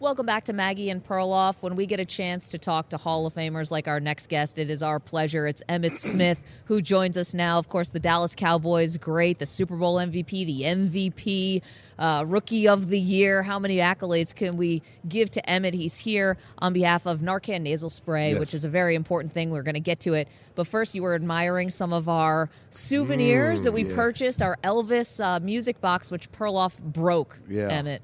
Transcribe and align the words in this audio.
Welcome 0.00 0.24
back 0.24 0.44
to 0.44 0.54
Maggie 0.54 0.88
and 0.88 1.04
Perloff. 1.06 1.56
When 1.60 1.76
we 1.76 1.84
get 1.84 2.00
a 2.00 2.06
chance 2.06 2.48
to 2.52 2.58
talk 2.58 2.88
to 2.88 2.96
Hall 2.96 3.26
of 3.26 3.34
Famers 3.34 3.70
like 3.70 3.86
our 3.86 4.00
next 4.00 4.30
guest, 4.30 4.58
it 4.58 4.70
is 4.70 4.82
our 4.82 4.98
pleasure. 4.98 5.46
It's 5.46 5.62
Emmitt 5.68 5.96
Smith 5.98 6.42
who 6.64 6.80
joins 6.80 7.18
us 7.18 7.34
now. 7.34 7.58
Of 7.58 7.68
course, 7.68 7.90
the 7.90 8.00
Dallas 8.00 8.34
Cowboys, 8.34 8.96
great, 8.96 9.38
the 9.40 9.44
Super 9.44 9.76
Bowl 9.76 9.96
MVP, 9.96 10.46
the 10.46 10.62
MVP, 10.62 11.60
uh, 11.98 12.24
Rookie 12.26 12.66
of 12.66 12.88
the 12.88 12.98
Year. 12.98 13.42
How 13.42 13.58
many 13.58 13.76
accolades 13.76 14.34
can 14.34 14.56
we 14.56 14.80
give 15.06 15.30
to 15.32 15.42
Emmitt? 15.42 15.74
He's 15.74 15.98
here 15.98 16.38
on 16.60 16.72
behalf 16.72 17.04
of 17.04 17.20
Narcan 17.20 17.60
nasal 17.60 17.90
spray, 17.90 18.30
Yes. 18.30 18.40
which 18.40 18.54
is 18.54 18.64
a 18.64 18.70
very 18.70 18.94
important 18.94 19.34
thing. 19.34 19.50
We're 19.50 19.62
going 19.62 19.74
to 19.74 19.80
get 19.80 20.00
to 20.00 20.14
it. 20.14 20.28
But 20.54 20.66
first, 20.66 20.94
you 20.94 21.02
were 21.02 21.14
admiring 21.14 21.68
some 21.68 21.92
of 21.92 22.08
our 22.08 22.48
souvenirs 22.70 23.60
Mm, 23.60 23.64
that 23.64 23.72
we 23.72 23.84
yeah. 23.84 23.94
purchased, 23.94 24.40
our 24.40 24.56
Elvis 24.64 25.22
uh, 25.22 25.40
music 25.40 25.78
box, 25.82 26.10
which 26.10 26.32
Perloff 26.32 26.78
broke. 26.78 27.38
Yeah. 27.50 27.68
Emmitt. 27.82 27.98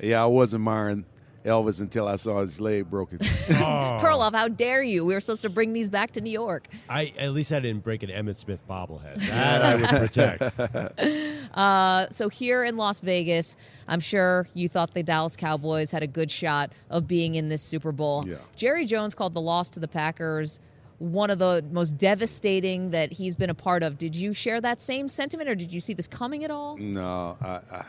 Yeah, 0.00 0.24
I 0.24 0.26
was 0.26 0.52
admiring 0.52 1.04
Elvis 1.44 1.80
until 1.80 2.06
I 2.06 2.16
saw 2.16 2.40
his 2.40 2.60
leg 2.60 2.90
broken. 2.90 3.18
Perloff, 3.18 4.34
how 4.34 4.48
dare 4.48 4.82
you? 4.82 5.04
We 5.04 5.14
were 5.14 5.20
supposed 5.20 5.42
to 5.42 5.50
bring 5.50 5.72
these 5.72 5.90
back 5.90 6.12
to 6.12 6.20
New 6.20 6.30
York. 6.30 6.68
I 6.88 7.12
at 7.18 7.32
least 7.32 7.52
I 7.52 7.60
didn't 7.60 7.84
break 7.84 8.02
an 8.02 8.10
Emmitt 8.10 8.36
Smith 8.36 8.60
bobblehead. 8.68 9.18
That 9.28 9.62
I 9.62 9.74
would 9.76 9.88
protect. 9.88 11.56
Uh, 11.56 12.08
so 12.10 12.28
here 12.28 12.64
in 12.64 12.76
Las 12.76 13.00
Vegas, 13.00 13.56
I'm 13.86 14.00
sure 14.00 14.48
you 14.54 14.68
thought 14.68 14.94
the 14.94 15.02
Dallas 15.02 15.36
Cowboys 15.36 15.90
had 15.90 16.02
a 16.02 16.06
good 16.06 16.30
shot 16.30 16.72
of 16.90 17.06
being 17.06 17.36
in 17.36 17.48
this 17.48 17.62
Super 17.62 17.92
Bowl. 17.92 18.24
Yeah. 18.26 18.36
Jerry 18.56 18.84
Jones 18.84 19.14
called 19.14 19.34
the 19.34 19.40
loss 19.40 19.68
to 19.70 19.80
the 19.80 19.88
Packers 19.88 20.60
one 20.98 21.30
of 21.30 21.38
the 21.38 21.64
most 21.70 21.96
devastating 21.96 22.90
that 22.90 23.12
he's 23.12 23.36
been 23.36 23.50
a 23.50 23.54
part 23.54 23.82
of. 23.82 23.98
Did 23.98 24.16
you 24.16 24.32
share 24.32 24.60
that 24.60 24.80
same 24.80 25.08
sentiment, 25.08 25.48
or 25.48 25.54
did 25.54 25.72
you 25.72 25.80
see 25.80 25.94
this 25.94 26.08
coming 26.08 26.44
at 26.44 26.50
all? 26.50 26.76
no, 26.76 27.36
I, 27.40 27.60
I, 27.70 27.84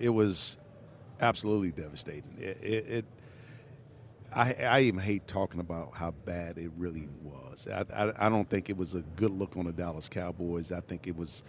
it 0.00 0.10
was 0.10 0.56
absolutely 1.20 1.70
devastating. 1.70 2.36
It, 2.38 2.58
it, 2.62 2.86
it 2.88 3.04
I, 4.32 4.52
I 4.52 4.80
even 4.82 5.00
hate 5.00 5.26
talking 5.26 5.60
about 5.60 5.94
how 5.94 6.10
bad 6.10 6.58
it 6.58 6.70
really 6.76 7.08
was. 7.22 7.66
I, 7.66 7.84
I, 7.94 8.26
I 8.26 8.28
don't 8.28 8.48
think 8.48 8.68
it 8.68 8.76
was 8.76 8.94
a 8.94 9.00
good 9.16 9.30
look 9.30 9.56
on 9.56 9.64
the 9.64 9.72
Dallas 9.72 10.08
Cowboys. 10.08 10.70
I 10.70 10.80
think 10.80 11.06
it 11.06 11.16
was 11.16 11.42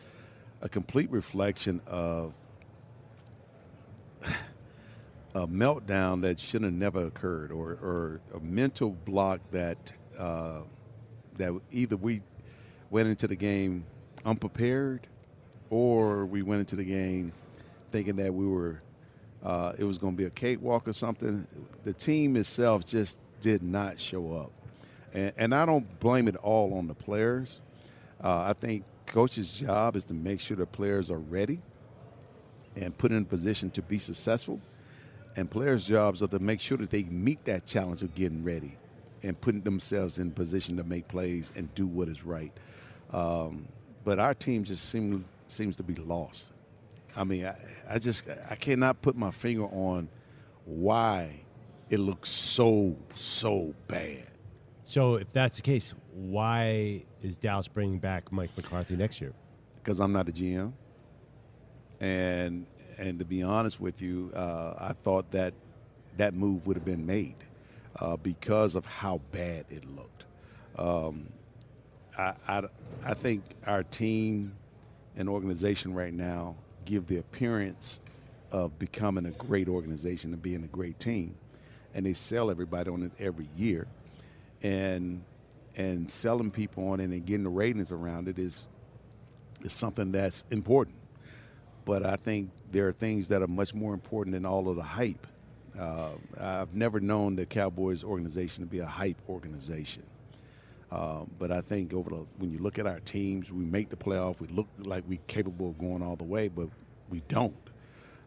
a 0.61 0.70
complete 0.70 1.11
reflection 1.11 1.81
of 1.86 2.34
a 5.36 5.48
meltdown 5.48 6.22
that 6.22 6.39
should 6.39 6.64
have 6.64 6.73
never 6.73 7.05
occurred, 7.05 7.52
or, 7.52 7.72
or 7.72 8.22
a 8.33 8.39
mental 8.39 8.92
block 8.92 9.42
that 9.52 9.92
uh, 10.17 10.61
that 11.36 11.54
either 11.72 11.95
we 11.95 12.22
went 12.89 13.08
into 13.08 13.27
the 13.27 13.36
game 13.36 13.86
unprepared, 14.26 15.08
or 15.70 16.26
we 16.26 16.42
went 16.42 16.60
into 16.61 16.76
the 16.76 16.83
game 16.83 17.32
thinking 17.92 18.17
that 18.17 18.33
we 18.33 18.45
were 18.45 18.82
uh, 19.44 19.73
it 19.77 19.83
was 19.83 19.98
going 19.98 20.14
to 20.14 20.17
be 20.17 20.26
a 20.26 20.30
cakewalk 20.30 20.88
or 20.88 20.94
something. 20.94 21.48
The 21.83 21.94
team 21.94 22.36
itself 22.36 22.86
just 22.86 23.17
did 23.42 23.64
not 23.64 24.00
show 24.00 24.33
up, 24.33 24.52
and, 25.14 25.33
and 25.38 25.55
I 25.55 25.66
don't 25.66 26.00
blame 26.00 26.27
it 26.27 26.36
all 26.38 26.73
on 26.73 26.88
the 26.88 26.95
players. 26.95 27.60
Uh, 28.22 28.45
I 28.49 28.54
think 28.54 28.83
coach's 29.05 29.52
job 29.52 29.95
is 29.95 30.05
to 30.05 30.14
make 30.14 30.39
sure 30.39 30.58
the 30.58 30.66
players 30.66 31.10
are 31.10 31.20
ready 31.20 31.60
and 32.76 32.98
put 32.98 33.11
in 33.11 33.26
position 33.26 33.72
to 33.72 33.82
be 33.82 33.99
successful. 33.99 34.61
And 35.36 35.49
players' 35.49 35.88
jobs 35.88 36.22
are 36.22 36.28
to 36.28 36.39
make 36.39 36.60
sure 36.60 36.78
that 36.78 36.89
they 36.89 37.04
meet 37.04 37.45
that 37.45 37.66
challenge 37.66 38.04
of 38.04 38.14
getting 38.16 38.44
ready 38.44 38.78
and 39.23 39.39
putting 39.39 39.61
themselves 39.61 40.17
in 40.17 40.32
position 40.32 40.78
to 40.78 40.83
make 40.83 41.08
plays 41.08 41.52
and 41.55 41.73
do 41.76 41.86
what 41.88 42.08
is 42.08 42.23
right. 42.26 42.52
Um, 43.11 43.67
but 44.04 44.20
our 44.20 44.33
team 44.33 44.64
just 44.64 44.89
seem, 44.89 45.26
seems 45.48 45.78
to 45.78 45.83
be 45.83 45.95
lost. 45.95 46.52
I 47.15 47.23
mean, 47.23 47.45
I, 47.45 47.55
I 47.89 47.99
just 47.99 48.23
I 48.49 48.55
cannot 48.55 49.02
put 49.02 49.15
my 49.15 49.31
finger 49.31 49.65
on 49.65 50.09
why 50.65 51.42
it 51.89 51.99
looks 51.99 52.30
so 52.30 52.95
so 53.15 53.73
bad. 53.87 54.27
So 54.83 55.15
if 55.15 55.31
that's 55.31 55.58
the 55.58 55.61
case, 55.61 55.93
why 56.14 57.03
is 57.21 57.37
Dallas 57.37 57.67
bringing 57.67 57.99
back 57.99 58.31
Mike 58.31 58.49
McCarthy 58.58 58.95
next 58.95 59.21
year? 59.21 59.33
because 59.89 59.99
I'm 59.99 60.11
not 60.11 60.30
a 60.30 60.31
GM. 60.31 60.71
And 61.99 62.67
and 62.98 63.17
to 63.17 63.25
be 63.25 63.42
honest 63.42 63.80
with 63.80 64.02
you, 64.02 64.31
uh, 64.36 64.75
I 64.77 64.93
thought 64.93 65.31
that 65.31 65.55
that 66.17 66.36
move 66.36 66.67
would 66.67 66.75
have 66.75 66.86
been 66.86 67.08
made 67.08 67.37
uh, 67.99 68.17
because 68.17 68.75
of 68.75 68.86
how 68.86 69.21
bad 69.31 69.65
it 69.69 69.83
looked. 69.95 70.25
Um, 70.77 71.30
I, 72.17 72.33
I 72.48 72.64
I 73.03 73.14
think 73.15 73.43
our 73.65 73.83
team 73.83 74.55
and 75.15 75.27
organization 75.27 75.93
right 75.93 76.14
now 76.14 76.55
give 76.89 77.05
the 77.05 77.17
appearance 77.17 78.00
of 78.52 78.80
becoming 78.80 79.27
a 79.27 79.32
great 79.32 79.70
organization 79.70 80.33
and 80.33 80.42
being 80.42 80.64
a 80.64 80.67
great 80.67 81.00
team, 81.00 81.36
and 81.94 82.05
they 82.05 82.14
sell 82.14 82.50
everybody 82.50 82.89
on 82.89 83.04
it 83.04 83.11
every 83.20 83.48
year, 83.55 83.88
and 84.64 85.23
and 85.76 86.10
selling 86.10 86.52
people 86.52 86.89
on 86.89 86.99
it 86.99 87.05
and 87.05 87.26
getting 87.26 87.44
the 87.44 87.49
ratings 87.49 87.92
around 87.92 88.28
it 88.28 88.39
is 88.39 88.66
is 89.61 89.72
something 89.72 90.11
that's 90.11 90.44
important. 90.49 90.95
But 91.86 92.05
I 92.05 92.16
think 92.16 92.49
there 92.72 92.88
are 92.88 92.92
things 92.92 93.30
that 93.30 93.42
are 93.42 93.48
much 93.48 93.73
more 93.73 93.94
important 93.94 94.33
than 94.33 94.45
all 94.45 94.67
of 94.67 94.76
the 94.76 94.83
hype. 94.83 95.28
Uh, 95.78 96.10
I've 96.39 96.73
never 96.73 96.99
known 96.99 97.36
the 97.36 97.45
Cowboys 97.45 98.04
organization 98.04 98.64
to 98.64 98.70
be 98.70 98.80
a 98.80 98.86
hype 98.86 99.17
organization. 99.30 100.04
Uh, 100.92 101.26
but 101.38 101.52
I 101.52 101.61
think 101.61 101.94
over 101.94 102.10
the, 102.10 102.26
when 102.38 102.52
you 102.52 102.58
look 102.60 102.80
at 102.80 102.88
our 102.88 103.00
teams, 103.02 103.52
we 103.52 103.64
make 103.64 103.89
the 103.89 103.95
playoff. 103.95 104.39
We 104.39 104.48
look 104.48 104.67
like 104.80 105.04
we're 105.08 105.20
capable 105.27 105.70
of 105.70 105.77
going 105.77 106.02
all 106.02 106.16
the 106.16 106.23
way, 106.23 106.48
but 106.48 106.70
we 107.10 107.22
don't. 107.27 107.55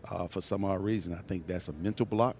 Uh, 0.08 0.26
for 0.28 0.40
some 0.40 0.64
odd 0.64 0.82
reason, 0.82 1.14
I 1.14 1.22
think 1.22 1.46
that's 1.46 1.68
a 1.68 1.72
mental 1.72 2.06
block. 2.06 2.36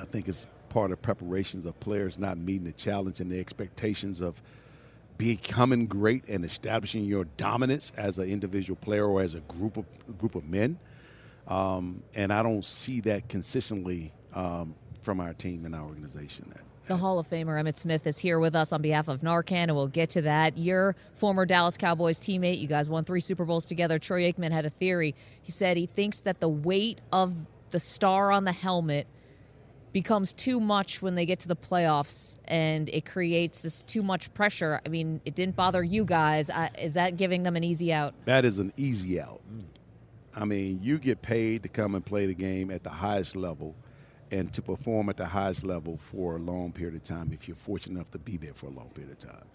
I 0.00 0.04
think 0.04 0.28
it's 0.28 0.46
part 0.68 0.92
of 0.92 1.00
preparations 1.00 1.66
of 1.66 1.78
players 1.80 2.18
not 2.18 2.38
meeting 2.38 2.64
the 2.64 2.72
challenge 2.72 3.20
and 3.20 3.30
the 3.30 3.40
expectations 3.40 4.20
of 4.20 4.42
becoming 5.16 5.86
great 5.86 6.24
and 6.28 6.44
establishing 6.44 7.04
your 7.04 7.24
dominance 7.24 7.92
as 7.96 8.18
an 8.18 8.28
individual 8.28 8.76
player 8.76 9.06
or 9.06 9.20
as 9.20 9.34
a 9.34 9.40
group 9.40 9.76
of 9.76 9.86
group 10.18 10.34
of 10.34 10.48
men. 10.48 10.78
Um, 11.48 12.02
and 12.14 12.32
I 12.32 12.42
don't 12.42 12.64
see 12.64 13.00
that 13.00 13.28
consistently 13.28 14.12
um, 14.34 14.74
from 15.00 15.20
our 15.20 15.32
team 15.32 15.64
and 15.64 15.74
our 15.74 15.84
organization. 15.84 16.52
The 16.88 16.96
Hall 16.96 17.18
of 17.18 17.28
Famer 17.28 17.60
Emmitt 17.62 17.76
Smith 17.76 18.06
is 18.06 18.18
here 18.18 18.38
with 18.38 18.56
us 18.56 18.72
on 18.72 18.80
behalf 18.80 19.08
of 19.08 19.20
Narcan, 19.20 19.64
and 19.64 19.74
we'll 19.74 19.88
get 19.88 20.08
to 20.10 20.22
that. 20.22 20.56
Your 20.56 20.96
former 21.12 21.44
Dallas 21.44 21.76
Cowboys 21.76 22.18
teammate, 22.18 22.58
you 22.58 22.66
guys 22.66 22.88
won 22.88 23.04
three 23.04 23.20
Super 23.20 23.44
Bowls 23.44 23.66
together. 23.66 23.98
Troy 23.98 24.22
Aikman 24.22 24.52
had 24.52 24.64
a 24.64 24.70
theory. 24.70 25.14
He 25.42 25.52
said 25.52 25.76
he 25.76 25.84
thinks 25.84 26.20
that 26.20 26.40
the 26.40 26.48
weight 26.48 27.02
of 27.12 27.36
the 27.72 27.78
star 27.78 28.32
on 28.32 28.44
the 28.44 28.52
helmet 28.52 29.06
becomes 29.92 30.32
too 30.32 30.60
much 30.60 31.02
when 31.02 31.14
they 31.14 31.26
get 31.26 31.40
to 31.40 31.48
the 31.48 31.56
playoffs, 31.56 32.38
and 32.46 32.88
it 32.88 33.04
creates 33.04 33.60
this 33.60 33.82
too 33.82 34.02
much 34.02 34.32
pressure. 34.32 34.80
I 34.86 34.88
mean, 34.88 35.20
it 35.26 35.34
didn't 35.34 35.56
bother 35.56 35.84
you 35.84 36.06
guys. 36.06 36.50
Is 36.78 36.94
that 36.94 37.18
giving 37.18 37.42
them 37.42 37.54
an 37.54 37.64
easy 37.64 37.92
out? 37.92 38.14
That 38.24 38.46
is 38.46 38.58
an 38.58 38.72
easy 38.78 39.20
out. 39.20 39.42
I 40.34 40.46
mean, 40.46 40.80
you 40.82 40.98
get 40.98 41.20
paid 41.20 41.64
to 41.64 41.68
come 41.68 41.94
and 41.94 42.02
play 42.02 42.24
the 42.24 42.34
game 42.34 42.70
at 42.70 42.82
the 42.82 42.88
highest 42.88 43.36
level 43.36 43.74
and 44.30 44.52
to 44.52 44.62
perform 44.62 45.08
at 45.08 45.16
the 45.16 45.26
highest 45.26 45.64
level 45.64 45.98
for 46.10 46.36
a 46.36 46.38
long 46.38 46.72
period 46.72 46.94
of 46.94 47.04
time 47.04 47.30
if 47.32 47.48
you're 47.48 47.56
fortunate 47.56 47.96
enough 47.96 48.10
to 48.10 48.18
be 48.18 48.36
there 48.36 48.54
for 48.54 48.66
a 48.66 48.70
long 48.70 48.90
period 48.90 49.12
of 49.12 49.18
time. 49.18 49.46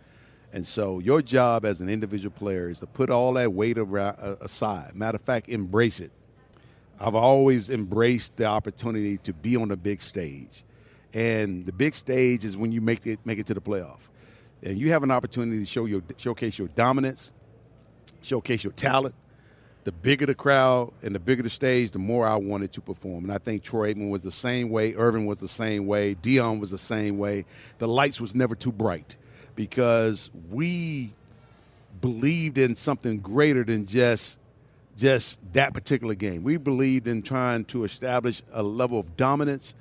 And 0.52 0.68
so 0.68 1.00
your 1.00 1.22
job 1.22 1.66
as 1.66 1.82
an 1.82 1.90
individual 1.90 2.32
player 2.32 2.70
is 2.70 2.80
to 2.80 2.88
put 2.88 3.10
all 3.10 3.34
that 3.34 3.54
weight 3.54 3.78
uh, 3.78 4.36
aside. 4.40 4.96
Matter 4.96 5.16
of 5.16 5.22
fact, 5.22 5.50
embrace 5.50 6.00
it. 6.00 6.12
I've 7.00 7.16
always 7.16 7.70
embraced 7.70 8.38
the 8.38 8.46
opportunity 8.46 9.18
to 9.18 9.34
be 9.34 9.56
on 9.56 9.70
the 9.70 9.78
big 9.78 10.02
stage. 10.02 10.64
And 11.14 11.66
the 11.66 11.72
big 11.72 11.96
stage 11.96 12.46
is 12.46 12.56
when 12.56 12.72
you 12.72 12.82
make 12.82 13.06
it 13.06 13.20
make 13.26 13.40
it 13.40 13.48
to 13.48 13.54
the 13.54 13.62
playoff. 13.62 14.00
and 14.62 14.78
you 14.78 14.92
have 14.92 15.04
an 15.04 15.12
opportunity 15.12 15.60
to 15.60 15.66
show 15.66 15.86
your 15.86 16.02
showcase 16.18 16.58
your 16.58 16.70
dominance, 16.70 17.32
showcase 18.22 18.64
your 18.64 18.74
talent, 18.74 19.16
the 19.84 19.92
bigger 19.92 20.26
the 20.26 20.36
crowd 20.36 20.94
and 21.02 21.14
the 21.14 21.20
bigger 21.20 21.44
the 21.44 21.50
stage, 21.50 21.92
the 21.92 22.00
more 22.00 22.26
I 22.26 22.36
wanted 22.36 22.72
to 22.74 22.82
perform. 22.82 23.26
And 23.26 23.34
I 23.34 23.38
think 23.38 23.64
Troy 23.64 23.94
Aikman 23.94 24.10
was 24.10 24.22
the 24.22 24.32
same 24.32 24.70
way. 24.70 24.94
Irvin 24.96 25.26
was 25.26 25.40
the 25.40 25.48
same 25.48 25.86
way. 25.88 26.16
Deion 26.16 26.60
was 26.60 26.72
the 26.72 26.78
same 26.78 27.18
way. 27.18 27.46
The 27.80 27.88
lights 27.88 28.22
was 28.22 28.36
never 28.36 28.56
too 28.56 28.72
bright 28.72 29.16
because 29.56 30.30
we 30.50 31.14
believed 32.02 32.58
in 32.58 32.76
something 32.76 33.20
greater 33.20 33.64
than 33.64 33.86
just 33.86 34.38
just 34.96 35.40
that 35.54 35.74
particular 35.74 36.14
game. 36.14 36.44
We 36.44 36.58
believed 36.58 37.08
in 37.08 37.24
trying 37.24 37.66
to 37.66 37.84
establish 37.84 38.44
a 38.52 38.62
level 38.62 39.00
of 39.00 39.18
dominance 39.18 39.74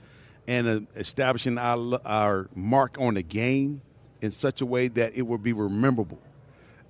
and 0.48 0.66
uh, 0.66 0.80
establishing 0.96 1.58
our, 1.58 2.00
our 2.04 2.48
mark 2.54 2.96
on 2.98 3.14
the 3.14 3.22
game 3.22 3.82
in 4.22 4.30
such 4.30 4.62
a 4.62 4.66
way 4.66 4.88
that 4.88 5.14
it 5.14 5.22
would 5.22 5.42
be 5.42 5.52
rememberable. 5.52 6.18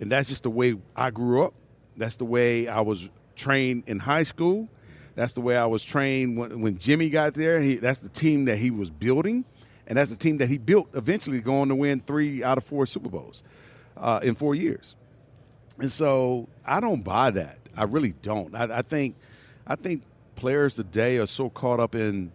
And 0.00 0.10
that's 0.10 0.28
just 0.28 0.44
the 0.44 0.50
way 0.50 0.76
I 0.94 1.10
grew 1.10 1.42
up. 1.42 1.54
That's 1.96 2.16
the 2.16 2.24
way 2.24 2.68
I 2.68 2.80
was 2.80 3.10
trained 3.36 3.84
in 3.86 3.98
high 3.98 4.22
school. 4.22 4.68
That's 5.14 5.34
the 5.34 5.40
way 5.40 5.56
I 5.56 5.66
was 5.66 5.84
trained 5.84 6.38
when, 6.38 6.60
when 6.60 6.78
Jimmy 6.78 7.10
got 7.10 7.34
there. 7.34 7.60
He, 7.60 7.76
that's 7.76 7.98
the 7.98 8.08
team 8.08 8.46
that 8.46 8.56
he 8.56 8.70
was 8.70 8.90
building, 8.90 9.44
and 9.86 9.98
that's 9.98 10.10
the 10.10 10.16
team 10.16 10.38
that 10.38 10.48
he 10.48 10.58
built 10.58 10.88
eventually 10.94 11.40
going 11.40 11.68
to 11.68 11.74
win 11.74 12.00
three 12.00 12.42
out 12.42 12.56
of 12.58 12.64
four 12.64 12.86
Super 12.86 13.08
Bowls 13.08 13.42
uh, 13.96 14.20
in 14.22 14.34
four 14.34 14.54
years. 14.54 14.96
And 15.78 15.92
so 15.92 16.48
I 16.64 16.80
don't 16.80 17.02
buy 17.02 17.30
that. 17.32 17.58
I 17.76 17.84
really 17.84 18.14
don't. 18.22 18.54
I, 18.54 18.78
I 18.78 18.82
think 18.82 19.16
I 19.66 19.76
think 19.76 20.02
players 20.34 20.76
today 20.76 21.18
are 21.18 21.26
so 21.26 21.50
caught 21.50 21.80
up 21.80 21.94
in 21.94 22.32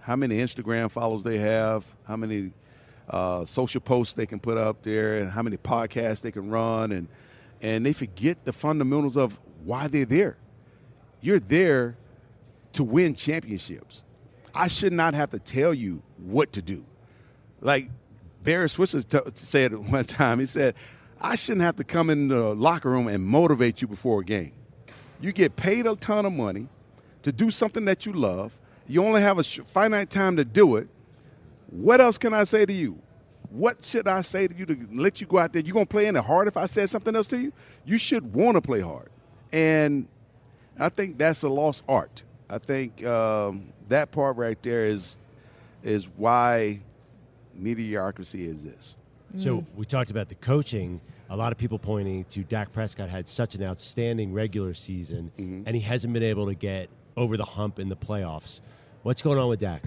how 0.00 0.16
many 0.16 0.38
Instagram 0.38 0.90
follows 0.90 1.22
they 1.22 1.38
have, 1.38 1.84
how 2.06 2.16
many 2.16 2.52
uh, 3.08 3.44
social 3.44 3.80
posts 3.80 4.14
they 4.14 4.26
can 4.26 4.38
put 4.38 4.58
up 4.58 4.82
there, 4.82 5.18
and 5.18 5.30
how 5.30 5.42
many 5.42 5.56
podcasts 5.56 6.22
they 6.22 6.30
can 6.30 6.50
run, 6.50 6.92
and 6.92 7.08
and 7.64 7.86
they 7.86 7.94
forget 7.94 8.44
the 8.44 8.52
fundamentals 8.52 9.16
of 9.16 9.40
why 9.64 9.88
they're 9.88 10.04
there. 10.04 10.36
You're 11.22 11.40
there 11.40 11.96
to 12.74 12.84
win 12.84 13.14
championships. 13.14 14.04
I 14.54 14.68
should 14.68 14.92
not 14.92 15.14
have 15.14 15.30
to 15.30 15.38
tell 15.38 15.72
you 15.72 16.02
what 16.18 16.52
to 16.52 16.62
do. 16.62 16.84
Like 17.62 17.88
Barry 18.42 18.68
Switzer 18.68 19.00
t- 19.00 19.18
said 19.32 19.74
one 19.90 20.04
time, 20.04 20.40
he 20.40 20.46
said, 20.46 20.74
I 21.18 21.36
shouldn't 21.36 21.62
have 21.62 21.76
to 21.76 21.84
come 21.84 22.10
in 22.10 22.28
the 22.28 22.54
locker 22.54 22.90
room 22.90 23.08
and 23.08 23.24
motivate 23.24 23.80
you 23.80 23.88
before 23.88 24.20
a 24.20 24.24
game. 24.24 24.52
You 25.18 25.32
get 25.32 25.56
paid 25.56 25.86
a 25.86 25.96
ton 25.96 26.26
of 26.26 26.34
money 26.34 26.68
to 27.22 27.32
do 27.32 27.50
something 27.50 27.86
that 27.86 28.04
you 28.04 28.12
love. 28.12 28.58
You 28.86 29.02
only 29.02 29.22
have 29.22 29.38
a 29.38 29.42
finite 29.42 30.10
time 30.10 30.36
to 30.36 30.44
do 30.44 30.76
it. 30.76 30.88
What 31.70 32.02
else 32.02 32.18
can 32.18 32.34
I 32.34 32.44
say 32.44 32.66
to 32.66 32.72
you? 32.74 32.98
What 33.54 33.84
should 33.84 34.08
I 34.08 34.22
say 34.22 34.48
to 34.48 34.54
you 34.56 34.66
to 34.66 34.76
let 34.92 35.20
you 35.20 35.28
go 35.28 35.38
out 35.38 35.52
there? 35.52 35.62
You're 35.62 35.74
gonna 35.74 35.86
play 35.86 36.08
any 36.08 36.18
hard 36.18 36.48
if 36.48 36.56
I 36.56 36.66
said 36.66 36.90
something 36.90 37.14
else 37.14 37.28
to 37.28 37.38
you? 37.38 37.52
You 37.84 37.98
should 37.98 38.34
want 38.34 38.56
to 38.56 38.60
play 38.60 38.80
hard, 38.80 39.10
and 39.52 40.08
I 40.78 40.88
think 40.88 41.18
that's 41.18 41.42
a 41.44 41.48
lost 41.48 41.84
art. 41.88 42.24
I 42.50 42.58
think 42.58 43.04
um, 43.06 43.66
that 43.88 44.10
part 44.10 44.36
right 44.36 44.60
there 44.62 44.84
is 44.86 45.16
is 45.84 46.08
why 46.16 46.80
mediocrity 47.54 48.48
exists. 48.48 48.96
So 49.36 49.64
we 49.76 49.84
talked 49.84 50.10
about 50.10 50.28
the 50.28 50.34
coaching. 50.36 51.00
A 51.30 51.36
lot 51.36 51.50
of 51.52 51.58
people 51.58 51.78
pointing 51.78 52.24
to 52.26 52.44
Dak 52.44 52.72
Prescott 52.72 53.08
had 53.08 53.26
such 53.28 53.54
an 53.56 53.62
outstanding 53.64 54.32
regular 54.32 54.74
season, 54.74 55.30
Mm-hmm. 55.38 55.62
and 55.66 55.74
he 55.76 55.82
hasn't 55.82 56.12
been 56.12 56.22
able 56.22 56.46
to 56.46 56.54
get 56.54 56.88
over 57.16 57.36
the 57.36 57.44
hump 57.44 57.78
in 57.78 57.88
the 57.88 57.96
playoffs. 57.96 58.60
What's 59.02 59.22
going 59.22 59.38
on 59.38 59.48
with 59.48 59.60
Dak? 59.60 59.82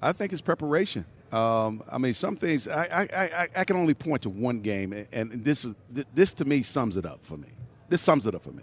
I 0.00 0.12
think 0.12 0.32
it's 0.32 0.40
preparation. 0.42 1.04
Um, 1.32 1.82
I 1.90 1.98
mean, 1.98 2.14
some 2.14 2.36
things 2.36 2.68
I, 2.68 2.84
I, 2.84 3.08
I, 3.42 3.48
I 3.56 3.64
can 3.64 3.76
only 3.76 3.94
point 3.94 4.22
to 4.22 4.30
one 4.30 4.60
game, 4.60 4.92
and- 5.12 5.32
this 5.44 5.64
is 5.64 5.74
this 6.14 6.32
to 6.34 6.44
me 6.44 6.62
sums 6.62 6.96
it 6.96 7.04
up 7.06 7.24
for 7.24 7.36
me. 7.36 7.48
This 7.88 8.00
sums 8.02 8.26
it 8.26 8.34
up 8.34 8.42
for 8.42 8.52
me. 8.52 8.62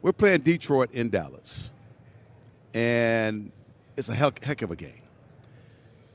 We're 0.00 0.12
playing 0.12 0.40
Detroit 0.40 0.90
in 0.92 1.10
Dallas, 1.10 1.70
and 2.74 3.52
it's 3.96 4.08
a 4.08 4.14
heck, 4.14 4.42
heck 4.42 4.62
of 4.62 4.70
a 4.70 4.76
game. 4.76 5.02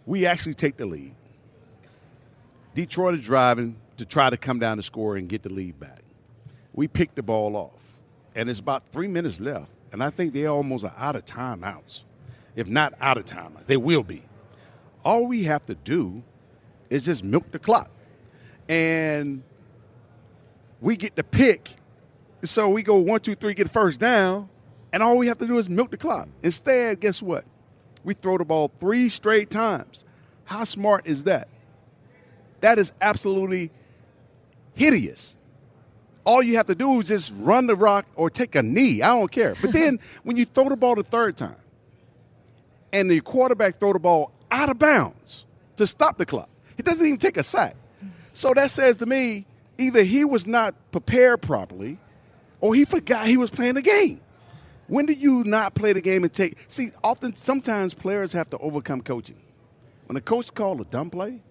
We 0.06 0.26
actually 0.26 0.56
take 0.56 0.78
the 0.78 0.86
lead. 0.86 1.14
Detroit 2.74 3.16
is 3.16 3.24
driving 3.24 3.76
to 3.98 4.06
try 4.06 4.30
to 4.30 4.38
come 4.38 4.60
down 4.60 4.78
the 4.78 4.84
score 4.84 5.16
and 5.16 5.28
get 5.30 5.42
the 5.42 5.52
lead 5.52 5.80
back. 5.80 6.02
We 6.74 6.88
pick 6.88 7.16
the 7.16 7.24
ball 7.24 7.56
off, 7.56 7.98
and 8.36 8.50
it's 8.50 8.60
about 8.60 8.84
three 8.92 9.08
minutes 9.08 9.40
left, 9.40 9.72
and 9.92 10.04
I 10.04 10.10
think 10.10 10.34
they 10.34 10.46
almost 10.46 10.86
are 10.86 10.94
out 10.98 11.16
of 11.16 11.26
timeouts. 11.26 12.04
If 12.56 12.68
not 12.68 12.94
out 13.00 13.18
of 13.18 13.26
timeouts, 13.26 13.66
they 13.66 13.78
will 13.78 14.04
be. 14.04 14.24
All 15.08 15.26
we 15.26 15.44
have 15.44 15.66
to 15.68 15.76
do 15.76 16.22
is 16.90 17.06
just 17.06 17.24
milk 17.24 17.50
the 17.52 17.60
clock, 17.60 17.90
and 18.68 19.42
we 20.82 20.98
get 20.98 21.16
the 21.16 21.24
pick. 21.24 21.76
So 22.44 22.68
we 22.68 22.84
go 22.84 22.98
one, 22.98 23.22
two, 23.22 23.34
three, 23.34 23.54
get 23.54 23.64
the 23.64 23.70
first 23.70 24.02
down, 24.02 24.50
and 24.92 25.02
all 25.02 25.18
we 25.18 25.28
have 25.28 25.38
to 25.38 25.48
do 25.48 25.60
is 25.60 25.70
milk 25.70 25.92
the 25.92 25.98
clock. 25.98 26.28
Instead, 26.44 27.00
guess 27.00 27.22
what? 27.22 27.46
We 28.04 28.16
throw 28.16 28.38
the 28.38 28.44
ball 28.44 28.70
three 28.82 29.08
straight 29.08 29.50
times. 29.50 30.04
How 30.44 30.66
smart 30.66 31.08
is 31.08 31.24
that? 31.24 31.48
That 32.60 32.78
is 32.78 32.92
absolutely 33.00 33.72
hideous. 34.76 35.38
All 36.26 36.44
you 36.44 36.58
have 36.58 36.68
to 36.68 36.76
do 36.76 37.00
is 37.00 37.08
just 37.08 37.34
run 37.38 37.68
the 37.68 37.78
rock 37.78 38.06
or 38.16 38.30
take 38.30 38.56
a 38.56 38.62
knee. 38.62 39.02
I 39.02 39.16
don't 39.16 39.32
care. 39.32 39.56
But 39.62 39.72
then 39.72 40.02
when 40.24 40.36
you 40.36 40.44
throw 40.44 40.68
the 40.68 40.76
ball 40.76 40.96
the 40.96 41.04
third 41.04 41.38
time 41.38 41.56
and 42.92 43.10
the 43.10 43.22
quarterback 43.22 43.80
throw 43.80 43.94
the 43.94 44.00
ball 44.00 44.34
out 44.52 44.70
of 44.70 44.80
bounds 44.80 45.46
to 45.76 45.88
stop 45.88 46.18
the 46.18 46.26
clock, 46.26 46.50
it 46.78 46.86
doesn't 46.86 47.06
even 47.06 47.20
take 47.20 47.38
a 47.38 47.44
sack. 47.44 47.76
So 48.34 48.54
that 48.54 48.72
says 48.72 48.98
to 48.98 49.06
me 49.06 49.46
either 49.78 50.04
he 50.04 50.26
was 50.26 50.48
not 50.48 50.76
prepared 50.92 51.42
properly 51.42 51.98
or 52.62 52.74
he 52.74 52.86
forgot 52.86 53.28
he 53.28 53.38
was 53.38 53.50
playing 53.50 53.76
the 53.76 53.82
game. 53.82 54.22
When 54.88 55.06
do 55.06 55.14
you 55.14 55.44
not 55.44 55.76
play 55.76 55.94
the 55.94 56.02
game 56.02 56.24
and 56.24 56.32
take? 56.32 56.58
See, 56.70 56.90
often, 57.04 57.36
sometimes 57.36 57.94
players 57.94 58.32
have 58.32 58.50
to 58.52 58.58
overcome 58.60 59.02
coaching. 59.02 59.38
When 60.06 60.16
a 60.16 60.22
coach 60.22 60.54
calls 60.54 60.80
a 60.80 60.86
dumb 60.86 61.10
play, 61.10 61.42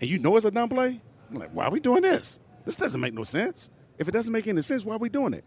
and 0.00 0.10
you 0.10 0.18
know 0.18 0.36
it's 0.36 0.44
a 0.44 0.50
dumb 0.50 0.68
play, 0.68 1.00
I'm 1.30 1.38
like, 1.38 1.50
why 1.52 1.64
are 1.64 1.70
we 1.70 1.80
doing 1.80 2.02
this? 2.02 2.38
This 2.66 2.76
doesn't 2.76 3.00
make 3.00 3.14
no 3.14 3.24
sense. 3.24 3.70
If 3.98 4.06
it 4.08 4.12
doesn't 4.12 4.32
make 4.32 4.46
any 4.46 4.60
sense, 4.60 4.84
why 4.84 4.96
are 4.96 4.98
we 4.98 5.08
doing 5.08 5.32
it? 5.32 5.44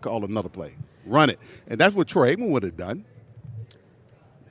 Call 0.00 0.24
another 0.24 0.48
play, 0.48 0.74
run 1.06 1.30
it, 1.30 1.38
and 1.68 1.78
that's 1.78 1.94
what 1.94 2.08
Troy 2.08 2.34
Aikman 2.34 2.50
would 2.50 2.64
have 2.64 2.76
done. 2.76 3.04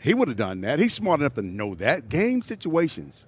He 0.03 0.13
would 0.13 0.27
have 0.27 0.37
done 0.37 0.61
that. 0.61 0.79
He's 0.79 0.93
smart 0.93 1.21
enough 1.21 1.33
to 1.35 1.41
know 1.41 1.75
that 1.75 2.09
game 2.09 2.41
situations. 2.41 3.25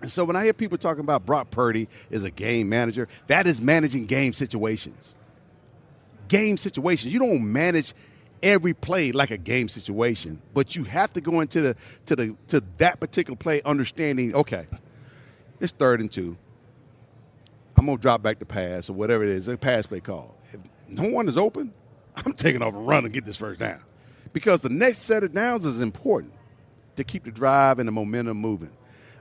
And 0.00 0.10
so 0.10 0.24
when 0.24 0.34
I 0.34 0.44
hear 0.44 0.54
people 0.54 0.78
talking 0.78 1.00
about 1.00 1.26
Brock 1.26 1.50
Purdy 1.50 1.88
is 2.08 2.24
a 2.24 2.30
game 2.30 2.70
manager, 2.70 3.06
that 3.26 3.46
is 3.46 3.60
managing 3.60 4.06
game 4.06 4.32
situations 4.32 5.14
game 6.30 6.56
situations. 6.56 7.12
You 7.12 7.18
don't 7.18 7.52
manage 7.52 7.92
every 8.42 8.72
play 8.72 9.12
like 9.12 9.30
a 9.30 9.36
game 9.36 9.68
situation, 9.68 10.40
but 10.54 10.76
you 10.76 10.84
have 10.84 11.12
to 11.12 11.20
go 11.20 11.40
into 11.40 11.60
the 11.60 11.76
to 12.06 12.16
the 12.16 12.36
to 12.46 12.62
that 12.78 13.00
particular 13.00 13.36
play 13.36 13.60
understanding, 13.62 14.34
okay, 14.34 14.66
it's 15.60 15.72
third 15.72 16.00
and 16.00 16.10
two. 16.10 16.38
I'm 17.76 17.86
gonna 17.86 17.98
drop 17.98 18.22
back 18.22 18.38
the 18.38 18.46
pass 18.46 18.88
or 18.88 18.94
whatever 18.94 19.24
it 19.24 19.30
is, 19.30 19.48
a 19.48 19.58
pass 19.58 19.86
play 19.86 20.00
call. 20.00 20.36
If 20.52 20.60
no 20.88 21.10
one 21.10 21.28
is 21.28 21.36
open, 21.36 21.74
I'm 22.16 22.32
taking 22.32 22.62
off 22.62 22.74
a 22.74 22.78
run 22.78 23.04
and 23.04 23.12
get 23.12 23.24
this 23.24 23.36
first 23.36 23.60
down. 23.60 23.82
Because 24.32 24.62
the 24.62 24.68
next 24.68 24.98
set 24.98 25.24
of 25.24 25.34
downs 25.34 25.64
is 25.64 25.80
important 25.80 26.32
to 26.96 27.04
keep 27.04 27.24
the 27.24 27.30
drive 27.30 27.78
and 27.78 27.88
the 27.88 27.92
momentum 27.92 28.36
moving. 28.36 28.70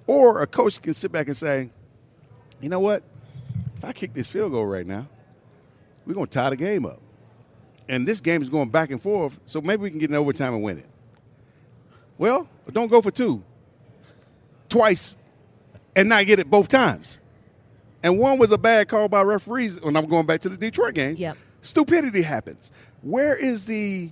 Or 0.07 0.41
a 0.41 0.47
coach 0.47 0.81
can 0.81 0.93
sit 0.93 1.11
back 1.11 1.27
and 1.27 1.37
say, 1.37 1.69
you 2.61 2.69
know 2.69 2.79
what? 2.79 3.03
If 3.77 3.85
I 3.85 3.93
kick 3.93 4.13
this 4.13 4.27
field 4.27 4.51
goal 4.51 4.65
right 4.65 4.85
now, 4.85 5.07
we're 6.05 6.13
going 6.13 6.27
to 6.27 6.31
tie 6.31 6.49
the 6.49 6.55
game 6.55 6.85
up. 6.85 6.99
And 7.87 8.07
this 8.07 8.21
game 8.21 8.41
is 8.41 8.49
going 8.49 8.69
back 8.69 8.91
and 8.91 9.01
forth, 9.01 9.39
so 9.45 9.61
maybe 9.61 9.81
we 9.81 9.89
can 9.89 9.99
get 9.99 10.09
an 10.09 10.15
overtime 10.15 10.53
and 10.53 10.63
win 10.63 10.77
it. 10.77 10.85
Well, 12.17 12.47
don't 12.71 12.89
go 12.89 13.01
for 13.01 13.11
two 13.11 13.43
twice 14.67 15.15
and 15.95 16.09
not 16.09 16.25
get 16.25 16.39
it 16.39 16.49
both 16.49 16.67
times. 16.67 17.17
And 18.03 18.19
one 18.19 18.37
was 18.37 18.51
a 18.51 18.57
bad 18.57 18.87
call 18.87 19.09
by 19.09 19.21
referees 19.21 19.81
when 19.81 19.97
I'm 19.97 20.07
going 20.07 20.25
back 20.25 20.41
to 20.41 20.49
the 20.49 20.57
Detroit 20.57 20.93
game. 20.93 21.15
Yep. 21.15 21.37
Stupidity 21.61 22.21
happens. 22.21 22.71
Where 23.01 23.35
is 23.35 23.65
the 23.65 24.11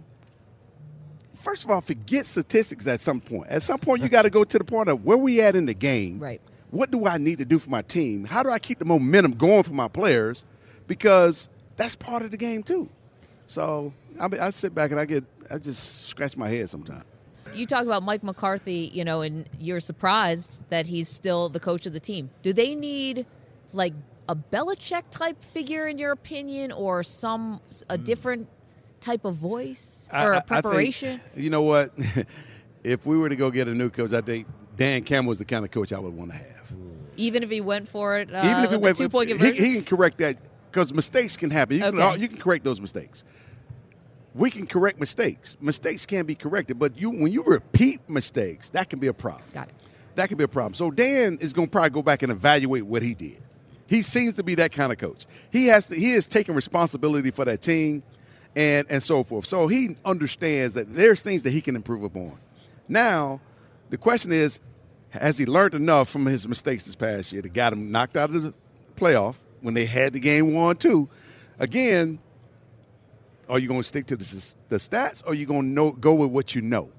First 1.38 1.63
of 1.63 1.72
all, 1.72 1.82
forget 1.82 2.25
statistics 2.25 2.88
at 2.88 3.00
some 3.00 3.22
point. 3.22 3.48
At 3.50 3.63
some 3.63 3.79
point, 3.79 4.01
you 4.01 4.10
got 4.10 4.24
to 4.24 4.29
go 4.29 4.44
to 4.44 4.58
the 4.58 4.63
point 4.63 4.89
of 4.89 5.06
where 5.06 5.17
we 5.17 5.41
at 5.41 5.56
in 5.56 5.65
the 5.65 5.74
game. 5.74 6.20
Right. 6.20 6.41
What 6.72 6.91
do 6.91 7.06
I 7.06 7.17
need 7.17 7.38
to 7.38 7.46
do 7.46 7.60
for 7.60 7.70
my 7.70 7.82
team? 7.82 8.25
How 8.25 8.44
do 8.44 8.50
I 8.50 8.60
keep 8.60 8.79
the 8.79 8.86
momentum 8.86 9.34
going 9.34 9.63
for 9.63 9.74
my 9.74 9.88
players? 9.88 10.44
Because 10.88 11.48
that's 11.77 11.96
part 11.96 12.24
of 12.24 12.32
the 12.32 12.38
game 12.38 12.63
too. 12.63 12.89
So 13.46 13.94
I, 14.20 14.27
mean, 14.27 14.41
I 14.41 14.50
sit 14.50 14.75
back 14.75 14.91
and 14.91 15.00
I 15.00 15.06
get, 15.06 15.24
I 15.50 15.58
just 15.58 16.08
scratch 16.08 16.36
my 16.36 16.50
head 16.50 16.70
sometimes. 16.70 17.06
You 17.53 17.65
talk 17.65 17.86
about 17.86 18.03
Mike 18.03 18.24
McCarthy, 18.24 18.91
you 18.94 19.06
know, 19.06 19.22
and 19.22 19.50
you're 19.58 19.79
surprised 19.79 20.63
that 20.70 20.88
he's 20.88 21.08
still 21.08 21.48
the 21.48 21.60
coach 21.60 21.86
of 21.86 21.94
the 21.94 22.00
team. 22.00 22.29
Do 22.41 22.51
they 22.51 22.75
need 22.75 23.25
like 23.72 23.94
a 24.27 24.36
Belichick 24.36 25.03
type 25.12 25.44
figure 25.44 25.88
in 25.88 25.98
your 25.98 26.12
opinion, 26.12 26.72
or 26.72 27.03
some 27.03 27.62
a 27.89 27.98
different 27.98 28.48
type 29.07 29.25
of 29.25 29.35
voice 29.35 30.09
or 30.11 30.17
I- 30.17 30.23
a 30.25 30.29
I 30.29 30.33
think- 30.33 30.47
preparation? 30.47 31.21
you 31.35 31.49
know 31.49 31.61
what? 31.63 31.91
if 32.83 33.05
we 33.05 33.17
were 33.17 33.29
to 33.29 33.35
go 33.35 33.49
get 33.51 33.67
a 33.67 33.73
new 33.73 33.89
coach, 33.89 34.13
I 34.13 34.21
think 34.21 34.47
Dan 34.75 35.03
Campbell 35.03 35.31
is 35.31 35.39
the 35.39 35.45
kind 35.45 35.63
of 35.65 35.71
coach 35.71 35.91
I 35.93 35.99
would 35.99 36.13
want 36.13 36.31
to 36.31 36.37
have. 36.37 36.73
Even 37.15 37.41
if 37.41 37.49
he 37.49 37.61
went 37.61 37.87
for 37.89 38.19
it, 38.19 38.31
uh, 38.33 38.41
Even 38.43 38.63
if 38.63 38.71
he 38.71 38.77
went, 38.77 38.97
two 38.97 39.09
point 39.09 39.29
he, 39.29 39.51
he 39.53 39.73
can 39.75 39.83
correct 39.85 40.19
that 40.19 40.37
because 40.69 40.93
mistakes 40.93 41.35
can 41.35 41.49
happen. 41.49 41.77
You, 41.77 41.85
Okay. 41.85 41.97
can, 41.97 42.21
you 42.21 42.27
can 42.27 42.37
correct 42.37 42.63
those 42.63 42.79
mistakes. 42.79 43.23
We 44.35 44.51
can 44.51 44.67
correct 44.67 44.99
mistakes. 44.99 45.57
Mistakes 45.59 46.05
can 46.05 46.25
be 46.27 46.35
corrected, 46.35 46.77
but 46.77 46.99
you 47.01 47.09
when 47.09 47.31
you 47.31 47.43
repeat 47.43 48.07
mistakes, 48.07 48.69
that 48.71 48.87
can 48.89 48.99
be 48.99 49.07
a 49.07 49.13
problem. 49.13 49.43
Got 49.51 49.69
it. 49.69 49.73
That 50.13 50.29
could 50.29 50.37
be 50.37 50.43
a 50.43 50.47
problem. 50.47 50.75
So 50.75 50.91
Dan 50.91 51.39
is 51.41 51.53
going 51.53 51.67
to 51.69 51.71
probably 51.71 51.89
go 51.91 52.03
back 52.03 52.21
and 52.23 52.31
evaluate 52.31 52.83
what 52.85 53.01
he 53.01 53.13
did. 53.15 53.41
He 53.87 54.01
seems 54.03 54.35
to 54.35 54.43
be 54.43 54.53
that 54.55 54.71
kind 54.71 54.91
of 54.91 54.97
coach. 54.99 55.25
He 55.51 55.67
has 55.67 55.87
to, 55.87 55.95
he 55.95 56.11
is 56.11 56.27
taking 56.27 56.53
responsibility 56.55 57.31
for 57.31 57.45
that 57.45 57.61
team, 57.61 58.03
and 58.57 58.87
and 58.89 59.03
so 59.03 59.23
forth. 59.23 59.45
So 59.45 59.67
he 59.67 59.95
understands 60.03 60.73
that 60.73 60.93
there's 60.93 61.21
things 61.21 61.43
that 61.43 61.51
he 61.51 61.61
can 61.61 61.75
improve 61.75 62.03
upon. 62.03 62.37
Now, 62.89 63.39
the 63.89 63.97
question 63.97 64.31
is, 64.31 64.59
has 65.11 65.37
he 65.37 65.45
learned 65.45 65.75
enough 65.75 66.09
from 66.09 66.25
his 66.25 66.47
mistakes 66.47 66.85
this 66.85 66.95
past 66.95 67.31
year 67.31 67.41
that 67.43 67.53
got 67.53 67.71
him 67.71 67.91
knocked 67.91 68.17
out 68.17 68.31
of 68.31 68.41
the 68.41 68.53
playoff 68.95 69.35
when 69.61 69.75
they 69.75 69.85
had 69.85 70.13
the 70.13 70.19
game 70.19 70.53
one 70.53 70.75
two? 70.75 71.07
Again, 71.59 72.19
are 73.47 73.59
you 73.59 73.67
going 73.67 73.81
to 73.81 73.87
stick 73.87 74.07
to 74.07 74.15
the, 74.17 74.55
the 74.69 74.77
stats, 74.77 75.23
or 75.25 75.31
are 75.31 75.33
you 75.33 75.45
going 75.45 75.61
to 75.61 75.67
know, 75.67 75.91
go 75.91 76.13
with 76.15 76.31
what 76.31 76.53
you 76.53 76.61
know? 76.61 76.91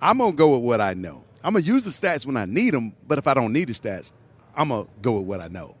I'm 0.00 0.18
gonna 0.18 0.32
go 0.32 0.56
with 0.56 0.62
what 0.62 0.80
I 0.80 0.94
know. 0.94 1.22
I'm 1.44 1.52
gonna 1.52 1.64
use 1.64 1.84
the 1.84 1.90
stats 1.90 2.26
when 2.26 2.36
I 2.36 2.44
need 2.44 2.74
them, 2.74 2.92
but 3.06 3.18
if 3.18 3.28
I 3.28 3.34
don't 3.34 3.52
need 3.52 3.68
the 3.68 3.72
stats, 3.72 4.10
I'm 4.56 4.70
gonna 4.70 4.88
go 5.00 5.12
with 5.12 5.26
what 5.26 5.40
I 5.40 5.46
know. 5.46 5.76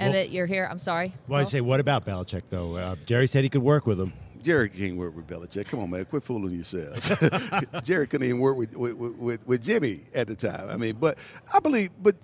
Emmitt, 0.00 0.32
you're 0.32 0.46
here. 0.46 0.66
I'm 0.68 0.80
sorry. 0.80 1.14
Well, 1.28 1.38
I 1.38 1.42
Will? 1.42 1.50
say, 1.50 1.60
what 1.60 1.78
about 1.78 2.04
Belichick 2.04 2.42
though? 2.50 2.74
Uh, 2.74 2.96
Jerry 3.06 3.28
said 3.28 3.44
he 3.44 3.50
could 3.50 3.62
work 3.62 3.86
with 3.86 4.00
him. 4.00 4.12
Jerry 4.42 4.68
can't 4.68 4.96
work 4.96 5.14
with 5.14 5.26
Belichick. 5.26 5.66
Come 5.66 5.80
on, 5.80 5.90
man, 5.90 6.04
quit 6.04 6.22
fooling 6.22 6.54
yourselves. 6.54 7.10
Jerry 7.82 8.06
couldn't 8.06 8.26
even 8.26 8.40
work 8.40 8.56
with, 8.56 8.74
with, 8.76 8.94
with, 8.94 9.46
with 9.46 9.62
Jimmy 9.62 10.02
at 10.14 10.26
the 10.26 10.34
time. 10.34 10.68
I 10.68 10.76
mean, 10.76 10.96
but 10.96 11.18
I 11.52 11.60
believe, 11.60 11.90
but 12.02 12.16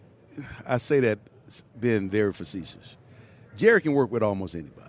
I 0.67 0.79
say 0.79 1.01
that 1.01 1.19
being 1.79 2.09
very 2.11 2.33
facetious. 2.33 2.97
Jerry 3.57 3.81
can 3.81 3.93
work 3.93 4.11
with 4.11 4.23
almost 4.23 4.55
anybody. 4.55 4.83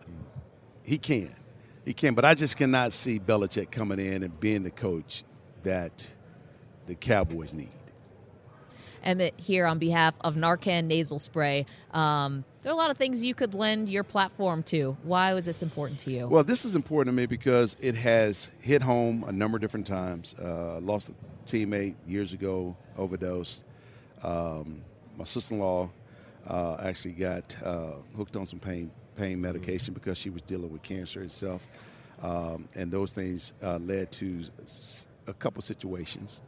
He 0.84 0.98
can, 0.98 1.34
he 1.86 1.93
can. 1.93 2.13
But 2.13 2.25
I 2.25 2.34
just 2.34 2.57
cannot 2.57 2.93
see 2.93 3.19
Belichick 3.19 3.72
coming 3.72 4.00
in 4.00 4.24
and 4.24 4.39
being 4.39 4.63
the 4.63 4.72
coach 4.72 5.24
that 5.63 6.07
the 6.88 6.96
Cowboys 6.96 7.53
need. 7.53 7.69
Emmitt 9.05 9.39
here 9.39 9.65
on 9.65 9.79
behalf 9.79 10.15
of 10.22 10.36
Narcan 10.36 10.86
nasal 10.86 11.19
spray. 11.19 11.65
Um, 11.91 12.43
there 12.67 12.74
are 12.74 12.75
a 12.75 12.77
lot 12.77 12.91
of 12.91 12.97
things 12.97 13.24
you 13.24 13.33
could 13.33 13.53
lend 13.53 13.88
your 13.88 14.03
platform 14.03 14.62
to. 14.62 14.97
Why 15.03 15.33
was 15.33 15.45
this 15.45 15.63
important 15.63 16.01
to 16.01 16.12
you? 16.12 16.27
Well, 16.27 16.43
this 16.43 16.65
is 16.65 16.75
important 16.75 17.15
to 17.15 17.17
me 17.17 17.25
because 17.25 17.77
it 17.79 17.95
has 17.95 18.50
hit 18.59 18.81
home 18.81 19.24
a 19.25 19.31
number 19.31 19.55
of 19.55 19.62
different 19.62 19.88
times. 19.88 20.36
Uh, 20.38 20.81
lost 20.81 21.07
a 21.07 21.13
teammate 21.50 21.95
years 22.05 22.33
ago, 22.33 22.75
overdosed. 22.97 23.63
Um, 24.21 24.81
my 25.17 25.24
sister-in-law 25.24 25.89
uh, 26.45 26.77
actually 26.83 27.13
got 27.13 27.55
uh, 27.63 27.91
hooked 28.17 28.36
on 28.36 28.45
some 28.45 28.59
pain 28.59 28.91
pain 29.15 29.39
medication 29.39 29.93
because 29.93 30.17
she 30.17 30.29
was 30.29 30.41
dealing 30.41 30.69
with 30.69 30.83
cancer 30.83 31.24
itself, 31.24 31.65
um, 32.21 32.67
and 32.75 32.91
those 32.91 33.13
things 33.13 33.53
uh, 33.63 33.77
led 33.77 34.12
to 34.12 34.43
s- 34.62 35.07
a 35.25 35.33
couple 35.33 35.62
situations. 35.62 36.41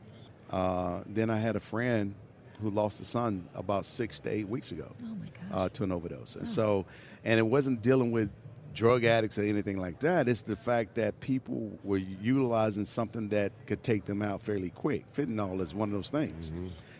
Uh, 0.50 1.00
then 1.06 1.30
I 1.30 1.38
had 1.38 1.56
a 1.56 1.62
friend 1.62 2.14
who 2.62 2.70
lost 2.70 3.00
a 3.00 3.06
son 3.06 3.48
about 3.56 3.86
six 3.86 4.20
to 4.20 4.30
eight 4.30 4.48
weeks 4.48 4.72
ago 4.72 4.88
oh 5.02 5.16
my 5.16 5.26
gosh. 5.26 5.44
uh, 5.54 5.70
to 5.70 5.84
an 5.84 5.92
overdose. 5.92 6.36
And 6.36 6.48
so, 6.48 6.86
and 7.24 7.40
it 7.40 7.46
wasn't 7.46 7.82
dealing 7.82 8.12
with 8.12 8.30
drug 8.74 9.04
addicts 9.04 9.38
or 9.38 9.44
anything 9.44 9.78
like 9.78 10.00
that. 10.00 10.28
It's 10.28 10.44
the 10.44 10.56
fact 10.56 10.96
that 10.96 11.20
people 11.20 11.78
were 11.84 11.98
utilizing 11.98 12.86
something 12.86 13.30
that 13.30 13.52
could 13.66 13.84
take 13.84 14.06
them 14.06 14.22
out 14.22 14.42
fairly 14.42 14.70
quick. 14.70 15.12
Fentanyl 15.14 15.62
is 15.62 15.74
one 15.74 15.90
of 15.90 15.94
those 15.94 16.10
things. 16.10 16.52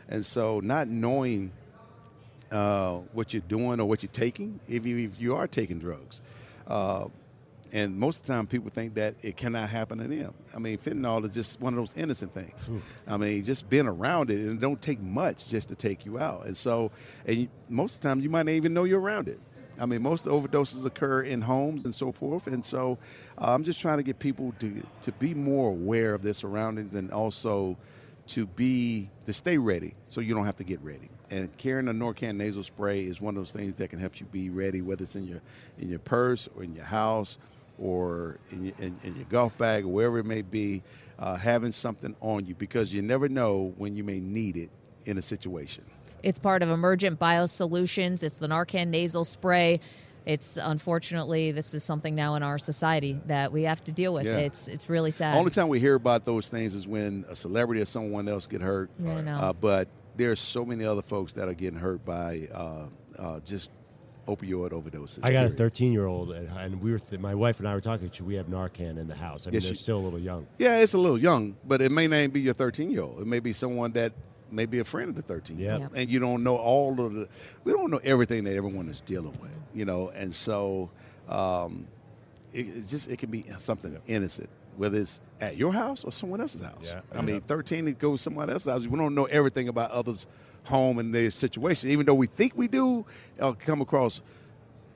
And 0.08 0.26
so, 0.26 0.60
not 0.60 0.88
knowing 0.88 1.52
uh, 2.52 2.98
what 3.14 3.34
you're 3.34 3.44
doing 3.48 3.80
or 3.80 3.86
what 3.86 4.02
you're 4.02 4.12
taking, 4.12 4.60
if 4.68 4.86
you, 4.86 4.98
if 4.98 5.22
you 5.22 5.36
are 5.36 5.48
taking 5.48 5.80
drugs, 5.80 6.22
uh, 6.68 7.06
and 7.72 7.96
most 7.98 8.22
of 8.22 8.28
the 8.28 8.34
time 8.34 8.48
people 8.48 8.70
think 8.70 8.96
that 8.96 9.16
it 9.22 9.38
cannot 9.38 9.70
happen 9.70 10.00
to 10.00 10.08
them. 10.08 10.34
I 10.56 10.60
mean, 10.60 10.78
fentanyl 10.78 11.24
is 11.26 11.34
just 11.34 11.62
one 11.62 11.74
of 11.74 11.78
those 11.78 11.96
innocent 11.96 12.34
things. 12.34 12.72
I 13.08 13.18
mean, 13.18 13.44
just 13.44 13.70
being 13.70 13.88
around 13.88 14.32
it, 14.32 14.40
and 14.40 14.58
it 14.58 14.60
don't 14.60 14.82
take 14.82 15.00
much 15.00 15.46
just 15.46 15.70
to 15.70 15.76
take 15.76 16.06
you 16.06 16.20
out. 16.20 16.46
And 16.46 16.58
so, 16.58 16.92
and 17.26 17.48
most 17.70 17.96
of 17.96 18.02
the 18.02 18.08
time 18.10 18.22
you 18.22 18.30
might 18.30 18.46
not 18.46 18.54
even 18.54 18.74
know 18.74 18.86
you're 18.86 19.00
around 19.00 19.28
it. 19.28 19.40
I 19.80 19.86
mean, 19.86 20.02
most 20.02 20.26
overdoses 20.26 20.84
occur 20.86 21.22
in 21.22 21.42
homes 21.42 21.86
and 21.86 21.96
so 21.96 22.12
forth. 22.12 22.48
And 22.48 22.66
so, 22.66 22.98
uh, 23.38 23.54
I'm 23.54 23.64
just 23.64 23.80
trying 23.80 23.98
to 23.98 24.04
get 24.04 24.20
people 24.20 24.54
to 24.60 24.82
to 25.02 25.12
be 25.14 25.34
more 25.34 25.70
aware 25.70 26.14
of 26.14 26.22
their 26.22 26.34
surroundings 26.34 26.94
and 26.94 27.12
also 27.12 27.78
to 28.28 28.46
be 28.46 29.10
to 29.26 29.34
stay 29.34 29.58
ready 29.58 29.96
so 30.08 30.22
you 30.22 30.34
don't 30.34 30.46
have 30.46 30.58
to 30.58 30.64
get 30.64 30.82
ready. 30.82 31.10
And 31.32 31.56
carrying 31.58 31.88
a 31.88 31.94
Narcan 31.94 32.36
nasal 32.36 32.64
spray 32.64 33.02
is 33.02 33.22
one 33.22 33.36
of 33.38 33.42
those 33.42 33.52
things 33.52 33.76
that 33.76 33.90
can 33.90 34.00
help 34.00 34.20
you 34.20 34.26
be 34.26 34.50
ready, 34.50 34.82
whether 34.82 35.04
it's 35.04 35.16
in 35.16 35.28
your 35.28 35.42
in 35.78 35.90
your 35.90 36.00
purse 36.00 36.50
or 36.56 36.64
in 36.64 36.74
your 36.74 36.86
house 36.86 37.38
or 37.80 38.40
in 38.52 38.66
your, 38.66 38.74
in, 38.80 39.00
in 39.04 39.16
your 39.16 39.26
golf 39.26 39.58
bag 39.58 39.86
or 39.86 39.90
wherever 39.90 40.20
it 40.20 40.26
may 40.26 40.42
be. 40.42 40.84
Uh, 41.18 41.36
having 41.36 41.74
something 41.74 42.16
on 42.22 42.46
you 42.46 42.56
because 42.56 42.94
you 42.94 43.02
never 43.02 43.28
know 43.28 43.74
when 43.76 43.94
you 43.94 44.06
may 44.06 44.22
need 44.22 44.56
it 44.56 44.70
in 45.04 45.18
a 45.18 45.22
situation. 45.22 45.84
It's 46.24 46.40
part 46.40 46.64
of 46.64 46.70
Emergent 46.70 47.20
Biosolutions. 47.20 48.24
It's 48.24 48.38
the 48.38 48.48
Narcan 48.48 48.88
nasal 48.88 49.26
spray. 49.26 49.82
It's 50.26 50.58
unfortunately 50.62 51.52
this 51.52 51.74
is 51.74 51.84
something 51.84 52.14
now 52.14 52.36
in 52.36 52.44
our 52.44 52.58
society 52.58 53.20
that 53.26 53.52
we 53.52 53.64
have 53.64 53.84
to 53.86 53.92
deal 53.92 54.14
with. 54.14 54.26
Yeah. 54.26 54.38
It's 54.38 54.68
it's 54.68 54.90
really 54.90 55.12
sad. 55.12 55.38
Only 55.38 55.52
time 55.52 55.70
we 55.70 55.80
hear 55.80 55.96
about 55.96 56.26
those 56.26 56.50
things 56.50 56.76
is 56.76 56.88
when 56.88 57.26
a 57.30 57.36
celebrity 57.36 57.82
or 57.82 57.86
someone 57.86 58.28
else 58.28 58.46
get 58.46 58.62
hurt. 58.62 58.90
Yeah, 59.00 59.18
I 59.18 59.22
know. 59.22 59.38
Uh, 59.38 59.54
but 59.54 59.88
there's 60.18 60.40
so 60.40 60.66
many 60.66 60.86
other 60.86 61.02
folks 61.02 61.34
that 61.34 61.48
are 61.48 61.54
getting 61.54 61.80
hurt 61.80 62.06
by 62.06 62.48
uh, 62.54 62.88
uh, 63.18 63.40
just 63.40 63.72
opioid 64.28 64.72
overdoses. 64.72 65.20
I 65.24 65.32
got 65.32 65.46
a 65.46 65.50
13 65.50 65.92
year 65.92 66.06
old, 66.06 66.32
and 66.32 66.82
we 66.84 66.92
were 66.92 67.00
th- 67.00 67.20
my 67.22 67.34
wife 67.36 67.60
and 67.60 67.68
I 67.68 67.74
were 67.74 67.82
talking. 67.82 68.10
Should 68.12 68.28
we 68.28 68.36
have 68.36 68.48
Narcan 68.48 68.98
in 68.98 69.08
the 69.08 69.16
house? 69.16 69.48
I 69.48 69.50
mean, 69.50 69.56
Yes, 69.56 69.64
they're 69.64 69.72
you- 69.72 69.76
still 69.78 69.98
a 69.98 70.02
little 70.06 70.20
young. 70.20 70.46
Yeah, 70.58 70.80
it's 70.80 70.94
a 70.94 70.98
little 71.00 71.18
young, 71.18 71.56
but 71.68 71.82
it 71.82 71.92
may 71.92 72.08
not 72.08 72.18
even 72.18 72.32
be 72.32 72.42
your 72.42 72.54
13 72.54 72.92
year 72.92 73.02
old. 73.02 73.22
It 73.22 73.28
may 73.28 73.40
be 73.40 73.54
someone 73.54 73.92
that 73.94 74.14
may 74.52 74.66
be 74.66 74.80
a 74.80 74.84
friend 74.84 75.10
of 75.10 75.16
the 75.16 75.22
13 75.22 75.58
year 75.60 75.72
old. 75.74 75.82
Yep. 75.82 75.92
And 75.96 76.10
you 76.10 76.20
don't 76.20 76.44
know 76.44 76.58
all 76.58 77.00
of 77.04 77.14
the, 77.14 77.28
we 77.64 77.72
don't 77.72 77.92
know 77.92 78.02
everything 78.04 78.44
that 78.46 78.56
everyone 78.56 78.90
is 78.90 79.02
dealing 79.02 79.38
with, 79.42 79.52
you 79.74 79.86
know, 79.86 80.10
and 80.10 80.34
so 80.34 80.90
um, 81.28 81.88
it, 82.54 82.62
it's 82.78 82.90
just, 82.90 83.10
it 83.10 83.18
can 83.20 83.30
be 83.30 83.46
something 83.60 83.96
innocent, 84.08 84.50
whether 84.78 84.98
it's 85.00 85.20
at 85.40 85.56
your 85.58 85.72
house 85.72 86.04
or 86.04 86.12
someone 86.12 86.42
else's 86.42 86.62
house. 86.64 86.92
Yeah. 86.92 87.02
I 87.18 87.22
mean, 87.22 87.42
13, 87.42 87.88
it 87.88 88.00
goes 88.00 88.22
someone 88.22 88.50
else's 88.50 88.72
house. 88.72 88.88
We 88.88 88.98
don't 88.98 89.14
know 89.16 89.26
everything 89.26 89.68
about 89.68 89.92
others' 89.92 90.26
home 90.70 91.00
and 91.00 91.14
their 91.14 91.30
situation, 91.30 91.90
even 91.90 92.06
though 92.06 92.14
we 92.14 92.28
think 92.28 92.54
we 92.56 92.68
do, 92.68 93.06
uh, 93.40 93.52
come 93.54 93.82
across 93.82 94.22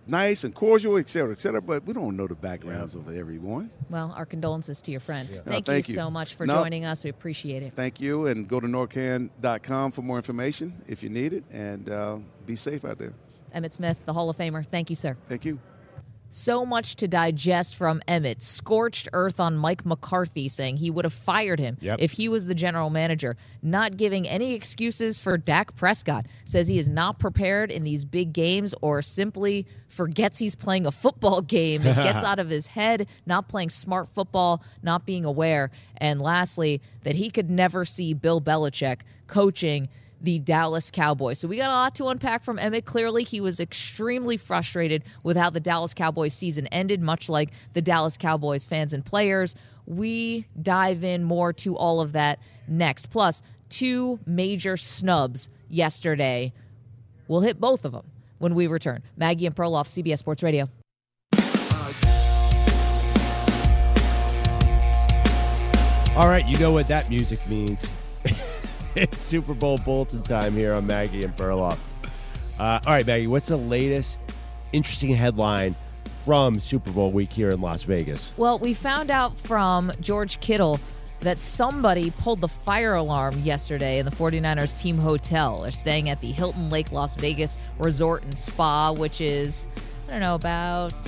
nice 0.05 0.43
and 0.43 0.53
cordial, 0.53 0.97
et 0.97 1.07
cetera, 1.09 1.31
et 1.31 1.39
cetera, 1.41 1.61
but 1.61 1.83
we 1.85 1.93
don't 1.93 2.15
know 2.17 2.27
the 2.27 2.35
backgrounds 2.35 2.93
of 2.95 3.13
everyone. 3.15 3.69
well, 3.89 4.13
our 4.17 4.25
condolences 4.25 4.81
to 4.81 4.91
your 4.91 4.99
friend. 4.99 5.27
Thank, 5.45 5.65
thank 5.65 5.87
you 5.87 5.93
you. 5.93 5.99
so 5.99 6.09
much 6.11 6.35
for 6.35 6.45
No. 6.45 6.55
joining 6.61 6.83
us. 6.85 7.03
We 7.03 7.09
appreciate 7.09 7.63
it. 7.63 7.73
Thank 7.73 7.99
you, 8.01 8.27
and 8.27 8.47
go 8.47 8.59
to 8.59 8.67
narcan.com 8.67 9.91
for 9.91 10.01
more 10.01 10.17
information 10.17 10.73
if 10.87 11.03
you 11.03 11.09
need 11.09 11.33
it, 11.33 11.43
and 11.51 11.89
uh, 11.89 12.17
be 12.45 12.55
safe 12.55 12.83
out 12.85 12.97
there. 12.97 13.13
Emmitt 13.55 13.73
Smith, 13.73 14.03
the 14.05 14.13
Hall 14.13 14.29
of 14.29 14.37
Famer. 14.37 14.65
Thank 14.65 14.89
you, 14.89 14.95
sir. 14.95 15.15
Thank 15.29 15.45
you. 15.45 15.59
So 16.35 16.65
much 16.65 16.95
to 16.95 17.07
digest 17.07 17.75
from 17.75 18.01
Emmitt. 18.07 18.41
Scorched 18.41 19.07
earth 19.13 19.39
on 19.39 19.55
Mike 19.55 19.85
McCarthy, 19.85 20.49
saying 20.49 20.77
he 20.77 20.89
would 20.89 21.05
have 21.05 21.13
fired 21.13 21.59
him 21.59 21.77
Yep. 21.79 21.97
if 21.99 22.13
he 22.13 22.27
was 22.27 22.47
the 22.47 22.55
general 22.55 22.89
manager. 22.89 23.37
Not 23.61 23.97
giving 23.97 24.27
any 24.27 24.53
excuses 24.55 25.19
for 25.19 25.37
Dak 25.37 25.75
Prescott. 25.75 26.25
Says 26.43 26.67
he 26.67 26.79
is 26.79 26.89
not 26.89 27.19
prepared 27.19 27.69
in 27.69 27.83
these 27.83 28.03
big 28.03 28.33
games 28.33 28.73
or 28.81 29.03
simply 29.03 29.67
forgets 29.87 30.39
he's 30.39 30.55
playing 30.55 30.87
a 30.87 30.91
football 30.91 31.41
game 31.57 31.85
and 31.85 31.95
gets 32.01 32.23
out 32.25 32.39
of 32.39 32.49
his 32.49 32.65
head, 32.65 33.05
not 33.27 33.47
playing 33.47 33.69
smart 33.69 34.07
football, 34.07 34.63
not 34.81 35.05
being 35.05 35.25
aware. 35.25 35.69
And 35.97 36.19
lastly, 36.19 36.81
that 37.03 37.13
he 37.15 37.29
could 37.29 37.51
never 37.51 37.85
see 37.85 38.15
Bill 38.15 38.41
Belichick 38.41 39.01
coaching 39.27 39.87
the 40.23 40.39
Dallas 40.39 40.89
Cowboys. 40.89 41.37
So 41.37 41.47
we 41.47 41.57
got 41.57 41.69
a 41.69 41.73
lot 41.73 41.95
to 41.95 42.07
unpack 42.07 42.43
from 42.43 42.57
Emmitt. 42.57 42.85
Clearly, 42.85 43.23
he 43.23 43.41
was 43.41 43.59
extremely 43.59 44.37
frustrated 44.37 45.03
with 45.21 45.37
how 45.37 45.49
the 45.49 45.59
Dallas 45.59 45.93
Cowboys 45.93 46.33
season 46.33 46.65
ended, 46.67 47.01
much 47.01 47.29
like 47.29 47.51
the 47.73 47.81
Dallas 47.81 48.17
Cowboys 48.17 48.63
fans 48.63 48.93
and 48.93 49.05
players. 49.05 49.53
We 49.85 50.47
dive 50.59 51.03
in 51.03 51.23
more 51.23 51.51
to 51.53 51.75
all 51.75 51.99
of 51.99 52.13
that 52.13 52.39
next. 52.67 53.09
Plus, 53.09 53.41
two 53.67 54.19
major 54.25 54.77
snubs 54.77 55.49
yesterday. 55.67 56.53
We'll 57.27 57.41
hit 57.41 57.59
both 57.59 57.83
of 57.83 57.91
them 57.91 58.05
when 58.37 58.55
we 58.55 58.67
return. 58.67 59.03
Maggie 59.17 59.45
and 59.45 59.55
Perloff, 59.55 59.87
CBS 59.87 60.19
Sports 60.19 60.41
Radio. 60.41 60.69
All 66.15 66.27
right, 66.27 66.45
you 66.47 66.59
know 66.59 66.71
what 66.71 66.87
that 66.87 67.09
music 67.09 67.45
means. 67.49 67.83
It's 68.95 69.21
Super 69.21 69.53
Bowl 69.53 69.77
bulletin 69.79 70.23
time 70.23 70.53
here 70.53 70.73
on 70.73 70.85
Maggie 70.87 71.23
and 71.23 71.35
Perloff. 71.35 71.77
Uh, 72.59 72.79
all 72.85 72.93
right, 72.93 73.05
Maggie, 73.05 73.27
what's 73.27 73.47
the 73.47 73.57
latest 73.57 74.19
interesting 74.71 75.09
headline 75.11 75.75
from 76.23 76.59
Super 76.59 76.91
Bowl 76.91 77.11
week 77.11 77.31
here 77.31 77.49
in 77.49 77.61
Las 77.61 77.83
Vegas? 77.83 78.33
Well, 78.37 78.59
we 78.59 78.73
found 78.73 79.11
out 79.11 79.37
from 79.37 79.91
George 79.99 80.39
Kittle 80.39 80.79
that 81.21 81.39
somebody 81.39 82.11
pulled 82.11 82.41
the 82.41 82.47
fire 82.47 82.95
alarm 82.95 83.39
yesterday 83.39 83.99
in 83.99 84.05
the 84.05 84.11
49ers 84.11 84.77
team 84.79 84.97
hotel. 84.97 85.61
They're 85.61 85.71
staying 85.71 86.09
at 86.09 86.21
the 86.21 86.31
Hilton 86.31 86.69
Lake 86.69 86.91
Las 86.91 87.15
Vegas 87.15 87.57
Resort 87.79 88.23
and 88.23 88.37
Spa, 88.37 88.91
which 88.91 89.21
is, 89.21 89.67
I 90.07 90.11
don't 90.11 90.19
know, 90.19 90.35
about 90.35 91.07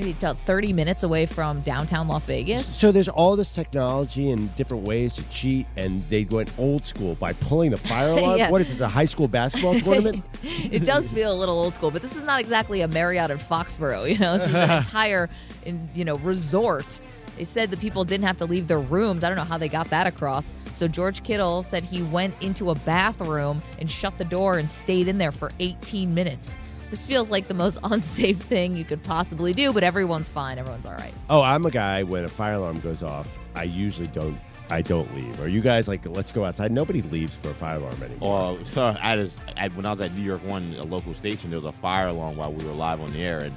maybe 0.00 0.12
about 0.12 0.38
30 0.38 0.72
minutes 0.72 1.02
away 1.02 1.26
from 1.26 1.60
downtown 1.60 2.08
Las 2.08 2.26
Vegas. 2.26 2.74
So 2.74 2.90
there's 2.90 3.08
all 3.08 3.36
this 3.36 3.52
technology 3.52 4.30
and 4.30 4.54
different 4.56 4.86
ways 4.86 5.14
to 5.14 5.22
cheat, 5.24 5.66
and 5.76 6.02
they 6.08 6.24
went 6.24 6.50
old 6.58 6.84
school 6.84 7.14
by 7.16 7.32
pulling 7.34 7.70
the 7.70 7.76
fire 7.88 8.10
alarm. 8.10 8.38
Yeah. 8.38 8.50
What 8.50 8.62
is 8.62 8.70
this, 8.70 8.80
a 8.80 8.88
high 8.88 9.04
school 9.04 9.28
basketball 9.28 9.78
tournament? 9.80 10.24
it 10.42 10.84
does 10.84 11.10
feel 11.10 11.32
a 11.32 11.38
little 11.38 11.58
old 11.58 11.74
school, 11.74 11.90
but 11.90 12.02
this 12.02 12.16
is 12.16 12.24
not 12.24 12.40
exactly 12.40 12.80
a 12.80 12.88
Marriott 12.88 13.30
in 13.30 13.38
Foxborough. 13.38 14.10
You 14.10 14.18
know, 14.18 14.38
this 14.38 14.48
is 14.48 14.54
an 14.54 14.70
entire, 14.78 15.28
in, 15.64 15.88
you 15.94 16.04
know, 16.04 16.16
resort. 16.18 17.00
They 17.36 17.44
said 17.44 17.70
the 17.70 17.76
people 17.76 18.04
didn't 18.04 18.26
have 18.26 18.36
to 18.38 18.44
leave 18.44 18.68
their 18.68 18.80
rooms. 18.80 19.24
I 19.24 19.28
don't 19.28 19.36
know 19.36 19.44
how 19.44 19.56
they 19.56 19.68
got 19.68 19.88
that 19.90 20.06
across. 20.06 20.52
So 20.72 20.88
George 20.88 21.22
Kittle 21.22 21.62
said 21.62 21.84
he 21.84 22.02
went 22.02 22.34
into 22.42 22.70
a 22.70 22.74
bathroom 22.74 23.62
and 23.78 23.90
shut 23.90 24.18
the 24.18 24.24
door 24.24 24.58
and 24.58 24.70
stayed 24.70 25.08
in 25.08 25.16
there 25.16 25.32
for 25.32 25.50
18 25.58 26.12
minutes. 26.12 26.54
This 26.90 27.04
feels 27.04 27.30
like 27.30 27.48
the 27.48 27.54
most 27.54 27.78
unsafe 27.84 28.38
thing 28.38 28.76
you 28.76 28.84
could 28.84 29.02
possibly 29.02 29.52
do, 29.52 29.72
but 29.72 29.84
everyone's 29.84 30.28
fine. 30.28 30.58
Everyone's 30.58 30.86
all 30.86 30.94
right. 30.94 31.14
oh, 31.30 31.42
I'm 31.42 31.64
a 31.66 31.70
guy 31.70 32.02
when 32.02 32.24
a 32.24 32.28
fire 32.28 32.54
alarm 32.54 32.80
goes 32.80 33.02
off, 33.02 33.28
I 33.54 33.64
usually 33.64 34.08
don't. 34.08 34.38
I 34.72 34.82
don't 34.82 35.12
leave. 35.16 35.40
Are 35.40 35.48
you 35.48 35.60
guys 35.60 35.88
like, 35.88 36.06
let's 36.06 36.30
go 36.30 36.44
outside? 36.44 36.70
Nobody 36.70 37.02
leaves 37.02 37.34
for 37.34 37.50
a 37.50 37.54
fire 37.54 37.78
alarm 37.78 38.00
anymore. 38.04 38.40
Oh, 38.40 38.56
or 38.56 38.64
so 38.64 38.96
I 39.00 39.16
just, 39.16 39.40
I, 39.56 39.66
when 39.70 39.84
I 39.84 39.90
was 39.90 40.00
at 40.00 40.14
New 40.14 40.22
York 40.22 40.44
One, 40.44 40.76
a 40.78 40.84
local 40.84 41.12
station, 41.12 41.50
there 41.50 41.58
was 41.58 41.66
a 41.66 41.72
fire 41.72 42.06
alarm 42.06 42.36
while 42.36 42.52
we 42.52 42.64
were 42.64 42.70
live 42.70 43.00
on 43.00 43.12
the 43.12 43.20
air, 43.20 43.40
and 43.40 43.54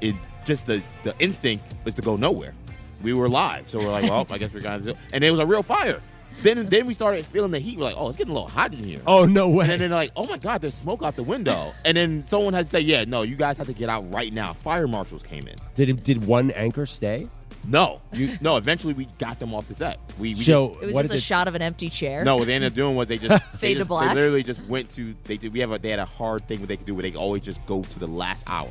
it 0.00 0.16
just 0.44 0.66
the 0.66 0.82
the 1.04 1.14
instinct 1.20 1.64
was 1.84 1.94
to 1.94 2.02
go 2.02 2.16
nowhere. 2.16 2.54
We 3.02 3.12
were 3.12 3.28
live, 3.28 3.68
so 3.68 3.78
we're 3.78 3.88
like, 3.90 4.02
well, 4.10 4.26
I 4.28 4.38
guess 4.38 4.52
we're 4.52 4.62
gonna, 4.62 4.82
do 4.82 4.94
and 5.12 5.22
it 5.22 5.30
was 5.30 5.38
a 5.38 5.46
real 5.46 5.62
fire. 5.62 6.02
Then 6.42 6.66
then 6.66 6.86
we 6.86 6.94
started 6.94 7.24
feeling 7.26 7.50
the 7.50 7.58
heat. 7.58 7.78
We're 7.78 7.84
like, 7.84 7.96
oh, 7.96 8.08
it's 8.08 8.16
getting 8.16 8.30
a 8.30 8.34
little 8.34 8.48
hot 8.48 8.72
in 8.72 8.84
here. 8.84 9.00
oh 9.06 9.24
no 9.24 9.48
way! 9.48 9.64
And 9.64 9.80
then 9.80 9.90
they're 9.90 9.98
like, 9.98 10.12
oh 10.16 10.26
my 10.26 10.36
God, 10.38 10.60
there's 10.62 10.74
smoke 10.74 11.02
out 11.02 11.16
the 11.16 11.22
window. 11.22 11.72
and 11.84 11.96
then 11.96 12.24
someone 12.24 12.54
had 12.54 12.66
to 12.66 12.70
say, 12.70 12.80
yeah, 12.80 13.04
no, 13.04 13.22
you 13.22 13.36
guys 13.36 13.56
have 13.58 13.66
to 13.68 13.72
get 13.72 13.88
out 13.88 14.10
right 14.12 14.32
now. 14.32 14.52
Fire 14.52 14.86
marshals 14.86 15.22
came 15.22 15.46
in. 15.48 15.56
did 15.74 16.02
did 16.04 16.26
one 16.26 16.50
anchor 16.52 16.86
stay? 16.86 17.28
No, 17.68 18.00
you, 18.12 18.30
no. 18.40 18.58
Eventually, 18.58 18.92
we 18.94 19.06
got 19.18 19.40
them 19.40 19.52
off 19.52 19.66
the 19.66 19.74
set. 19.74 19.98
We, 20.20 20.34
we 20.34 20.34
So 20.36 20.68
just, 20.68 20.82
It 20.82 20.86
was 20.86 20.94
what 20.94 21.02
just 21.02 21.12
a 21.14 21.16
they- 21.16 21.20
shot 21.20 21.48
of 21.48 21.56
an 21.56 21.62
empty 21.62 21.90
chair. 21.90 22.22
no. 22.22 22.36
What 22.36 22.46
they 22.46 22.54
ended 22.54 22.70
up 22.72 22.76
doing 22.76 22.94
was 22.94 23.08
they 23.08 23.18
just 23.18 23.44
they 23.54 23.58
Fade 23.58 23.74
to 23.76 23.80
just- 23.80 23.88
black? 23.88 24.14
They 24.14 24.20
literally 24.20 24.42
just 24.44 24.64
went 24.66 24.90
to 24.90 25.16
they 25.24 25.36
did. 25.36 25.52
We 25.52 25.58
have 25.60 25.72
a 25.72 25.78
they 25.78 25.90
had 25.90 25.98
a 25.98 26.04
hard 26.04 26.46
thing 26.46 26.60
where 26.60 26.68
they 26.68 26.76
could 26.76 26.86
do 26.86 26.94
where 26.94 27.02
they 27.02 27.10
could 27.10 27.18
always 27.20 27.42
just 27.42 27.64
go 27.66 27.82
to 27.82 27.98
the 27.98 28.06
last 28.06 28.44
hour. 28.46 28.70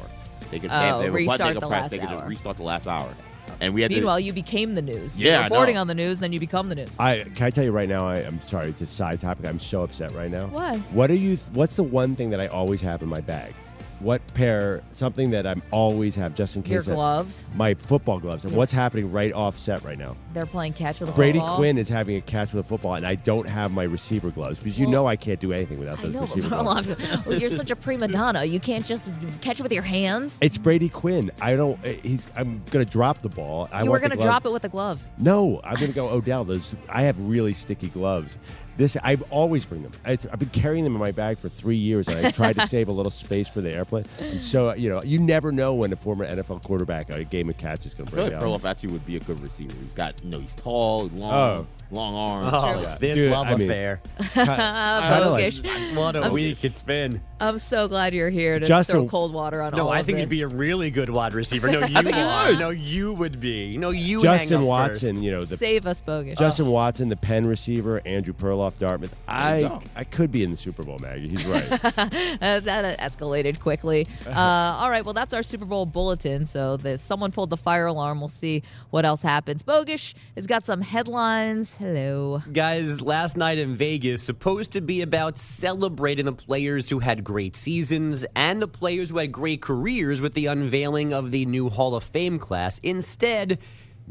They 0.52 0.60
could 0.60 0.70
Oh, 0.70 0.74
have 0.74 1.00
they 1.00 1.06
have 1.06 1.14
a 1.14 1.18
button 1.18 1.26
they 1.26 1.28
restart 1.28 1.54
could 1.56 1.64
the 1.64 1.68
press. 1.68 1.82
last 1.82 1.92
They 1.92 1.98
could 1.98 2.10
just 2.10 2.26
restart 2.28 2.56
the 2.58 2.64
last 2.64 2.88
hour. 2.88 3.14
And 3.60 3.74
we 3.74 3.82
had 3.82 3.92
Meanwhile, 3.92 4.18
to. 4.18 4.24
you 4.24 4.34
became 4.34 4.76
the 4.76 4.82
news. 4.82 5.18
Yeah, 5.18 5.34
You're 5.36 5.44
reporting 5.44 5.76
know. 5.76 5.82
on 5.82 5.88
the 5.88 5.96
news, 5.96 6.20
then 6.20 6.34
you 6.34 6.40
become 6.40 6.70
the 6.70 6.76
news. 6.76 6.96
I 7.00 7.24
can 7.36 7.46
I 7.48 7.50
tell 7.50 7.64
you 7.64 7.72
right 7.72 7.90
now. 7.90 8.08
I, 8.08 8.18
I'm 8.18 8.42
sorry 8.42 8.74
to 8.74 8.86
side 8.86 9.20
topic. 9.20 9.46
I'm 9.46 9.60
so 9.60 9.84
upset 9.84 10.14
right 10.14 10.32
now. 10.32 10.48
Why? 10.48 10.78
What 10.92 11.10
are 11.10 11.16
you? 11.16 11.38
What's 11.54 11.76
the 11.76 11.84
one 11.84 12.16
thing 12.16 12.30
that 12.32 12.40
I 12.40 12.48
always 12.48 12.82
have 12.82 13.02
in 13.02 13.10
my 13.10 13.22
bag? 13.22 13.54
What 14.00 14.22
pair? 14.34 14.82
Something 14.94 15.32
that 15.32 15.48
I'm 15.48 15.62
always 15.72 16.16
have 16.16 16.36
just 16.36 16.56
in 16.56 16.64
case. 16.64 16.72
Your 16.74 16.82
that- 16.84 16.94
gloves. 16.96 17.46
my 17.56 17.74
football 17.74 18.20
gloves. 18.20 18.44
And 18.46 18.56
what's 18.56 18.72
happening 18.72 19.12
right 19.12 19.32
off 19.34 19.58
set 19.58 19.84
right 19.84 19.98
now? 19.98 20.16
They're 20.34 20.46
playing 20.46 20.74
catch 20.74 21.00
with 21.00 21.10
a 21.10 21.12
Brady 21.14 21.40
football. 21.40 21.58
Quinn 21.58 21.78
is 21.78 21.88
having 21.90 22.18
a 22.18 22.22
catch 22.22 22.54
with 22.54 22.66
a 22.66 22.68
football, 22.68 22.96
and 22.96 23.08
I 23.08 23.16
don't 23.16 23.48
have 23.48 23.72
my 23.72 23.84
receiver 23.84 24.30
gloves 24.32 24.60
because 24.60 24.78
you 24.78 24.86
Well, 24.86 24.92
know 24.92 25.06
I 25.08 25.16
can't 25.16 25.40
do 25.40 25.54
anything 25.54 25.80
without 25.80 26.00
I 26.00 26.04
those 26.04 26.14
know, 26.14 26.20
but 26.22 26.36
receiver 26.36 26.50
gloves. 26.50 26.88
Perloff, 26.88 27.26
well, 27.26 27.40
you're 27.40 27.50
such 27.50 27.72
a 27.72 27.76
prima 27.76 28.08
donna. 28.10 28.44
You 28.46 28.60
can't 28.60 28.86
just 28.86 29.10
catch 29.42 29.60
it 29.60 29.64
with 29.64 29.72
your 29.72 29.84
hands. 29.84 30.38
It's 30.42 30.58
Brady 30.58 30.90
Quinn. 30.90 31.32
I 31.42 31.56
don't. 31.56 31.80
eh, 31.86 31.96
He's. 32.04 32.28
I'm 32.36 32.62
gonna 32.72 32.86
drop 32.86 33.22
the 33.22 33.30
ball. 33.30 33.70
I 33.72 33.80
you 33.80 33.86
were 33.86 33.92
want 33.92 34.04
the 34.04 34.10
going 34.10 34.18
to 34.18 34.24
glove- 34.24 34.28
drop 34.42 34.46
it 34.46 34.52
with 34.52 34.62
the 34.62 34.70
gloves. 34.70 35.10
No, 35.18 35.62
I'm 35.64 35.76
gonna 35.76 35.94
go 35.94 36.10
Odell. 36.10 36.44
Those. 36.44 36.76
I 36.90 37.04
have 37.04 37.20
really 37.20 37.54
sticky 37.54 37.88
gloves. 37.88 38.38
This. 38.78 38.98
I 39.04 39.18
always 39.30 39.66
bring 39.66 39.84
them. 39.84 39.92
I, 40.06 40.12
I've 40.14 40.40
been 40.40 40.50
carrying 40.50 40.84
them 40.84 40.94
in 40.94 41.00
my 41.00 41.12
bag 41.12 41.38
for 41.38 41.50
three 41.50 41.78
years, 41.78 42.08
and 42.08 42.26
I 42.26 42.32
tried 42.32 42.58
to 42.60 42.68
save 42.68 42.88
a 42.88 42.92
little 42.92 43.12
space 43.12 43.48
for 43.48 43.62
the 43.62 43.72
airplane. 43.72 44.06
And 44.20 44.42
so 44.42 44.70
uh, 44.72 44.74
you 44.76 44.90
know, 44.90 45.02
you 45.04 45.20
never 45.20 45.52
know 45.52 45.74
when 45.74 45.94
a 45.94 45.96
former 45.96 46.26
NFL 46.28 46.64
quarterback 46.64 47.10
a 47.10 47.24
game 47.24 47.50
of 47.50 47.58
catch 47.58 47.86
is 47.86 47.94
gonna 47.94 48.10
I 48.10 48.12
feel 48.14 48.24
break 48.30 48.34
like 48.34 48.42
out. 48.42 48.48
Perloff 48.62 48.70
actually 48.70 48.92
would 48.94 49.06
be 49.06 49.16
a 49.18 49.22
good 49.22 49.40
receiver. 49.42 49.74
He's 49.82 49.94
got 49.94 50.22
you 50.24 50.30
know 50.30 50.40
he's 50.40 50.54
tall, 50.54 51.08
long, 51.08 51.34
Oh. 51.34 51.68
long 51.92 52.16
arms. 52.16 52.52
Oh, 52.54 52.82
Yeah. 52.82 52.98
this 53.00 53.16
Dude, 53.18 53.32
love 53.32 53.48
I 53.48 53.56
mean- 53.56 53.70
affair. 53.70 54.02
Kinda 54.34 55.30
like- 55.30 55.54
What 55.96 56.16
a 56.16 56.24
I'm 56.26 56.32
week 56.32 56.52
s- 56.58 56.64
it's 56.64 56.82
been. 56.82 57.22
I'm 57.40 57.58
so 57.58 57.88
glad 57.88 58.14
you're 58.14 58.30
here 58.30 58.60
to 58.60 58.66
Justin- 58.66 58.94
throw 59.02 59.08
cold 59.08 59.34
water 59.34 59.62
on 59.62 59.74
all 59.74 59.78
this. 59.80 59.86
No, 59.86 59.90
I 59.90 60.00
of 60.00 60.06
think 60.06 60.18
this. 60.18 60.24
you'd 60.24 60.30
be 60.30 60.42
a 60.42 60.48
really 60.48 60.90
good 60.90 61.10
wide 61.10 61.34
receiver. 61.34 61.70
No, 61.70 61.80
you 61.86 61.88
think 62.02 62.16
you 62.16 62.22
are. 62.22 62.48
would. 62.48 62.60
No, 62.60 62.70
you 62.70 63.14
would 63.14 63.40
be. 63.40 63.78
No, 63.78 63.90
you 63.92 64.22
hang 64.22 64.38
Justin 64.40 64.58
up 64.62 64.64
Watson. 64.64 65.16
first. 65.16 65.24
You 65.24 65.32
know 65.32 65.44
the 65.44 65.58
Save 65.58 65.86
us, 65.86 66.02
Bogish. 66.02 66.38
Justin 66.38 66.68
Watson, 66.68 67.10
the 67.10 67.16
Penn 67.18 67.46
receiver, 67.46 68.02
Andrew 68.06 68.34
Perloff, 68.34 68.65
Dartmouth. 68.74 69.16
I 69.28 69.62
go. 69.62 69.82
I 69.96 70.04
could 70.04 70.32
be 70.32 70.44
in 70.44 70.52
the 70.52 70.58
Super 70.58 70.84
Bowl, 70.84 70.98
Maggie. 71.00 71.30
He's 71.30 71.46
right. 71.46 71.64
That 72.66 73.00
escalated 73.00 73.60
quickly. 73.60 74.08
Uh, 74.26 74.76
all 74.80 74.90
right, 74.90 75.06
well, 75.06 75.14
that's 75.14 75.34
our 75.34 75.44
Super 75.44 75.66
Bowl 75.66 75.86
bulletin. 75.86 76.46
So 76.46 76.78
the, 76.78 76.98
someone 76.98 77.32
pulled 77.32 77.52
the 77.52 77.58
fire 77.58 77.86
alarm. 77.86 78.20
We'll 78.20 78.28
see 78.28 78.64
what 78.90 79.06
else 79.06 79.22
happens. 79.22 79.64
Bogish 79.64 80.14
has 80.36 80.46
got 80.46 80.66
some 80.66 80.82
headlines. 80.82 81.78
Hello. 81.78 82.42
Guys, 82.52 83.02
last 83.02 83.38
night 83.38 83.58
in 83.58 83.76
Vegas, 83.76 84.22
supposed 84.22 84.72
to 84.74 84.82
be 84.82 85.02
about 85.02 85.38
celebrating 85.38 86.26
the 86.26 86.34
players 86.34 86.90
who 86.90 87.00
had 87.00 87.24
great 87.24 87.56
seasons 87.56 88.26
and 88.36 88.62
the 88.62 88.68
players 88.68 89.10
who 89.10 89.18
had 89.20 89.32
great 89.32 89.62
careers 89.62 90.22
with 90.22 90.34
the 90.34 90.48
unveiling 90.48 91.14
of 91.14 91.32
the 91.32 91.46
new 91.46 91.70
Hall 91.70 91.96
of 91.96 92.04
Fame 92.04 92.40
class. 92.40 92.80
Instead, 92.84 93.60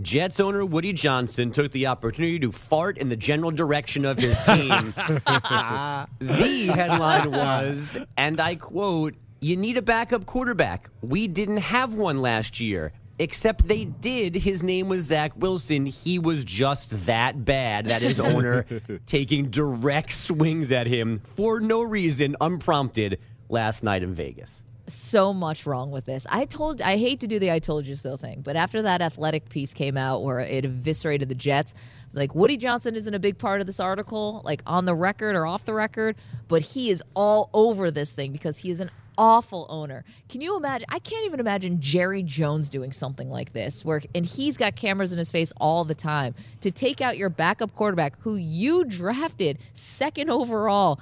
Jets 0.03 0.41
owner 0.41 0.65
Woody 0.65 0.93
Johnson 0.93 1.53
took 1.53 1.71
the 1.71 1.87
opportunity 1.87 2.39
to 2.41 2.51
fart 2.51 2.99
in 2.99 3.09
the 3.09 3.17
general 3.17 3.51
direction 3.51 4.05
of 4.05 4.19
his 4.19 4.37
team. 4.45 4.93
the 6.19 6.73
headline 6.75 7.31
was, 7.31 7.97
and 8.17 8.41
I 8.41 8.57
quote, 8.57 9.15
You 9.41 9.57
need 9.57 9.77
a 9.77 9.83
backup 9.83 10.27
quarterback. 10.27 10.91
We 11.01 11.29
didn't 11.29 11.59
have 11.59 11.95
one 11.95 12.21
last 12.21 12.59
year. 12.59 12.93
Except 13.21 13.69
they 13.69 13.85
did. 13.85 14.35
His 14.35 14.65
name 14.65 14.89
was 14.89 15.03
Zach 15.03 15.37
Wilson. 15.37 15.87
He 15.87 16.19
was 16.19 16.45
just 16.45 17.07
that 17.07 17.45
bad 17.45 17.87
that 17.87 18.03
his 18.03 18.19
owner 18.19 18.67
taking 19.07 19.51
direct 19.51 20.13
swings 20.13 20.73
at 20.73 20.89
him 20.89 21.21
for 21.37 21.61
no 21.61 21.83
reason, 21.83 22.35
unprompted, 22.41 23.21
last 23.49 23.85
night 23.85 24.03
in 24.03 24.15
Vegas. 24.15 24.65
So 24.87 25.33
much 25.33 25.67
wrong 25.67 25.91
with 25.91 26.05
this. 26.05 26.27
I 26.29 26.45
told 26.45 26.81
I 26.83 26.97
hate 26.97 27.21
to 27.21 27.27
do 27.27 27.39
the 27.39 27.51
I 27.51 27.59
told 27.59 27.87
you 27.87 27.97
so 27.97 28.17
thing, 28.17 28.43
but 28.43 28.57
after 28.57 28.83
that 28.83 29.01
athletic 29.01 29.49
piece 29.49 29.73
came 29.73 29.97
out 29.97 30.23
where 30.23 30.41
it 30.41 30.65
eviscerated 30.65 31.29
the 31.29 31.35
Jets, 31.35 31.75
it's 32.07 32.17
like 32.17 32.35
Woody 32.35 32.57
Johnson 32.57 32.95
isn't 32.95 33.15
a 33.15 33.19
big 33.19 33.39
part 33.39 33.61
of 33.61 33.67
this 33.67 33.81
article, 33.81 34.43
like 34.45 34.63
on 34.67 34.85
the 34.85 34.95
record 34.95 35.37
or 35.37 35.47
off 35.47 35.65
the 35.65 35.75
record, 35.75 36.17
but 36.49 36.63
he 36.63 36.91
is 36.91 37.03
all 37.15 37.51
over 37.55 37.91
this 37.91 38.13
thing 38.13 38.33
because 38.33 38.59
he 38.59 38.71
is 38.71 38.81
an 38.81 38.91
awful 39.17 39.67
owner. 39.69 40.05
Can 40.29 40.41
you 40.41 40.57
imagine? 40.57 40.87
I 40.91 40.99
can't 40.99 41.25
even 41.25 41.41
imagine 41.41 41.81
Jerry 41.81 42.23
Jones 42.23 42.69
doing 42.69 42.93
something 42.93 43.31
like 43.31 43.53
this 43.53 43.85
where 43.85 44.03
and 44.15 44.27
he's 44.27 44.57
got 44.57 44.77
cameras 44.77 45.13
in 45.13 45.19
his 45.19 45.31
face 45.31 45.53
all 45.61 45.85
the 45.85 45.95
time 45.95 46.35
to 46.61 46.71
take 46.71 47.01
out 47.01 47.17
your 47.17 47.31
backup 47.31 47.75
quarterback 47.75 48.15
who 48.21 48.37
you 48.37 48.85
drafted 48.85 49.59
second 49.75 50.31
overall 50.31 51.01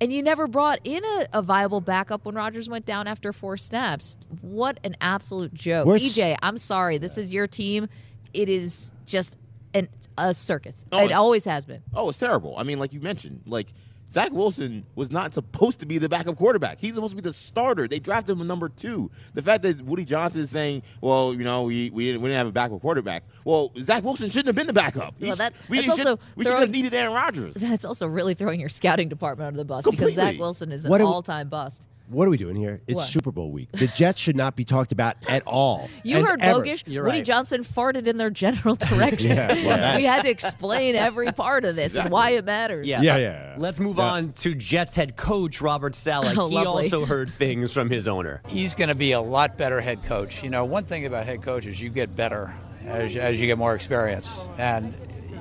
and 0.00 0.12
you 0.12 0.22
never 0.22 0.46
brought 0.46 0.80
in 0.84 1.04
a, 1.04 1.26
a 1.34 1.42
viable 1.42 1.80
backup 1.80 2.24
when 2.24 2.34
Rodgers 2.34 2.68
went 2.68 2.84
down 2.86 3.06
after 3.06 3.32
four 3.32 3.56
snaps. 3.56 4.16
What 4.42 4.78
an 4.84 4.96
absolute 5.00 5.54
joke. 5.54 5.86
We're 5.86 5.98
EJ, 5.98 6.36
I'm 6.42 6.58
sorry. 6.58 6.98
This 6.98 7.16
is 7.16 7.32
your 7.32 7.46
team. 7.46 7.88
It 8.32 8.48
is 8.48 8.92
just 9.06 9.36
an, 9.72 9.88
a 10.18 10.34
circus. 10.34 10.84
Oh, 10.92 11.04
it 11.04 11.12
always 11.12 11.44
has 11.44 11.64
been. 11.64 11.82
Oh, 11.94 12.08
it's 12.08 12.18
terrible. 12.18 12.54
I 12.56 12.62
mean, 12.64 12.78
like 12.78 12.92
you 12.92 13.00
mentioned, 13.00 13.42
like 13.46 13.68
Zach 14.10 14.30
Wilson 14.32 14.86
was 14.94 15.10
not 15.10 15.34
supposed 15.34 15.80
to 15.80 15.86
be 15.86 15.98
the 15.98 16.08
backup 16.08 16.36
quarterback. 16.36 16.78
He's 16.78 16.94
supposed 16.94 17.16
to 17.16 17.22
be 17.22 17.28
the 17.28 17.32
starter. 17.34 17.88
They 17.88 17.98
drafted 17.98 18.38
him 18.38 18.46
number 18.46 18.68
two. 18.68 19.10
The 19.34 19.42
fact 19.42 19.62
that 19.62 19.80
Woody 19.82 20.04
Johnson 20.04 20.42
is 20.42 20.50
saying, 20.50 20.82
"Well, 21.00 21.34
you 21.34 21.42
know, 21.42 21.62
we, 21.62 21.90
we 21.90 22.06
didn't 22.06 22.20
we 22.22 22.28
didn't 22.28 22.38
have 22.38 22.46
a 22.46 22.52
backup 22.52 22.80
quarterback." 22.80 23.24
Well, 23.44 23.72
Zach 23.78 24.04
Wilson 24.04 24.30
shouldn't 24.30 24.46
have 24.46 24.54
been 24.54 24.66
the 24.68 24.72
backup. 24.72 25.14
He 25.18 25.26
Well, 25.26 25.36
that- 25.36 25.54
sh- 25.56 25.68
we 25.68 25.76
that's 25.78 25.98
should, 25.98 26.06
also 26.06 26.22
we 26.36 26.44
should 26.44 26.58
have 26.58 26.70
needed 26.70 26.94
Aaron 26.94 27.12
Rodgers. 27.12 27.54
That's 27.74 27.84
also 27.84 28.06
really 28.06 28.34
throwing 28.34 28.60
your 28.60 28.68
scouting 28.68 29.08
department 29.08 29.48
under 29.48 29.58
the 29.58 29.64
bus 29.64 29.84
because 29.84 30.14
Zach 30.14 30.38
Wilson 30.38 30.70
is 30.70 30.84
an 30.84 31.02
all 31.02 31.22
time 31.22 31.48
bust. 31.48 31.86
What 32.08 32.28
are 32.28 32.30
we 32.30 32.36
doing 32.36 32.54
here? 32.54 32.80
It's 32.86 32.96
What? 32.96 33.08
Super 33.08 33.32
Bowl 33.32 33.50
week. 33.50 33.72
The 33.72 33.86
Jets 33.86 34.20
should 34.20 34.36
not 34.36 34.56
be 34.56 34.64
talked 34.64 34.92
about 34.92 35.16
at 35.26 35.42
all. 35.46 35.88
You 36.02 36.18
and 36.18 36.26
heard 36.26 36.42
ever. 36.42 36.60
Bogish. 36.60 36.82
You're 36.86 37.04
Woody 37.04 37.18
right. 37.18 37.26
Johnson 37.26 37.64
farted 37.64 38.06
in 38.06 38.18
their 38.18 38.28
general 38.30 38.74
direction. 38.76 39.30
Yeah, 39.30 39.48
well, 39.54 39.76
that- 39.78 39.96
we 39.96 40.04
had 40.04 40.22
to 40.22 40.28
explain 40.30 40.96
every 40.96 41.32
part 41.32 41.64
of 41.64 41.76
this 41.76 41.96
and 41.96 42.10
why 42.10 42.30
it 42.30 42.44
matters. 42.44 42.86
Yeah, 42.86 43.00
Yeah, 43.00 43.12
let- 43.14 43.22
yeah. 43.22 43.54
Let's 43.56 43.78
move 43.80 43.96
Yeah. 43.96 44.04
on 44.12 44.32
to 44.34 44.54
Jets 44.54 44.94
head 44.94 45.16
coach 45.16 45.60
Robert 45.62 45.94
Saleh. 45.94 46.36
Oh, 46.38 46.48
he 46.48 46.54
lovely. 46.56 46.84
also 46.84 47.06
heard 47.06 47.30
things 47.30 47.72
from 47.72 47.88
his 47.88 48.06
owner. 48.06 48.42
he's 48.48 48.74
going 48.74 48.88
to 48.88 48.94
be 48.94 49.12
a 49.12 49.20
lot 49.20 49.56
better 49.56 49.80
head 49.80 50.04
coach. 50.04 50.42
You 50.42 50.50
know, 50.50 50.64
one 50.66 50.84
thing 50.84 51.06
about 51.06 51.24
head 51.24 51.42
coaches, 51.42 51.80
you 51.80 51.88
get 51.88 52.14
better 52.14 52.54
as, 52.84 53.16
as 53.16 53.40
you 53.40 53.46
get 53.46 53.56
more 53.56 53.74
experience. 53.74 54.38
And, 54.58 54.92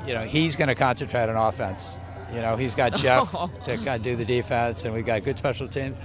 you 0.07 0.13
know, 0.13 0.23
he's 0.23 0.55
going 0.55 0.69
to 0.69 0.75
concentrate 0.75 1.27
on 1.27 1.35
offense. 1.35 1.89
You 2.33 2.41
know, 2.41 2.55
he's 2.55 2.73
got 2.73 2.95
Jeff 2.95 3.29
oh. 3.35 3.51
to 3.65 3.75
kind 3.75 3.89
of 3.89 4.01
do 4.03 4.15
the 4.15 4.25
defense, 4.25 4.85
and 4.85 4.93
we've 4.93 5.05
got 5.05 5.23
good 5.23 5.37
special 5.37 5.67
team. 5.67 5.95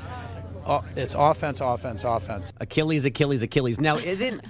Oh, 0.68 0.85
It's 0.96 1.14
offense, 1.18 1.61
offense, 1.61 2.04
offense. 2.04 2.52
Achilles, 2.61 3.04
Achilles, 3.04 3.42
Achilles. 3.42 3.81
Now, 3.81 3.96
isn't 3.96 4.44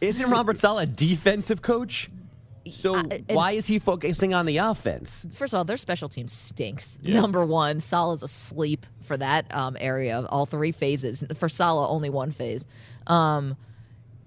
isn't 0.00 0.30
Robert 0.30 0.56
Saleh 0.56 0.82
a 0.84 0.86
defensive 0.86 1.62
coach? 1.62 2.10
So 2.70 2.96
I- 2.96 3.00
and- 3.10 3.24
why 3.30 3.52
is 3.52 3.66
he 3.66 3.78
focusing 3.78 4.34
on 4.34 4.44
the 4.46 4.58
offense? 4.58 5.24
First 5.34 5.54
of 5.54 5.58
all, 5.58 5.64
their 5.64 5.76
special 5.78 6.08
team 6.10 6.28
stinks. 6.28 6.98
Number 7.02 7.44
one, 7.44 7.80
Saleh's 7.80 8.22
asleep 8.22 8.84
for 9.00 9.16
that 9.16 9.46
um, 9.54 9.76
area 9.80 10.18
of 10.18 10.26
all 10.26 10.44
three 10.46 10.72
phases. 10.72 11.24
For 11.36 11.48
Salah, 11.48 11.88
only 11.88 12.10
one 12.10 12.30
phase. 12.30 12.66
Um, 13.06 13.56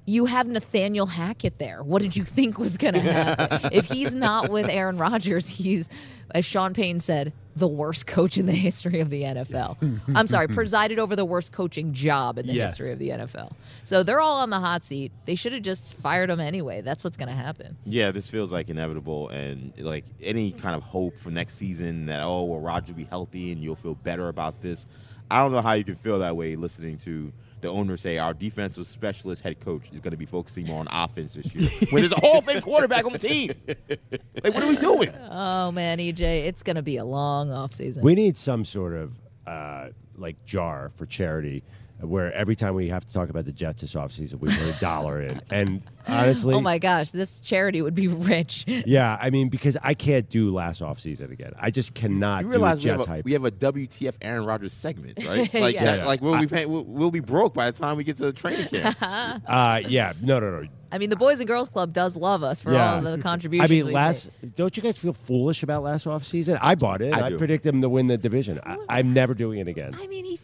you 0.07 0.25
have 0.25 0.47
Nathaniel 0.47 1.05
Hackett 1.05 1.59
there. 1.59 1.83
What 1.83 2.01
did 2.01 2.17
you 2.17 2.23
think 2.25 2.57
was 2.57 2.77
going 2.77 2.93
to 2.95 2.99
happen? 3.01 3.69
if 3.71 3.85
he's 3.85 4.15
not 4.15 4.49
with 4.49 4.67
Aaron 4.69 4.97
Rodgers, 4.97 5.47
he's, 5.47 5.87
as 6.33 6.45
Sean 6.45 6.73
Payton 6.73 6.99
said, 6.99 7.33
the 7.55 7.67
worst 7.67 8.07
coach 8.07 8.37
in 8.37 8.45
the 8.45 8.51
history 8.67 8.99
of 9.01 9.09
the 9.09 9.23
NFL. 9.23 9.77
I'm 10.15 10.27
sorry, 10.27 10.47
presided 10.49 10.99
over 10.99 11.15
the 11.15 11.25
worst 11.25 11.51
coaching 11.51 11.91
job 11.93 12.37
in 12.37 12.47
the 12.47 12.53
Yes. 12.53 12.77
history 12.77 12.93
of 12.93 12.99
the 12.99 13.09
NFL. 13.09 13.51
So 13.83 14.03
they're 14.03 14.21
all 14.21 14.37
on 14.39 14.49
the 14.49 14.59
hot 14.59 14.85
seat. 14.85 15.11
They 15.25 15.35
should 15.35 15.51
have 15.53 15.61
just 15.63 15.95
fired 15.95 16.29
him 16.29 16.39
anyway. 16.39 16.81
That's 16.81 17.03
what's 17.03 17.17
going 17.17 17.27
to 17.29 17.35
happen. 17.35 17.75
Yeah, 17.85 18.11
this 18.11 18.29
feels 18.29 18.51
like 18.53 18.69
inevitable, 18.69 19.29
and 19.29 19.73
like 19.79 20.05
any 20.21 20.51
kind 20.53 20.75
of 20.75 20.83
hope 20.83 21.17
for 21.17 21.29
next 21.29 21.55
season 21.55 22.05
that 22.05 22.21
oh, 22.23 22.43
well, 22.43 22.59
Roger 22.61 22.93
will 22.93 22.97
be 22.99 23.03
healthy 23.05 23.51
and 23.51 23.61
you'll 23.61 23.75
feel 23.75 23.95
better 23.95 24.29
about 24.29 24.61
this. 24.61 24.85
I 25.29 25.39
don't 25.39 25.51
know 25.51 25.61
how 25.61 25.73
you 25.73 25.83
can 25.83 25.95
feel 25.95 26.19
that 26.19 26.35
way 26.35 26.55
listening 26.55 26.97
to 26.99 27.31
the 27.61 27.69
owner 27.69 27.97
say 27.97 28.17
our 28.17 28.33
defensive 28.33 28.87
specialist 28.87 29.41
head 29.41 29.59
coach 29.59 29.91
is 29.91 29.99
going 29.99 30.11
to 30.11 30.17
be 30.17 30.25
focusing 30.25 30.65
more 30.67 30.79
on 30.79 30.87
offense 30.91 31.35
this 31.35 31.53
year 31.53 31.69
when 31.91 32.01
there's 32.01 32.13
a 32.13 32.19
Hall 32.19 32.39
of 32.39 32.45
Fame 32.45 32.61
quarterback 32.61 33.05
on 33.05 33.13
the 33.13 33.19
team. 33.19 33.53
Like, 33.67 34.53
what 34.53 34.63
are 34.63 34.67
we 34.69 34.75
doing? 34.75 35.13
Oh 35.29 35.71
man, 35.71 35.99
EJ, 35.99 36.19
it's 36.47 36.63
going 36.63 36.75
to 36.75 36.81
be 36.81 36.97
a 36.97 37.05
long 37.05 37.49
offseason. 37.49 38.01
We 38.03 38.15
need 38.15 38.37
some 38.37 38.65
sort 38.65 38.93
of 38.93 39.13
uh, 39.47 39.89
like 40.17 40.43
jar 40.45 40.91
for 40.95 41.05
charity 41.05 41.63
where 42.01 42.33
every 42.33 42.55
time 42.55 42.75
we 42.75 42.89
have 42.89 43.05
to 43.05 43.13
talk 43.13 43.29
about 43.29 43.45
the 43.45 43.51
Jets 43.51 43.81
this 43.81 43.93
offseason, 43.93 44.39
we 44.39 44.49
put 44.49 44.75
a 44.75 44.79
dollar 44.79 45.21
in. 45.21 45.41
And 45.49 45.81
honestly, 46.07 46.53
Oh 46.55 46.61
my 46.61 46.79
gosh, 46.79 47.11
this 47.11 47.39
charity 47.39 47.81
would 47.81 47.95
be 47.95 48.07
rich. 48.09 48.65
yeah, 48.67 49.17
I 49.21 49.29
mean, 49.29 49.49
because 49.49 49.77
I 49.83 49.93
can't 49.93 50.29
do 50.29 50.53
last 50.53 50.81
offseason 50.81 51.31
again. 51.31 51.53
I 51.59 51.71
just 51.71 51.93
cannot 51.93 52.39
You 52.41 52.47
do 52.47 52.51
realize 52.51 52.83
we 52.83 52.89
have, 52.89 53.07
a, 53.07 53.21
we 53.23 53.33
have 53.33 53.45
a 53.45 53.51
WTF 53.51 54.15
Aaron 54.21 54.45
Rodgers 54.45 54.73
segment, 54.73 55.23
right? 55.27 55.53
Like, 55.53 55.75
Yeah. 55.75 55.85
that, 55.85 55.99
Yeah. 55.99 56.05
like 56.05 56.21
we'll 56.21 56.39
be 56.39 56.47
paying, 56.47 56.69
we'll, 56.69 56.83
we'll 56.85 57.11
be 57.11 57.19
broke 57.19 57.53
by 57.53 57.69
the 57.69 57.77
time 57.77 57.97
we 57.97 58.03
get 58.03 58.17
to 58.17 58.23
the 58.23 58.33
training 58.33 58.67
camp. 58.67 58.97
uh, 59.47 59.81
yeah, 59.87 60.13
no, 60.21 60.39
no, 60.39 60.61
no. 60.61 60.67
I 60.93 60.97
mean, 60.97 61.09
the 61.09 61.15
Boys 61.15 61.39
and 61.39 61.47
Girls 61.47 61.69
Club 61.69 61.93
does 61.93 62.17
love 62.17 62.43
us 62.43 62.61
for 62.61 62.73
Yeah. 62.73 62.95
all 62.95 63.01
the 63.01 63.17
contributions. 63.17 63.71
I 63.71 63.73
mean, 63.73 63.85
we 63.85 63.93
last. 63.93 64.29
Don't 64.55 64.75
you 64.75 64.83
guys 64.83 64.97
feel 64.97 65.13
foolish 65.13 65.63
about 65.63 65.83
last 65.83 66.05
offseason? 66.05 66.57
I 66.61 66.75
bought 66.75 67.01
it. 67.01 67.13
I 67.13 67.27
I, 67.27 67.33
predict 67.37 67.63
them 67.63 67.79
to 67.81 67.87
win 67.87 68.07
the 68.07 68.17
division. 68.17 68.59
I, 68.65 68.77
I'm 68.89 69.13
never 69.13 69.33
doing 69.33 69.59
it 69.59 69.69
again. 69.69 69.95
I 69.97 70.07
mean, 70.07 70.25
he 70.25 70.31
he 70.31 70.37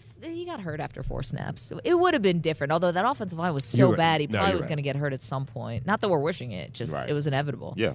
got 0.58 0.64
hurt 0.64 0.80
after 0.80 1.04
four 1.04 1.24
snaps. 1.24 1.72
It 1.84 1.94
would 1.98 2.14
have 2.14 2.24
been 2.24 2.42
different. 2.42 2.72
Although 2.72 2.92
that 2.92 3.06
offensive 3.06 3.38
line 3.38 3.54
was 3.54 3.66
so 3.66 3.90
right. 3.90 3.98
bad, 3.98 4.22
he 4.22 4.28
probably 4.28 4.50
you're 4.50 4.56
was 4.56 4.66
right. 4.66 4.70
going 4.70 4.78
to 4.78 4.84
get 4.84 4.96
hurt 4.96 5.14
at 5.14 5.24
some 5.24 5.46
point. 5.46 5.86
Not 5.86 6.02
that 6.02 6.10
we're 6.10 6.20
wishing 6.20 6.52
it, 6.52 6.74
just 6.74 6.94
Right. 6.94 7.10
it 7.10 7.14
was 7.14 7.28
inevitable. 7.28 7.74
Yeah. 7.78 7.94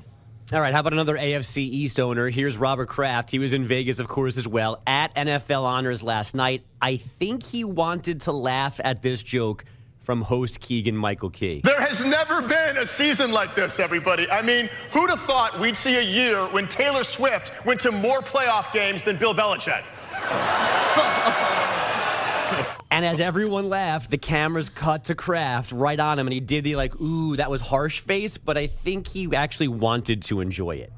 All 0.52 0.60
right, 0.60 0.74
how 0.74 0.80
about 0.80 0.92
another 0.92 1.16
AFC 1.16 1.58
East 1.58 1.98
owner? 1.98 2.28
Here's 2.28 2.58
Robert 2.58 2.88
Kraft. 2.88 3.30
He 3.30 3.38
was 3.38 3.52
in 3.54 3.64
Vegas, 3.64 3.98
of 3.98 4.08
course, 4.08 4.36
as 4.36 4.46
well, 4.46 4.82
at 4.86 5.14
NFL 5.14 5.62
Honors 5.62 6.02
last 6.02 6.34
night. 6.34 6.62
I 6.80 6.96
think 6.98 7.42
he 7.42 7.64
wanted 7.64 8.22
to 8.22 8.32
laugh 8.32 8.78
at 8.82 9.00
this 9.02 9.22
joke 9.22 9.64
from 10.00 10.20
host 10.20 10.60
Keegan 10.60 10.96
Michael 10.96 11.30
Key. 11.30 11.62
There 11.64 11.80
has 11.80 12.04
never 12.04 12.42
been 12.42 12.76
a 12.76 12.84
season 12.84 13.30
like 13.32 13.54
this, 13.54 13.78
everybody. 13.80 14.28
I 14.30 14.42
mean, 14.42 14.68
who'd 14.90 15.10
have 15.10 15.20
thought 15.22 15.58
we'd 15.58 15.76
see 15.76 15.96
a 15.96 16.02
year 16.02 16.44
when 16.48 16.68
Taylor 16.68 17.04
Swift 17.04 17.64
went 17.64 17.80
to 17.82 17.92
more 17.92 18.20
playoff 18.20 18.72
games 18.72 19.04
than 19.04 19.16
Bill 19.16 19.34
Belichick? 19.34 19.84
And 22.92 23.06
as 23.06 23.20
everyone 23.20 23.70
laughed, 23.70 24.10
the 24.10 24.18
cameras 24.18 24.68
cut 24.68 25.04
to 25.04 25.14
Kraft 25.14 25.72
right 25.72 25.98
on 25.98 26.18
him, 26.18 26.26
and 26.26 26.34
he 26.34 26.40
did 26.40 26.62
the 26.64 26.76
like, 26.76 26.94
ooh, 27.00 27.36
that 27.36 27.50
was 27.50 27.62
harsh 27.62 28.00
face, 28.00 28.36
but 28.36 28.58
I 28.58 28.66
think 28.66 29.08
he 29.08 29.34
actually 29.34 29.68
wanted 29.68 30.22
to 30.24 30.40
enjoy 30.40 30.76
it. 30.76 30.92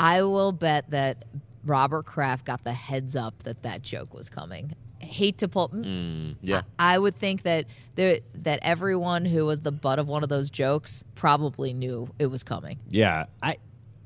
I 0.00 0.22
will 0.22 0.50
bet 0.50 0.90
that 0.90 1.24
Robert 1.64 2.04
Kraft 2.04 2.44
got 2.44 2.64
the 2.64 2.72
heads 2.72 3.14
up 3.14 3.44
that 3.44 3.62
that 3.62 3.82
joke 3.82 4.12
was 4.12 4.28
coming. 4.28 4.72
Hate 4.98 5.38
to 5.38 5.48
pull. 5.48 5.68
Mm, 5.68 5.84
mm, 5.84 6.36
yeah. 6.42 6.62
I 6.80 6.98
would 6.98 7.14
think 7.14 7.42
that 7.42 7.66
there, 7.94 8.18
that 8.34 8.58
everyone 8.62 9.24
who 9.24 9.46
was 9.46 9.60
the 9.60 9.70
butt 9.70 10.00
of 10.00 10.08
one 10.08 10.24
of 10.24 10.28
those 10.28 10.50
jokes 10.50 11.04
probably 11.14 11.72
knew 11.72 12.08
it 12.18 12.26
was 12.26 12.42
coming. 12.42 12.80
Yeah, 12.88 13.26
I, 13.40 13.58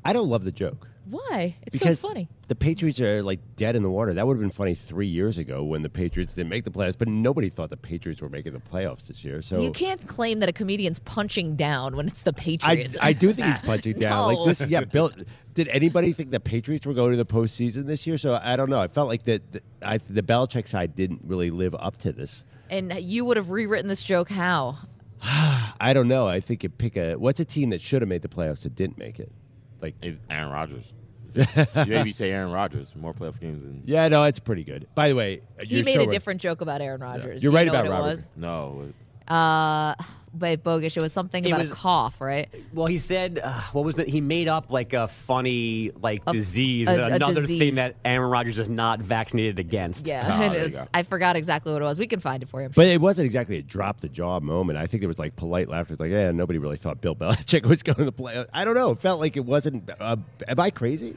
I 0.05 0.13
don't 0.13 0.29
love 0.29 0.45
the 0.45 0.53
joke. 0.53 0.89
Why? 1.05 1.57
It's 1.63 1.79
because 1.79 2.01
so 2.01 2.09
funny. 2.09 2.29
the 2.49 2.55
Patriots 2.55 3.01
are 3.01 3.23
like 3.23 3.41
dead 3.57 3.77
in 3.77 3.83
the 3.83 3.91
water. 3.91 4.15
That 4.15 4.27
would 4.27 4.35
have 4.35 4.41
been 4.41 4.51
funny 4.51 4.75
three 4.75 5.07
years 5.07 5.37
ago 5.39 5.65
when 5.65 5.83
the 5.83 5.89
Patriots 5.89 6.35
didn't 6.35 6.51
make 6.51 6.65
the 6.65 6.71
playoffs, 6.71 6.97
but 6.97 7.09
nobody 7.09 7.49
thought 7.49 7.71
the 7.71 7.77
Patriots 7.77 8.21
were 8.23 8.29
making 8.29 8.53
the 8.53 8.61
playoffs 8.61 9.09
this 9.09 9.25
year. 9.25 9.43
So 9.43 9.61
You 9.61 9.73
can't 9.73 10.07
claim 10.07 10.41
that 10.41 10.49
a 10.49 10.53
comedian's 10.53 11.01
punching 11.01 11.57
down 11.57 11.97
when 11.97 12.07
it's 12.07 12.23
the 12.23 12.33
I, 12.37 12.41
Patriots. 12.41 12.99
I 13.01 13.13
do 13.13 13.33
think 13.33 13.49
he's 13.49 13.59
punching 13.65 13.99
down. 13.99 14.33
No. 14.33 14.35
Like 14.35 14.59
this, 14.59 14.69
yeah. 14.69 14.83
Bill, 14.85 15.11
did 15.55 15.69
anybody 15.69 16.13
think 16.13 16.31
the 16.31 16.41
Patriots 16.41 16.87
were 16.87 16.95
going 16.95 17.11
to 17.11 17.17
the 17.17 17.27
postseason 17.27 17.87
this 17.87 18.07
year? 18.07 18.17
So 18.17 18.39
I 18.41 18.57
don't 18.57 18.71
know. 18.71 18.81
I 18.81 18.89
felt 18.89 19.09
like 19.09 19.25
that 19.25 19.53
the, 19.53 19.61
I, 19.83 19.99
the 20.09 20.23
Belichick 20.23 20.69
side 20.69 20.95
didn't 20.95 21.23
really 21.25 21.51
live 21.51 21.75
up 21.75 21.97
to 21.99 22.13
this. 22.13 22.45
and 22.71 22.93
you 23.01 23.25
would 23.25 23.37
have 23.37 23.51
rewritten 23.51 23.89
this 23.89 24.03
joke 24.03 24.29
how? 24.31 24.79
I 25.23 25.93
don't 25.93 26.09
know. 26.09 26.29
I 26.29 26.41
think 26.41 26.63
you 26.63 26.69
pick 26.69 26.97
a 26.97 27.15
what's 27.17 27.41
a 27.41 27.45
team 27.45 27.71
that 27.71 27.81
should 27.81 28.03
have 28.03 28.09
made 28.09 28.23
the 28.23 28.29
playoffs 28.29 28.61
that 28.61 28.75
didn't 28.75 28.99
make 28.99 29.19
it. 29.21 29.31
Like 29.83 29.97
If 30.01 30.17
Aaron 30.31 30.51
Rodgers. 30.51 30.93
you 31.35 31.47
maybe 31.87 32.13
say 32.13 32.31
Aaron 32.31 32.53
Rodgers 32.53 32.95
more 32.95 33.15
playoff 33.15 33.41
games 33.41 33.65
than 33.65 33.83
yeah, 33.87 34.07
no, 34.09 34.25
it's 34.25 34.39
pretty 34.39 34.65
good. 34.65 34.87
By 34.95 35.09
the 35.09 35.15
way, 35.15 35.41
He 35.63 35.83
made 35.83 35.95
show 35.95 36.03
a 36.03 36.07
different 36.07 36.41
joke 36.43 36.61
about 36.61 36.83
Aaron 36.83 37.01
Rodgers. 37.01 37.43
You're 37.43 37.49
Do 37.51 37.55
you 37.55 37.57
right 37.57 37.67
know 37.67 37.73
about 37.73 37.85
what 37.87 37.93
Robert. 37.93 38.25
no. 38.37 38.93
Was? 39.29 39.33
Uh, 39.33 39.95
wait, 40.39 40.63
bogus. 40.63 40.97
It 40.97 41.03
was 41.03 41.13
something 41.13 41.45
It 41.45 41.49
about 41.49 41.61
was- 41.61 41.73
a 41.73 41.75
cough, 41.75 42.21
right? 42.21 42.49
Well, 42.73 42.87
he 42.87 42.99
said, 42.99 43.41
uh, 43.43 43.53
what 43.73 43.85
was 43.85 43.97
that? 43.97 44.09
He 44.09 44.21
made 44.21 44.49
up 44.49 44.71
like 44.71 44.93
a 44.93 45.07
funny 45.09 45.91
like 46.01 46.23
A- 46.27 46.33
disease, 46.33 46.89
a- 46.89 47.01
a 47.03 47.07
another 47.15 47.41
disease. 47.43 47.59
thing 47.59 47.75
that 47.77 47.97
Aaron 48.05 48.31
Rodgers 48.31 48.59
is 48.59 48.69
not 48.69 49.01
vaccinated 49.01 49.59
against. 49.59 50.07
Yeah, 50.07 50.27
Oh, 50.27 50.35
it 50.47 50.49
there 50.51 50.59
you 50.61 50.65
is. 50.67 50.77
go. 50.77 50.85
I 50.95 51.03
forgot 51.03 51.37
exactly 51.37 51.73
what 51.73 51.83
it 51.83 51.85
was. 51.85 51.99
We 51.99 52.07
can 52.07 52.21
find 52.21 52.43
it 52.43 52.49
for 52.49 52.63
you. 52.63 52.69
But 52.71 52.87
it 52.87 53.01
wasn't 53.01 53.27
exactly 53.27 53.59
a 53.59 53.63
drop 53.63 54.01
the 54.01 54.09
jaw 54.09 54.41
moment. 54.41 54.79
I 54.79 54.87
think 54.87 55.01
there 55.03 55.09
was 55.09 55.19
like 55.19 55.37
polite 55.37 55.69
laughter. 55.69 55.95
It's 55.95 56.01
like, 56.01 56.11
yeah, 56.11 56.31
nobody 56.33 56.59
really 56.59 56.77
thought 56.77 57.01
Bill 57.01 57.15
Belichick 57.15 57.67
was 57.67 57.83
going 57.83 58.05
to 58.05 58.13
play. 58.13 58.45
I 58.53 58.65
don't 58.65 58.75
know. 58.75 58.91
It 58.93 59.01
felt 59.01 59.21
like 59.21 59.37
it 59.37 59.45
wasn't. 59.45 59.91
Uh, 60.01 60.17
am 60.49 60.61
I 60.61 60.71
crazy? 60.71 61.15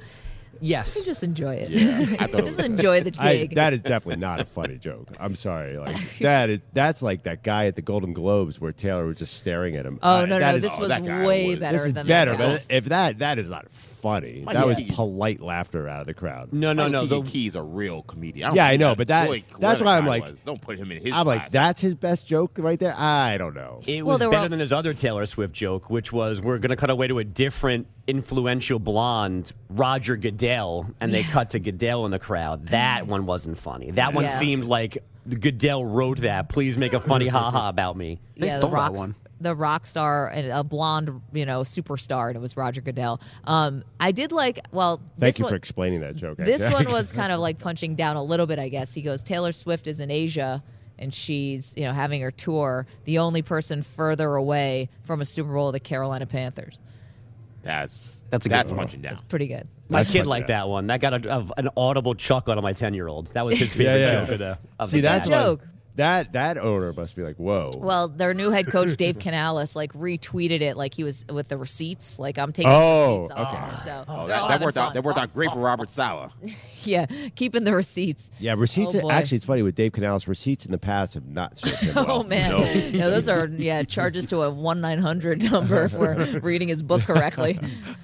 Yes. 0.61 0.95
You 0.95 1.03
just 1.03 1.23
enjoy 1.23 1.55
it. 1.55 1.69
Yeah, 1.71 2.15
I 2.19 2.27
thought 2.27 2.45
just 2.45 2.59
enjoy 2.59 3.01
the 3.01 3.15
I, 3.19 3.47
that 3.55 3.73
is 3.73 3.83
definitely 3.83 4.21
not 4.21 4.39
a 4.39 4.45
funny 4.45 4.77
joke. 4.77 5.09
I'm 5.19 5.35
sorry. 5.35 5.77
Like 5.85 5.97
that 6.19 6.49
is 6.49 6.59
that's 6.73 7.01
like 7.01 7.23
that 7.23 7.43
guy 7.43 7.67
at 7.67 7.75
the 7.75 7.81
Golden 7.81 8.13
Globes 8.13 8.59
where 8.59 8.71
Taylor 8.71 9.05
was 9.05 9.17
just 9.17 9.35
staring 9.35 9.75
at 9.75 9.85
him. 9.85 9.99
oh 10.01 10.19
Uh, 10.21 10.25
no, 10.25 10.39
that 10.39 10.51
no, 10.51 10.55
is- 10.57 10.63
this 10.63 10.73
oh, 10.77 10.79
was 10.81 10.89
that 10.89 11.03
way 11.03 11.49
was- 11.49 11.59
better 11.59 11.77
this 11.77 11.87
is 11.87 11.93
than 11.93 12.07
better. 12.07 12.35
that. 12.37 12.63
But 12.67 12.75
if 12.75 12.85
that 12.85 13.19
that 13.19 13.37
is 13.39 13.49
not 13.49 13.69
funny, 13.71 14.43
Mike 14.45 14.53
that 14.55 14.65
was 14.67 14.77
Keegan- 14.77 14.95
polite 14.95 15.41
laughter 15.41 15.87
out 15.87 16.01
of 16.01 16.07
the 16.07 16.13
crowd. 16.13 16.53
No, 16.53 16.73
no, 16.73 16.83
Michael 16.83 16.91
no. 16.91 17.01
Keegan 17.03 17.23
The, 17.25 17.31
Key's 17.31 17.55
a 17.55 17.61
real 17.63 18.01
comedian. 18.03 18.47
don't 18.49 18.55
Yeah, 18.55 18.67
I 18.67 18.77
know, 18.77 18.89
that 18.89 18.97
but 18.97 19.07
that- 19.09 19.27
Blake, 19.27 19.45
that's 19.59 19.81
why 19.81 19.97
I'm 19.97 20.05
like- 20.05 20.23
was, 20.23 20.41
don't 20.41 20.61
put 20.61 20.77
him 20.77 20.91
in 20.91 21.01
his. 21.01 21.13
I'm 21.13 21.25
like, 21.27 21.49
that's 21.49 21.81
his 21.81 21.93
best 21.95 22.27
joke 22.27 22.51
right 22.57 22.79
there. 22.79 22.95
I 22.97 23.37
don't 23.37 23.55
know. 23.55 23.81
it 23.85 24.03
Well, 24.03 24.13
was 24.13 24.19
there 24.19 24.29
better 24.29 24.43
all- 24.43 24.49
than 24.49 24.59
his 24.59 24.71
other 24.73 24.93
Taylor 24.93 25.25
Swift 25.25 25.53
joke, 25.53 25.89
which 25.89 26.11
was 26.13 26.41
we're 26.41 26.59
going 26.59 26.69
to 26.69 26.75
cut 26.75 26.89
away 26.89 27.07
to 27.07 27.19
a 27.19 27.23
different 27.23 27.87
influential 28.07 28.77
blonde, 28.77 29.51
Roger 29.69 30.15
Goodell, 30.15 30.44
and 30.45 31.13
they 31.13 31.23
cut 31.23 31.51
to 31.51 31.59
Goodell 31.59 32.05
in 32.05 32.11
the 32.11 32.19
crowd. 32.19 32.67
That 32.67 33.07
one 33.07 33.25
wasn't 33.25 33.57
funny. 33.57 33.91
That 33.91 34.13
one 34.13 34.25
Yeah. 34.25 34.39
seemed 34.39 34.65
like 34.65 34.97
Goodell 35.27 35.83
wrote 35.85 36.19
that. 36.19 36.49
Please 36.49 36.77
make 36.77 36.93
a 36.93 36.99
funny 36.99 37.27
haha 37.35 37.69
about 37.69 37.97
me. 37.97 38.19
They 38.37 38.47
yeah, 38.47 38.53
the 38.55 38.59
stole 38.61 38.69
that 38.71 38.75
rock, 38.75 38.93
one. 38.93 39.15
the 39.41 39.55
rock 39.55 39.87
star 39.87 40.27
and 40.27 40.47
a 40.51 40.63
blonde, 40.63 41.21
you 41.33 41.45
know, 41.45 41.61
superstar, 41.61 42.27
and 42.27 42.35
it 42.35 42.39
was 42.41 42.55
Roger 42.55 42.81
Goodell. 42.81 43.19
Um, 43.45 43.83
I 43.99 44.11
did 44.11 44.31
like. 44.31 44.59
Well, 44.71 44.97
Thank 45.19 45.33
this 45.33 45.39
you 45.39 45.43
one, 45.45 45.51
for 45.51 45.57
explaining 45.57 46.01
that 46.01 46.15
joke. 46.15 46.37
This 46.37 46.61
actually. 46.63 46.85
one 46.85 46.93
was 46.93 47.11
kind 47.21 47.31
of 47.31 47.39
like 47.39 47.57
punching 47.59 47.95
down 47.95 48.15
a 48.17 48.23
little 48.23 48.45
bit, 48.45 48.59
I 48.59 48.69
guess. 48.69 48.93
He 48.93 49.01
goes, 49.01 49.23
Taylor 49.23 49.51
Swift 49.51 49.87
is 49.87 49.99
in 49.99 50.11
Asia 50.11 50.63
and 50.97 51.13
she's, 51.13 51.73
you 51.75 51.83
know, 51.83 51.91
having 51.91 52.21
her 52.21 52.31
tour. 52.31 52.87
The 53.03 53.17
only 53.17 53.41
person 53.41 53.83
further 53.83 54.35
away 54.35 54.89
from 55.03 55.19
a 55.21 55.25
Super 55.25 55.53
Bowl 55.53 55.67
are 55.69 55.71
the 55.73 55.79
Carolina 55.81 56.25
Panthers. 56.25 56.77
That's 57.65 58.23
That's 58.29 58.45
a 58.45 58.49
good 58.49 58.55
that's 58.55 58.71
one. 58.71 58.79
punching 58.79 59.01
down. 59.01 59.17
Pretty 59.27 59.47
good. 59.47 59.67
My 59.89 59.99
That's 60.03 60.11
kid 60.11 60.19
funny. 60.19 60.29
liked 60.29 60.47
that 60.47 60.69
one. 60.69 60.87
That 60.87 61.01
got 61.01 61.25
a, 61.25 61.35
a- 61.37 61.47
an 61.57 61.69
audible 61.75 62.15
chuckle 62.15 62.51
out 62.53 62.57
of 62.57 62.63
my 62.63 62.73
10 62.73 62.93
year 62.93 63.07
old. 63.07 63.27
That 63.33 63.45
was 63.45 63.57
his 63.57 63.73
favorite 63.75 63.99
Yeah, 63.99 64.11
yeah. 64.11 64.19
joke 64.21 64.29
of 64.29 64.39
the, 64.39 64.57
of 64.79 64.89
See, 64.89 64.97
the 64.97 65.01
that's 65.01 65.27
day. 65.27 65.35
what- 65.35 65.43
joke. 65.61 65.67
That 65.97 66.33
that 66.33 66.57
owner 66.57 66.91
must 66.93 67.15
be 67.15 67.21
like, 67.23 67.37
whoa. 67.37 67.71
Well, 67.75 68.07
their 68.09 68.33
new 68.33 68.49
head 68.49 68.67
coach 68.67 68.97
Dave 68.97 69.17
Canales 69.19 69.75
like 69.75 69.93
retweeted 69.93 70.59
it 70.61 70.75
like 70.75 70.93
he 70.93 71.03
was 71.05 71.25
with 71.31 71.47
the 71.47 71.57
receipts. 71.57 72.19
Like 72.19 72.37
I'm 72.37 72.51
taking 72.51 72.71
Oh, 72.71 73.21
receipts. 73.21 73.31
off. 73.39 73.53
okay. 73.53 73.83
So 73.85 74.05
Oh, 74.07 74.27
that, 74.27 74.41
that 74.41 74.51
having 74.51 74.65
worked 74.65 74.77
out. 74.77 74.93
That 74.93 75.03
worked 75.03 75.17
out 75.19 75.33
great 75.33 75.51
for 75.51 75.59
Robert 75.59 75.89
Saleh. 75.89 76.31
Yeah, 76.85 77.07
keeping 77.35 77.63
the 77.63 77.73
receipts. 77.73 78.29
yeah, 78.39 78.53
receipts. 78.55 78.93
Oh, 78.93 79.09
actually, 79.09 79.37
it's 79.37 79.45
funny 79.47 79.63
with 79.63 79.73
Dave 79.73 79.91
Canales. 79.93 80.27
Receipts 80.27 80.67
in 80.67 80.71
the 80.71 80.77
past 80.77 81.15
have 81.15 81.25
not 81.25 81.59
well. 81.95 82.05
Oh 82.07 82.23
man, 82.23 82.51
no. 82.93 83.09
those 83.09 83.27
are 83.27 83.47
yeah 83.47 83.81
charges 83.81 84.23
to 84.27 84.43
a 84.43 84.51
one 84.51 84.81
nine 84.81 84.99
hundred 84.99 85.41
number 85.51 85.85
if 85.85 85.93
we're 85.93 86.39
reading 86.41 86.67
his 86.67 86.83
book 86.83 87.01
correctly. 87.01 87.57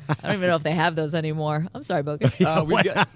I 0.09 0.15
don't 0.23 0.37
even 0.37 0.49
know 0.49 0.55
if 0.55 0.63
they 0.63 0.71
have 0.71 0.95
those 0.95 1.13
anymore. 1.13 1.67
I'm 1.75 1.83
sorry, 1.83 2.01
Bogus. 2.01 2.33
Uh, 2.41 2.63
got, 2.63 3.07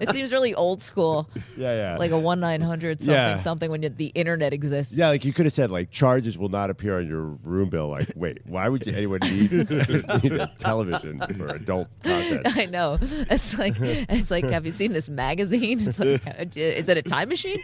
It 0.00 0.10
seems 0.12 0.32
really 0.32 0.54
old 0.54 0.82
school, 0.82 1.28
Yeah, 1.56 1.74
yeah. 1.92 1.96
like 1.96 2.10
a 2.10 2.18
one 2.18 2.40
nine 2.40 2.60
900 2.70 3.00
something 3.00 3.14
Yeah. 3.14 3.36
something 3.36 3.70
when 3.70 3.82
you, 3.82 3.88
the 3.88 4.06
internet 4.14 4.52
exists. 4.52 4.96
Yeah, 4.96 5.08
like 5.08 5.24
you 5.24 5.32
could 5.32 5.46
have 5.46 5.52
said, 5.52 5.70
like 5.70 5.90
charges 5.90 6.38
will 6.38 6.48
not 6.48 6.70
appear 6.70 6.98
on 6.98 7.08
your 7.08 7.22
room 7.22 7.68
bill. 7.68 7.88
Like, 7.88 8.08
wait, 8.16 8.38
why 8.46 8.68
would 8.68 8.86
you, 8.86 8.94
anyone 8.94 9.20
need, 9.22 9.50
need 10.22 10.32
a 10.32 10.50
television 10.58 11.20
for 11.36 11.48
adult 11.48 11.88
content? 12.02 12.42
I 12.56 12.66
know. 12.66 12.98
It's 13.00 13.58
like 13.58 13.76
it's 13.80 14.30
like. 14.30 14.44
Have 14.50 14.66
you 14.66 14.72
seen 14.72 14.92
this 14.92 15.08
magazine? 15.08 15.80
It's 15.86 15.98
like, 16.00 16.26
uh, 16.26 16.44
is 16.56 16.88
it 16.88 16.96
a 16.96 17.02
time 17.02 17.28
machine? 17.28 17.62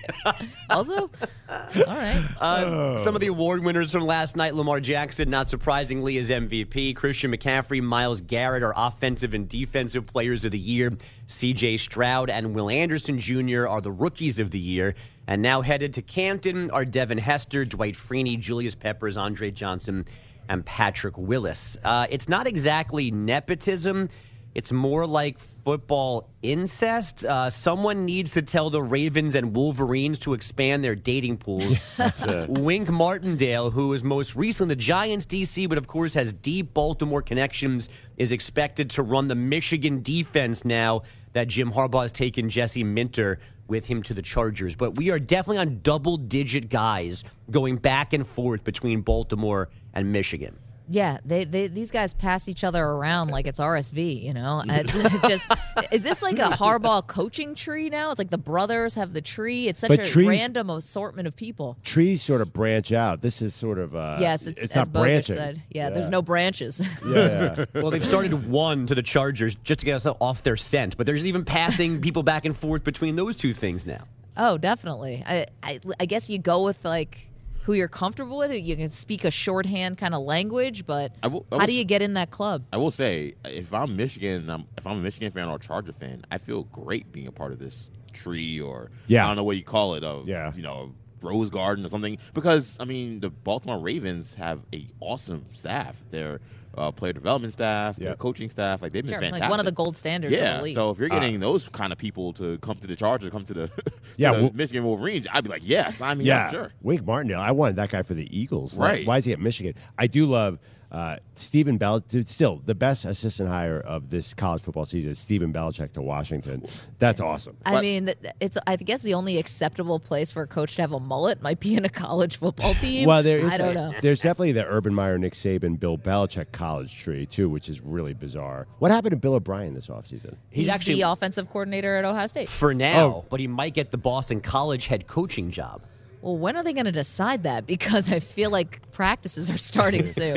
also, 0.71 1.11
all 1.49 1.87
right. 1.87 2.25
Uh, 2.41 2.97
some 2.97 3.15
of 3.15 3.21
the 3.21 3.27
award 3.29 3.65
winners 3.65 3.91
from 3.93 4.05
last 4.05 4.37
night 4.37 4.55
Lamar 4.55 4.79
Jackson, 4.81 5.29
not 5.31 5.49
surprisingly, 5.49 6.17
is 6.17 6.31
MVP. 6.31 6.95
Christian 6.97 7.33
McCaffrey, 7.33 7.83
Myles 7.83 8.21
Garrett 8.21 8.63
are 8.63 8.75
offensive 8.77 9.35
and 9.35 9.49
defensive 9.49 10.07
players 10.07 10.45
of 10.45 10.53
the 10.53 10.59
year. 10.59 10.93
CJ 11.29 11.81
Stroud 11.81 12.31
and 12.31 12.55
Will 12.55 12.71
Anderson 12.71 13.19
Jr. 13.19 13.67
are 13.67 13.81
the 13.81 13.91
rookies 13.91 14.39
of 14.39 14.51
the 14.51 14.59
year. 14.59 14.95
And 15.27 15.43
now 15.43 15.61
headed 15.61 15.95
to 15.95 16.03
Canton 16.03 16.71
are 16.71 16.85
Devin 16.85 17.19
Hester, 17.19 17.65
Dwight 17.65 17.95
Freeney, 17.95 18.39
Julius 18.39 18.75
Peppers, 18.75 19.17
Andre 19.17 19.51
Johnson, 19.51 20.05
and 20.49 20.65
Patrick 20.65 21.19
Willis. 21.19 21.77
Uh, 21.83 22.07
it's 22.11 22.29
not 22.29 22.47
exactly 22.47 23.11
nepotism. 23.11 24.09
It's 24.57 24.73
more 24.73 25.07
like 25.07 25.39
football 25.39 26.31
incest. 26.41 27.27
Uh, 27.27 27.51
someone 27.51 28.07
needs 28.07 28.31
to 28.31 28.41
tell 28.41 28.71
the 28.71 28.81
Ravens 28.81 29.35
and 29.35 29.55
Wolverines 29.55 30.19
to 30.21 30.33
expand 30.33 30.83
their 30.83 30.95
dating 30.95 31.37
pools. 31.37 31.77
Wink 32.49 32.89
Martindale, 32.89 33.71
who 33.71 33.93
is 33.93 34.03
most 34.03 34.35
recently 34.35 34.75
the 34.75 34.81
Giants 34.81 35.27
DC, 35.27 35.69
but 35.69 35.77
of 35.77 35.87
course 35.87 36.15
has 36.15 36.33
deep 36.33 36.73
Baltimore 36.73 37.21
connections, 37.21 37.91
is 38.17 38.33
expected 38.33 38.89
to 38.93 39.03
run 39.03 39.29
the 39.29 39.35
Michigan 39.35 40.01
defense 40.01 40.65
now 40.65 41.03
that 41.35 41.49
Jim 41.49 41.71
Harbaugh 41.71 42.01
has 42.01 42.13
taken 42.13 42.49
Jesse 42.49 42.83
Minter 42.83 43.39
with 43.69 43.85
him 43.85 44.03
to 44.05 44.15
the 44.15 44.23
Chargers. 44.23 44.75
But 44.75 44.97
we 44.97 45.11
are 45.11 45.19
definitely 45.19 45.59
on 45.59 45.81
double 45.83 46.17
digit 46.17 46.71
guys 46.71 47.25
going 47.51 47.77
back 47.77 48.15
and 48.15 48.27
forth 48.27 48.65
between 48.65 49.03
Baltimore 49.03 49.69
and 49.93 50.11
Michigan. 50.11 50.57
Yeah, 50.89 51.19
they, 51.25 51.45
they 51.45 51.67
these 51.67 51.91
guys 51.91 52.15
pass 52.15 52.49
each 52.49 52.63
other 52.63 52.83
around 52.85 53.29
like 53.29 53.47
it's 53.47 53.59
RSV. 53.59 54.23
You 54.23 54.33
know, 54.35 54.63
it's 54.69 54.93
just 55.29 55.45
is 55.91 56.03
this 56.05 56.23
like 56.23 56.39
a 56.39 56.51
Harbaugh 56.51 57.07
coaching 57.07 57.55
tree 57.57 57.91
now? 57.91 58.13
It's 58.13 58.19
like 58.19 58.31
the 58.31 58.39
brothers 58.39 58.95
have 58.95 59.13
the 59.13 59.21
tree. 59.21 59.67
It's 59.69 59.81
such 59.81 59.89
But 59.89 60.01
a 60.01 60.07
trees- 60.07 60.29
random 60.29 60.71
assortment 60.71 61.27
of 61.27 61.35
people. 61.35 61.77
Trees 61.83 62.23
sort 62.23 62.41
of 62.41 62.53
branch 62.53 62.93
out. 62.93 63.21
This 63.21 63.43
is 63.43 63.55
sort 63.55 63.79
of 63.79 63.97
uh, 63.97 64.19
yes, 64.21 64.47
it's, 64.47 64.63
as 64.63 64.77
not 64.77 64.89
Bogut 64.89 64.93
branching. 65.03 65.35
said. 65.37 65.63
Yeah, 65.71 65.91
there's 65.91 66.11
no 66.11 66.23
branches. 66.23 66.81
Yeah, 67.07 67.55
yeah. 67.59 67.65
Well, 67.83 67.91
they've 67.91 68.03
started 68.05 68.49
one 68.49 68.87
to 68.87 68.95
the 68.95 69.03
Chargers 69.03 69.55
just 69.57 69.81
to 69.81 69.87
get 69.87 69.95
us 69.95 70.07
off 70.21 70.43
their 70.43 70.57
scent, 70.57 70.97
but 70.97 71.07
there's 71.07 71.25
even 71.25 71.45
passing 71.45 72.01
people 72.01 72.23
back 72.23 72.45
and 72.45 72.57
forth 72.57 72.85
between 72.85 73.17
those 73.17 73.37
two 73.37 73.53
things 73.53 73.87
now. 73.87 74.05
oh, 74.37 74.59
definitely. 74.59 75.23
I, 75.27 75.47
I 75.63 75.81
I 76.01 76.07
guess 76.07 76.29
you 76.31 76.39
go 76.39 76.63
with 76.65 76.85
like 76.85 77.29
who 77.67 77.75
you're 77.75 77.89
comfortable 77.89 78.39
with. 78.39 78.53
You 78.53 78.77
can 78.77 78.89
speak 78.89 79.25
a 79.25 79.31
shorthand 79.31 79.99
kind 79.99 80.15
of 80.15 80.23
language, 80.23 80.87
but 80.87 81.13
I 81.23 81.27
will- 81.27 81.45
I 81.51 81.59
how 81.59 81.67
do 81.67 81.73
you 81.75 81.83
get 81.85 82.01
in 82.01 82.15
that 82.15 82.31
club? 82.31 82.63
I 82.73 82.77
will 82.77 82.93
say, 82.93 83.35
if 83.45 83.75
I'm 83.75 83.97
Michigan, 83.97 84.49
I'm, 84.49 84.67
if 84.79 84.87
I'm 84.87 84.99
a 84.99 85.03
Michigan 85.03 85.33
fan 85.33 85.49
or 85.49 85.57
a 85.57 85.59
Charger 85.59 85.93
fan, 85.93 86.25
I 86.31 86.39
feel 86.39 86.63
great 86.65 87.11
being 87.11 87.27
a 87.27 87.33
part 87.33 87.51
of 87.53 87.59
this 87.59 87.91
tree 88.13 88.61
or 88.61 88.91
Yeah. 89.09 89.25
I 89.25 89.27
don't 89.29 89.37
know 89.37 89.43
what 89.45 89.57
you 89.57 89.65
call 89.65 89.97
it, 89.97 90.05
of 90.05 90.29
Yeah. 90.29 90.53
you 90.55 90.63
know, 90.63 90.95
Rose 91.23 91.51
Garden 91.51 91.85
or 91.85 91.89
something. 91.89 92.19
Because 92.35 92.77
I 92.79 92.85
mean, 92.85 93.19
the 93.19 93.31
Baltimore 93.31 93.81
Ravens 93.81 94.37
have 94.37 94.61
a 94.73 94.87
awesome 95.01 95.47
staff. 95.51 95.97
Their 96.11 96.41
uh, 96.77 96.91
player 96.93 97.13
development 97.13 97.53
staff, 97.53 97.97
their 97.97 98.11
Yeah. 98.11 98.15
coaching 98.17 98.51
staff, 98.51 98.83
like 98.83 98.93
they've 98.93 99.03
been 99.03 99.13
Sure, 99.13 99.21
fantastic. 99.21 99.41
like 99.43 99.51
one 99.51 99.61
of 99.61 99.67
the 99.67 99.73
gold 99.73 99.97
standards 99.97 100.33
of 100.33 100.39
Yeah, 100.39 100.59
the 100.59 100.63
league. 100.65 100.75
so 100.75 100.91
if 100.91 100.99
you're 100.99 101.09
getting 101.09 101.41
those 101.41 101.69
kind 101.69 101.93
of 101.93 101.99
people 101.99 102.33
to 102.35 102.59
come 102.59 102.77
to 102.79 102.87
the 102.87 102.97
Chargers, 102.97 103.31
come 103.31 103.45
to 103.45 103.55
the, 103.55 103.69
to 103.69 103.83
Yeah, 104.17 104.33
the 104.35 104.43
well- 104.43 104.51
Michigan 104.55 104.85
Wolverines, 104.85 105.27
I'd 105.33 105.45
be 105.45 105.51
like, 105.51 105.63
yeah, 105.65 105.91
sign 105.91 106.19
me 106.19 106.25
yeah. 106.25 106.47
up, 106.47 106.51
sure. 106.53 106.73
Wink 106.83 107.05
Martindale. 107.07 107.41
I 107.41 107.51
wanted 107.53 107.77
that 107.77 107.91
guy 107.91 108.03
for 108.03 108.15
the 108.15 108.29
Eagles. 108.37 108.77
Like, 108.77 108.91
Right. 108.93 109.07
why 109.07 109.17
is 109.19 109.25
he 109.25 109.33
at 109.33 109.41
Michigan? 109.41 109.75
I 109.99 110.07
do 110.07 110.27
love 110.27 110.59
uh, 110.93 111.17
Stephen 111.35 111.77
Bell. 111.79 112.03
Still, 112.25 112.63
the 112.65 112.75
best 112.75 113.05
assistant 113.05 113.49
hire 113.49 113.81
of 113.81 114.11
this 114.11 114.33
college 114.35 114.63
football 114.63 114.85
season 114.87 115.11
is 115.11 115.19
Stephen 115.19 115.53
Belichick 115.53 115.93
to 115.95 116.03
Washington. 116.03 116.65
That's 116.99 117.21
awesome. 117.21 117.57
I 117.67 117.73
But- 117.75 117.83
mean, 117.83 118.11
it's 118.41 118.57
I 118.67 118.77
guess 118.77 119.03
the 119.03 119.15
only 119.15 119.39
acceptable 119.39 119.99
place 119.99 120.31
for 120.33 120.43
a 120.43 120.47
coach 120.47 120.77
to 120.77 120.83
have 120.83 120.93
a 120.93 121.01
mullet 121.01 121.43
might 121.43 121.61
be 121.61 121.75
in 121.77 121.85
a 121.85 121.89
college 121.89 122.39
football 122.39 122.75
team. 122.81 123.07
Well, 123.09 123.23
there 123.23 123.39
is. 123.39 123.53
I 123.53 123.59
don't 123.59 123.75
know. 123.75 123.93
There's 124.01 124.21
definitely 124.21 124.53
the 124.53 124.65
Urban 124.67 124.95
Meyer, 124.95 125.19
Nick 125.19 125.35
Saban, 125.35 125.79
Bill 125.79 125.99
Belichick 125.99 126.53
college 126.53 126.97
tree 126.99 127.27
too, 127.27 127.49
which 127.49 127.69
is 127.69 127.81
really 127.81 128.15
bizarre. 128.15 128.67
What 128.79 128.91
happened 128.91 129.11
to 129.13 129.17
Bill 129.17 129.35
O'Brien 129.35 129.75
this 129.75 129.89
offseason? 129.89 130.37
He's, 130.51 130.67
He's 130.67 130.69
actually- 130.69 130.95
the 130.97 131.03
offensive 131.11 131.51
coordinator 131.51 131.97
at 131.97 132.05
Ohio 132.05 132.27
State. 132.27 132.49
For 132.49 132.73
now, 132.75 133.07
Oh. 133.07 133.25
but 133.29 133.41
he 133.41 133.47
might 133.47 133.75
get 133.75 133.91
the 133.91 133.99
Boston 133.99 134.41
College 134.41 134.87
head 134.87 135.07
coaching 135.07 135.51
job. 135.51 135.83
Well, 136.23 136.37
when 136.39 136.57
are 136.57 136.63
they 136.63 136.73
going 136.73 136.87
to 136.87 136.93
decide 136.93 137.43
that? 137.45 137.67
Because 137.77 138.11
I 138.13 138.21
feel 138.21 138.51
like 138.51 138.91
practices 138.93 139.51
are 139.51 139.59
starting 139.59 140.07
soon. 140.19 140.37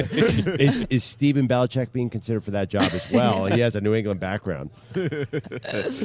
is 0.59 0.85
is 0.89 1.03
Stephen 1.03 1.47
Belichick 1.47 1.91
being 1.91 2.09
considered 2.09 2.43
for 2.43 2.51
that 2.51 2.69
job 2.69 2.83
as 2.93 3.09
well? 3.11 3.45
he 3.45 3.59
has 3.61 3.75
a 3.75 3.81
New 3.81 3.93
England 3.93 4.19
background. 4.19 4.69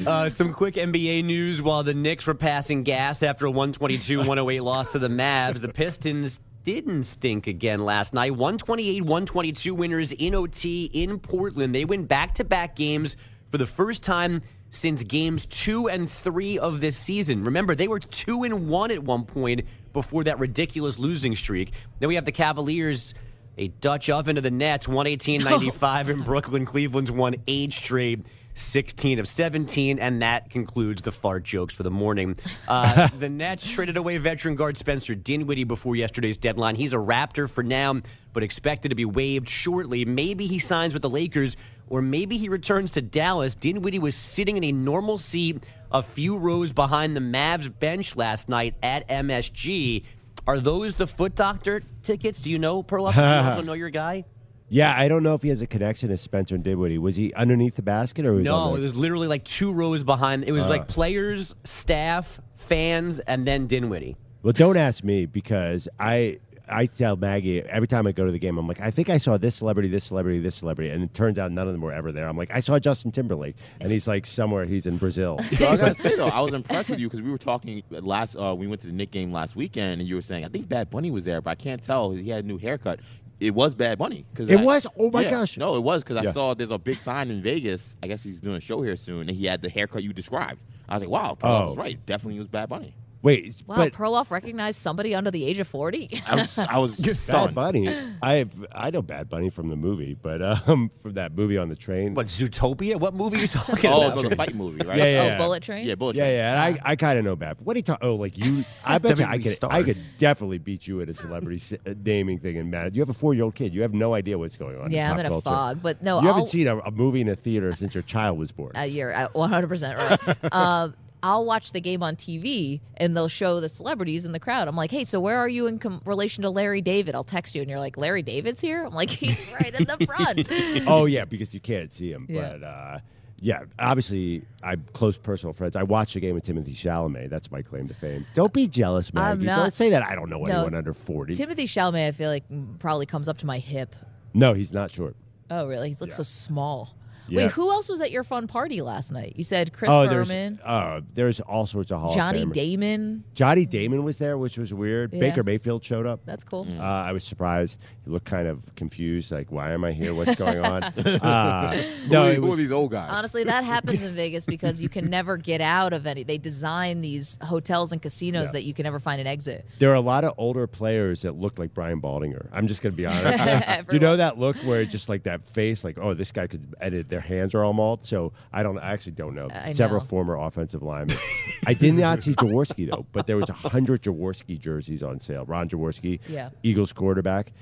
Uh, 0.07 0.29
some 0.29 0.53
quick 0.53 0.75
NBA 0.75 1.25
news 1.25 1.63
while 1.63 1.83
the 1.83 1.95
Knicks 1.95 2.27
were 2.27 2.35
passing 2.35 2.83
gas 2.83 3.23
after 3.23 3.47
a 3.47 3.51
122 3.51 4.19
108 4.19 4.61
loss 4.61 4.93
to 4.93 4.99
the 4.99 5.09
Mavs. 5.09 5.61
The 5.61 5.69
Pistons 5.69 6.41
didn't 6.65 7.05
stink 7.05 7.47
again 7.47 7.85
last 7.85 8.13
night. 8.15 8.33
128 8.33 9.03
122 9.03 9.75
winners 9.75 10.13
in 10.13 10.35
OT 10.35 10.85
in 10.93 11.19
Portland. 11.19 11.75
They 11.75 11.85
win 11.85 12.05
back 12.05 12.35
to 12.35 12.45
back 12.45 12.77
games 12.77 13.17
for 13.51 13.59
the 13.59 13.67
first 13.67 14.03
time 14.03 14.43
since 14.75 15.03
games 15.03 15.47
two 15.47 15.89
and 15.89 16.11
three 16.11 16.59
of 16.59 16.81
this 16.81 16.97
season. 16.97 17.45
Remember, 17.45 17.75
they 17.75 17.89
were 17.89 17.99
two 17.99 18.45
and 18.45 18.69
one 18.69 18.91
at 18.91 19.03
one 19.03 19.25
point 19.25 19.63
before 19.93 20.25
that 20.25 20.39
ridiculous 20.39 20.99
losing 20.99 21.37
streak. 21.37 21.73
Then 22.01 22.09
we 22.09 22.17
have 22.17 22.25
the 22.25 22.33
Cavaliers. 22.33 23.15
A 23.57 23.69
Dutch 23.69 24.11
oven 24.11 24.35
to 24.35 24.41
the 24.41 24.51
Nets, 24.51 24.89
118.95 24.89 26.09
in 26.11 26.23
Brooklyn. 26.23 26.65
Cleveland's 26.65 27.13
won 27.13 27.37
eight 27.47 27.73
straight. 27.73 28.27
16 28.55 29.19
of 29.19 29.27
17, 29.27 29.99
and 29.99 30.23
that 30.23 30.49
concludes 30.49 31.03
the 31.03 31.11
fart 31.11 31.43
jokes 31.43 31.75
for 31.75 31.83
the 31.83 31.91
morning. 31.91 32.37
Uh, 32.69 33.09
the 33.19 33.29
Nets 33.29 33.69
traded 33.69 33.97
away 33.97 34.17
veteran 34.19 34.55
guard 34.55 34.77
Spencer 34.77 35.15
Dinwiddie 35.15 35.65
before 35.65 35.97
yesterday's 35.97 36.37
deadline. 36.37 36.77
He's 36.77 36.93
a 36.93 36.97
Raptor 36.99 37.51
for 37.51 37.65
now, 37.65 38.01
but 38.33 38.43
expected 38.43 38.91
to 38.91 38.95
be 38.95 39.05
waived 39.05 39.49
shortly. 39.49 40.05
Maybe 40.05 40.47
he 40.47 40.59
signs 40.61 40.93
with 40.93 41.03
the 41.03 41.11
Lakers, 41.11 41.57
or 41.88 42.03
maybe 42.03 42.37
he 42.38 42.49
returns 42.49 42.90
to 42.92 43.03
Dallas. 43.03 43.55
Dinwiddie 43.55 43.99
was 43.99 44.14
sitting 44.14 44.57
in 44.57 44.64
a 44.64 44.73
normal 44.73 45.18
seat 45.18 45.64
a 45.92 46.03
few 46.03 46.37
rows 46.37 46.73
behind 46.73 47.16
the 47.16 47.20
Mavs 47.20 47.73
bench 47.79 48.16
last 48.16 48.49
night 48.49 48.75
at 48.83 49.07
MSG. 49.09 50.05
Are 50.47 50.59
those 50.61 50.94
the 50.97 51.07
foot 51.07 51.35
doctor 51.35 51.83
tickets? 52.03 52.40
Do 52.40 52.51
you 52.51 52.59
know, 52.59 52.83
Perloff? 52.83 53.14
Do 53.14 53.20
you 53.20 53.27
also 53.51 53.62
know 53.62 53.73
your 53.75 53.90
guy? 53.90 54.25
Yeah, 54.68 54.94
I 54.99 55.09
don't 55.09 55.23
know 55.23 55.35
if 55.35 55.42
he 55.42 55.51
has 55.51 55.62
a 55.62 55.66
connection 55.66 56.09
to 56.09 56.16
Spencer 56.16 56.55
and 56.55 56.64
Dinwiddie. 56.64 56.99
Was 56.99 57.16
he 57.16 57.33
underneath 57.35 57.77
the 57.77 57.83
basket 57.83 58.27
or 58.27 58.33
was 58.33 58.44
No, 58.44 58.73
the- 58.73 58.79
it 58.79 58.83
was 58.83 58.94
literally 58.97 59.29
like 59.29 59.44
two 59.44 59.73
rows 59.73 60.03
behind. 60.05 60.44
It 60.44 60.53
was 60.53 60.64
Uh. 60.64 60.68
like 60.70 60.88
players, 60.88 61.55
staff, 61.64 62.40
fans, 62.57 63.20
and 63.20 63.47
then 63.47 63.66
Dinwiddie. 63.66 64.16
Well, 64.42 64.53
don't 64.53 64.77
ask 64.77 65.05
me 65.05 65.27
because 65.27 65.88
I 66.01 66.38
I 66.68 66.87
tell 66.87 67.16
Maggie 67.16 67.61
every 67.61 67.87
time 67.88 68.07
I 68.07 68.12
go 68.12 68.24
to 68.24 68.33
the 68.33 68.38
game, 68.38 68.57
I'm 68.57 68.66
like, 68.66 68.81
I 68.81 68.90
think 68.90 69.11
I 69.11 69.18
saw 69.18 69.37
this 69.37 69.55
celebrity, 69.55 69.88
this 69.88 70.05
celebrity, 70.05 70.40
this 70.40 70.55
celebrity, 70.57 70.90
and 70.90 71.05
it 71.05 71.12
turns 71.12 71.38
out 71.38 71.53
none 71.53 71.66
of 71.66 71.74
them 71.74 71.83
were 71.83 71.92
ever 71.92 72.11
there. 72.11 72.27
I'm 72.27 72.37
like, 72.38 72.50
I 72.50 72.61
saw 72.61 72.79
Justin 72.79 73.12
Timberlake, 73.12 73.57
and 73.81 73.92
he's 73.92 74.09
like 74.09 74.24
somewhere, 74.27 74.64
he's 74.64 74.87
in 74.87 74.96
Brazil. 74.96 75.38
So 75.59 75.68
I 75.68 75.77
gotta 75.77 75.94
say 76.00 76.16
though, 76.16 76.29
I 76.29 76.40
was 76.40 76.55
impressed 76.55 76.88
with 76.90 76.98
you 77.00 77.09
because 77.09 77.20
we 77.22 77.31
were 77.31 77.38
talking 77.38 77.83
last. 77.90 78.35
Uh, 78.37 78.55
we 78.57 78.66
went 78.66 78.81
to 78.83 78.87
the 78.87 78.92
Knick 78.94 79.11
game 79.11 79.33
last 79.33 79.55
weekend, 79.57 80.00
and 80.00 80.09
you 80.09 80.14
were 80.14 80.22
saying 80.22 80.44
I 80.44 80.48
think 80.48 80.68
Bad 80.68 80.90
Bunny 80.90 81.11
was 81.11 81.24
there, 81.24 81.40
but 81.40 81.50
I 81.50 81.55
can't 81.55 81.83
tell. 81.83 82.12
He 82.12 82.31
had 82.31 82.44
a 82.44 82.46
new 82.48 82.59
haircut. 82.59 83.00
It 83.40 83.53
was 83.55 83.74
Bad 83.74 83.98
Bunny. 83.98 84.24
Cause 84.35 84.48
It 84.48 84.61
I- 84.61 84.64
was? 84.64 84.87
Oh, 84.98 85.11
my 85.11 85.22
Yeah. 85.22 85.31
gosh. 85.31 85.59
No, 85.59 85.74
it 85.77 85.83
was 85.83 86.03
because 86.05 86.16
I 86.16 86.31
saw 86.33 86.55
there's 86.55 86.70
a 86.70 86.79
big 86.79 86.96
sign 86.96 87.31
in 87.31 87.42
Vegas. 87.42 87.96
I 88.03 88.07
guess 88.07 88.22
he's 88.22 88.40
doing 88.40 88.57
a 88.57 88.61
show 88.61 88.81
here 88.81 88.96
soon, 88.96 89.22
and 89.29 89.31
he 89.33 89.44
had 89.46 89.61
the 89.61 89.68
haircut 89.68 90.03
you 90.05 90.12
described. 90.12 90.61
I 90.88 90.94
was 90.94 91.03
like, 91.03 91.11
wow, 91.11 91.37
Oh. 91.42 91.68
was 91.68 91.77
right. 91.77 91.98
Definitely 92.07 92.38
was 92.38 92.48
Bad 92.48 92.68
Bunny. 92.68 92.94
Wait, 93.25 93.55
Wow, 93.67 93.77
but 93.77 93.93
Perloff 93.95 94.31
recognized 94.31 94.79
somebody 94.81 95.15
under 95.15 95.31
the 95.31 95.45
age 95.47 95.59
of 95.59 95.67
40? 95.67 96.21
I 96.29 96.35
was, 96.35 96.59
I 96.59 96.77
was 96.79 96.97
Bad 97.01 97.17
stunned. 97.17 97.55
Bunny, 97.55 97.89
I 98.23 98.45
I 98.71 98.91
know 98.91 99.01
Bad 99.01 99.31
Bunny 99.31 99.49
from 99.49 99.71
the 99.71 99.77
movie, 99.77 100.13
but 100.15 100.43
um, 100.69 100.91
from 101.01 101.15
that 101.15 101.35
movie 101.35 101.57
on 101.57 101.71
the 101.71 101.75
train. 101.75 102.15
What 102.15 102.27
Zootopia? 102.27 103.01
What 103.01 103.15
movie 103.15 103.39
are 103.39 103.41
you 103.41 103.49
talking 103.49 103.91
Oh, 103.91 104.09
about? 104.09 104.23
no, 104.23 104.29
the 104.29 104.37
fight 104.37 104.55
movie, 104.55 104.85
right? 104.85 104.99
Yeah, 104.99 105.05
yeah, 105.07 105.23
oh, 105.23 105.27
yeah. 105.27 105.37
Bullet 105.39 105.63
Train? 105.63 105.87
Yeah, 105.87 105.95
Bullet 105.95 106.17
Yeah, 106.17 106.25
Train. 106.25 106.35
yeah, 106.37 106.65
and 106.67 106.79
I, 106.85 106.91
I 106.93 106.97
kind 106.97 107.19
of 107.19 107.25
know 107.25 107.35
Bad. 107.35 107.57
What 107.65 107.73
do 107.73 107.79
you 107.79 107.83
talk? 107.83 108.01
Oh, 108.03 108.15
like 108.17 108.37
you? 108.37 108.63
I 108.85 108.99
bet 108.99 109.19
you 109.19 109.25
I 109.25 109.39
WWE 109.39 109.43
could, 109.43 109.53
star. 109.57 109.73
I 109.73 109.83
could 109.83 109.99
definitely 110.19 110.59
beat 110.59 110.87
you 110.87 111.01
at 111.01 111.09
a 111.09 111.15
celebrity 111.15 111.57
s- 111.57 111.73
uh, 111.73 111.95
naming 112.05 112.39
thing 112.39 112.57
in 112.57 112.69
Mad. 112.71 112.95
You 112.95 113.01
have 113.01 113.09
a 113.09 113.15
four 113.15 113.33
year 113.33 113.45
old 113.45 113.55
kid. 113.55 113.73
You 113.73 113.81
have 113.83 113.95
no 113.95 114.13
idea 114.13 114.37
what's 114.37 114.57
going 114.57 114.79
on. 114.79 114.91
Yeah, 114.91 115.07
in 115.07 115.11
I'm 115.13 115.17
pop 115.17 115.21
in 115.21 115.27
a 115.27 115.29
culture. 115.31 115.45
fog. 115.45 115.83
But 115.83 116.03
no, 116.03 116.21
You 116.21 116.29
I'll, 116.29 116.35
haven't 116.35 116.49
seen 116.51 116.69
a, 116.69 116.77
a 116.81 116.91
movie 116.91 117.23
in 117.23 117.31
a 117.31 117.37
theater 117.37 117.75
since 117.75 117.95
your 117.95 118.03
child 118.03 118.39
was 118.39 118.53
born. 118.53 118.73
Uh, 118.77 118.83
you're 118.83 119.15
uh, 119.15 119.29
100% 119.29 119.97
right. 120.29 120.37
uh, 120.53 120.89
I'll 121.25 121.47
watch 121.47 121.73
the 121.73 121.81
game 121.81 122.03
on 122.03 122.17
TV 122.17 122.83
and 122.99 123.17
they'll 123.17 123.29
show 123.29 123.59
the 123.59 123.71
celebrities 123.71 124.27
in 124.27 124.33
the 124.33 124.39
crowd. 124.39 124.69
I'm 124.69 124.77
like, 124.77 124.91
hey, 124.91 125.05
so 125.05 125.19
where 125.19 125.39
are 125.39 125.49
you 125.49 125.67
in 125.67 125.79
com- 125.79 126.03
relation 126.05 126.43
to 126.43 126.51
Larry 126.51 126.83
David? 126.83 127.15
I'll 127.15 127.25
text 127.25 127.55
you 127.55 127.63
and 127.63 127.71
you're 127.71 127.79
like, 127.79 127.97
Larry 127.97 128.21
David's 128.21 128.61
here? 128.61 128.85
I'm 128.85 128.93
like, 128.93 129.09
he's 129.23 129.43
right 129.53 129.73
in 129.75 129.85
the 129.87 130.07
front. 130.07 130.87
oh 130.87 131.07
yeah, 131.07 131.25
because 131.25 131.55
you 131.55 131.61
can't 131.61 131.91
see 131.91 132.11
him. 132.13 132.27
Yeah. 132.29 132.57
But 132.59 132.63
uh, 132.63 132.99
Yeah, 133.41 133.65
obviously, 133.79 134.43
I'm 134.63 134.85
close 134.93 135.17
personal 135.17 135.55
friends. 135.55 135.77
I 135.77 135.83
watched 135.83 136.15
a 136.15 136.21
game 136.21 136.35
with 136.35 136.45
Timothy 136.45 136.75
Chalamet. 136.75 137.31
That's 137.31 137.51
my 137.51 137.63
claim 137.63 137.89
to 137.89 137.95
fame. 137.95 138.27
Don't 138.35 138.53
be 138.53 138.69
jealous, 138.69 139.11
I'm 139.15 139.43
not- 139.43 139.57
Don't 139.63 139.73
say 139.73 139.89
that 139.91 140.03
I 140.03 140.15
don't 140.15 140.29
know 140.29 140.41
No, 140.45 140.53
anyone 140.53 140.75
under 140.75 140.93
40. 140.93 141.35
Timothy 141.35 141.65
Chalamet, 141.65 142.09
I 142.09 142.13
feel 142.13 142.29
like 142.29 142.45
probably 142.79 143.07
comes 143.07 143.29
up 143.29 143.39
to 143.39 143.47
my 143.47 143.59
hip. 143.59 143.97
no, 144.35 144.53
he's 144.53 144.75
not 144.75 144.91
short. 144.91 145.17
Oh, 145.51 145.67
really? 145.67 145.89
He 145.91 145.97
looks 146.01 146.17
so 146.17 146.23
small. 146.23 146.95
Yeah. 147.29 147.43
Wait, 147.45 147.51
who 147.53 147.71
else 147.71 147.89
was 147.89 148.01
at 148.01 148.11
your 148.11 148.25
fun 148.25 148.47
party 148.47 148.81
last 148.83 149.11
night? 149.13 149.35
You 149.37 149.45
said 149.45 149.73
Chris 149.73 149.91
oh, 149.91 150.07
there's 150.07 150.29
Berman, 150.29 150.61
uh, 150.65 151.01
there's 151.15 151.41
all 151.41 151.67
sorts 151.67 151.91
of 151.91 152.01
Hall 152.01 152.15
Johnny 152.15 152.43
of 152.43 152.53
Damon. 152.53 153.25
Johnny 153.35 153.65
Damon 153.67 154.05
was 154.05 154.19
there, 154.19 154.37
which 154.37 154.59
was 154.59 154.75
weird. 154.75 155.13
Yeah. 155.13 155.21
Baker 155.21 155.43
Mayfield 155.43 155.83
showed 155.83 156.07
up. 156.07 156.21
That's 156.27 156.45
cool. 156.45 156.67
Uh, 156.79 156.83
I 156.83 157.13
was 157.13 157.25
surprised. 157.25 157.79
He 158.05 158.11
looked 158.11 158.27
kind 158.27 158.47
of 158.47 158.61
confused, 158.77 159.33
like, 159.33 159.51
"Why 159.51 159.73
am 159.73 159.85
I 159.85 159.93
here? 159.93 160.15
What's 160.15 160.35
going 160.37 160.59
on?" 160.59 160.83
uh, 160.83 161.73
Who, 162.05 162.11
no, 162.13 162.25
are, 162.25 162.33
it 162.33 162.37
who 162.39 162.53
are 162.53 162.57
these 162.57 162.73
old 162.73 162.91
guys? 162.91 163.09
Honestly, 163.11 163.45
that 163.45 163.65
happens 163.75 164.03
in 164.03 164.15
Vegas 164.15 164.45
because 164.45 164.81
you 164.81 164.89
can 164.91 165.09
never 165.09 165.37
get 165.39 165.61
out 165.61 165.93
of 165.95 166.07
any. 166.07 166.25
They 166.25 166.37
design 166.39 167.01
these 167.01 167.39
hotels 167.43 167.93
and 167.93 168.03
casinos 168.03 168.49
Yeah. 168.49 168.53
that 168.53 168.65
you 168.65 168.75
can 168.75 168.85
never 168.85 168.99
find 168.99 169.21
an 169.21 169.27
exit. 169.27 169.65
there 169.79 169.91
are 169.91 169.95
a 169.95 170.01
lot 170.01 170.25
of 170.25 170.35
older 170.37 170.67
players 170.67 171.23
that 171.23 171.33
look 171.33 171.59
like 171.59 171.73
Brian 171.73 172.01
Baldinger. 172.01 172.49
I'm 172.53 172.67
just 172.67 172.83
going 172.83 172.93
to 172.93 172.97
be 172.97 173.07
honest. 173.07 173.93
you 173.93 173.99
know 173.99 174.17
that 174.19 174.39
look 174.39 174.57
where 174.59 174.83
it's 174.83 174.93
just 174.93 175.09
like 175.09 175.23
that 175.23 175.47
face, 175.49 175.85
like, 175.85 175.97
"Oh, 175.97 176.13
this 176.13 176.31
guy 176.31 176.47
could 176.47 176.75
edit." 176.81 177.09
Their 177.14 177.20
hands 177.20 177.55
are 177.55 177.62
all 177.62 177.72
mauled. 177.72 178.05
So 178.05 178.33
I 178.53 178.64
don't. 178.64 178.77
I 178.79 178.90
actually 178.92 179.12
don't 179.12 179.37
know. 179.37 179.46
I 179.53 179.72
Several 179.72 180.00
know. 180.00 180.07
former 180.07 180.37
offensive 180.37 180.83
linemen. 180.83 181.16
I 181.64 181.72
did 181.72 181.94
not 181.94 182.22
see 182.22 182.35
Jaworski 182.35 182.90
though, 182.90 183.07
but 183.12 183.29
there 183.29 183.37
was 183.37 183.48
a 183.48 183.53
hundred 183.53 184.03
Jaworski 184.03 184.59
jerseys 184.59 185.00
on 185.05 185.20
sale. 185.20 185.44
Ron 185.44 185.68
Jaworski, 185.68 186.18
Yeah. 186.29 186.50
Eagles 186.64 186.92
quarterback. 186.92 187.53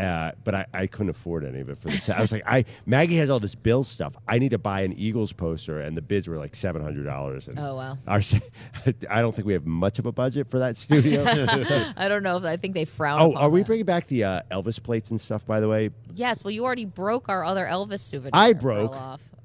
Uh, 0.00 0.32
but 0.44 0.54
I, 0.54 0.66
I 0.72 0.86
couldn't 0.86 1.10
afford 1.10 1.44
any 1.44 1.60
of 1.60 1.70
it 1.70 1.78
for 1.78 1.88
the 1.88 1.98
set. 1.98 2.18
I 2.18 2.20
was 2.20 2.32
like, 2.32 2.42
I 2.46 2.64
Maggie 2.86 3.16
has 3.16 3.30
all 3.30 3.40
this 3.40 3.54
Bills 3.54 3.88
stuff. 3.88 4.14
I 4.26 4.38
need 4.38 4.50
to 4.50 4.58
buy 4.58 4.82
an 4.82 4.92
Eagles 4.92 5.32
poster, 5.32 5.80
and 5.80 5.96
the 5.96 6.02
bids 6.02 6.28
were 6.28 6.38
like 6.38 6.56
seven 6.56 6.82
hundred 6.82 7.04
dollars. 7.04 7.48
Oh, 7.56 7.74
wow. 7.76 7.98
Our, 8.06 8.20
I 9.10 9.20
don't 9.20 9.34
think 9.34 9.46
we 9.46 9.52
have 9.52 9.66
much 9.66 9.98
of 9.98 10.06
a 10.06 10.12
budget 10.12 10.48
for 10.50 10.58
that 10.60 10.78
studio. 10.78 11.24
I 11.96 12.08
don't 12.08 12.22
know 12.22 12.40
I 12.44 12.56
think 12.56 12.74
they 12.74 12.84
frown. 12.84 13.20
oh, 13.20 13.34
are 13.34 13.50
we 13.50 13.60
that. 13.60 13.66
bringing 13.66 13.86
back 13.86 14.06
the 14.06 14.24
uh, 14.24 14.42
Elvis 14.50 14.82
plates 14.82 15.10
and 15.10 15.20
stuff? 15.20 15.44
By 15.46 15.60
the 15.60 15.68
way, 15.68 15.90
Yes. 16.14 16.44
Well, 16.44 16.50
you 16.50 16.64
already 16.64 16.84
broke 16.84 17.28
our 17.28 17.44
other 17.44 17.64
Elvis 17.64 18.00
souvenir. 18.00 18.30
I 18.34 18.52
broke. 18.52 18.94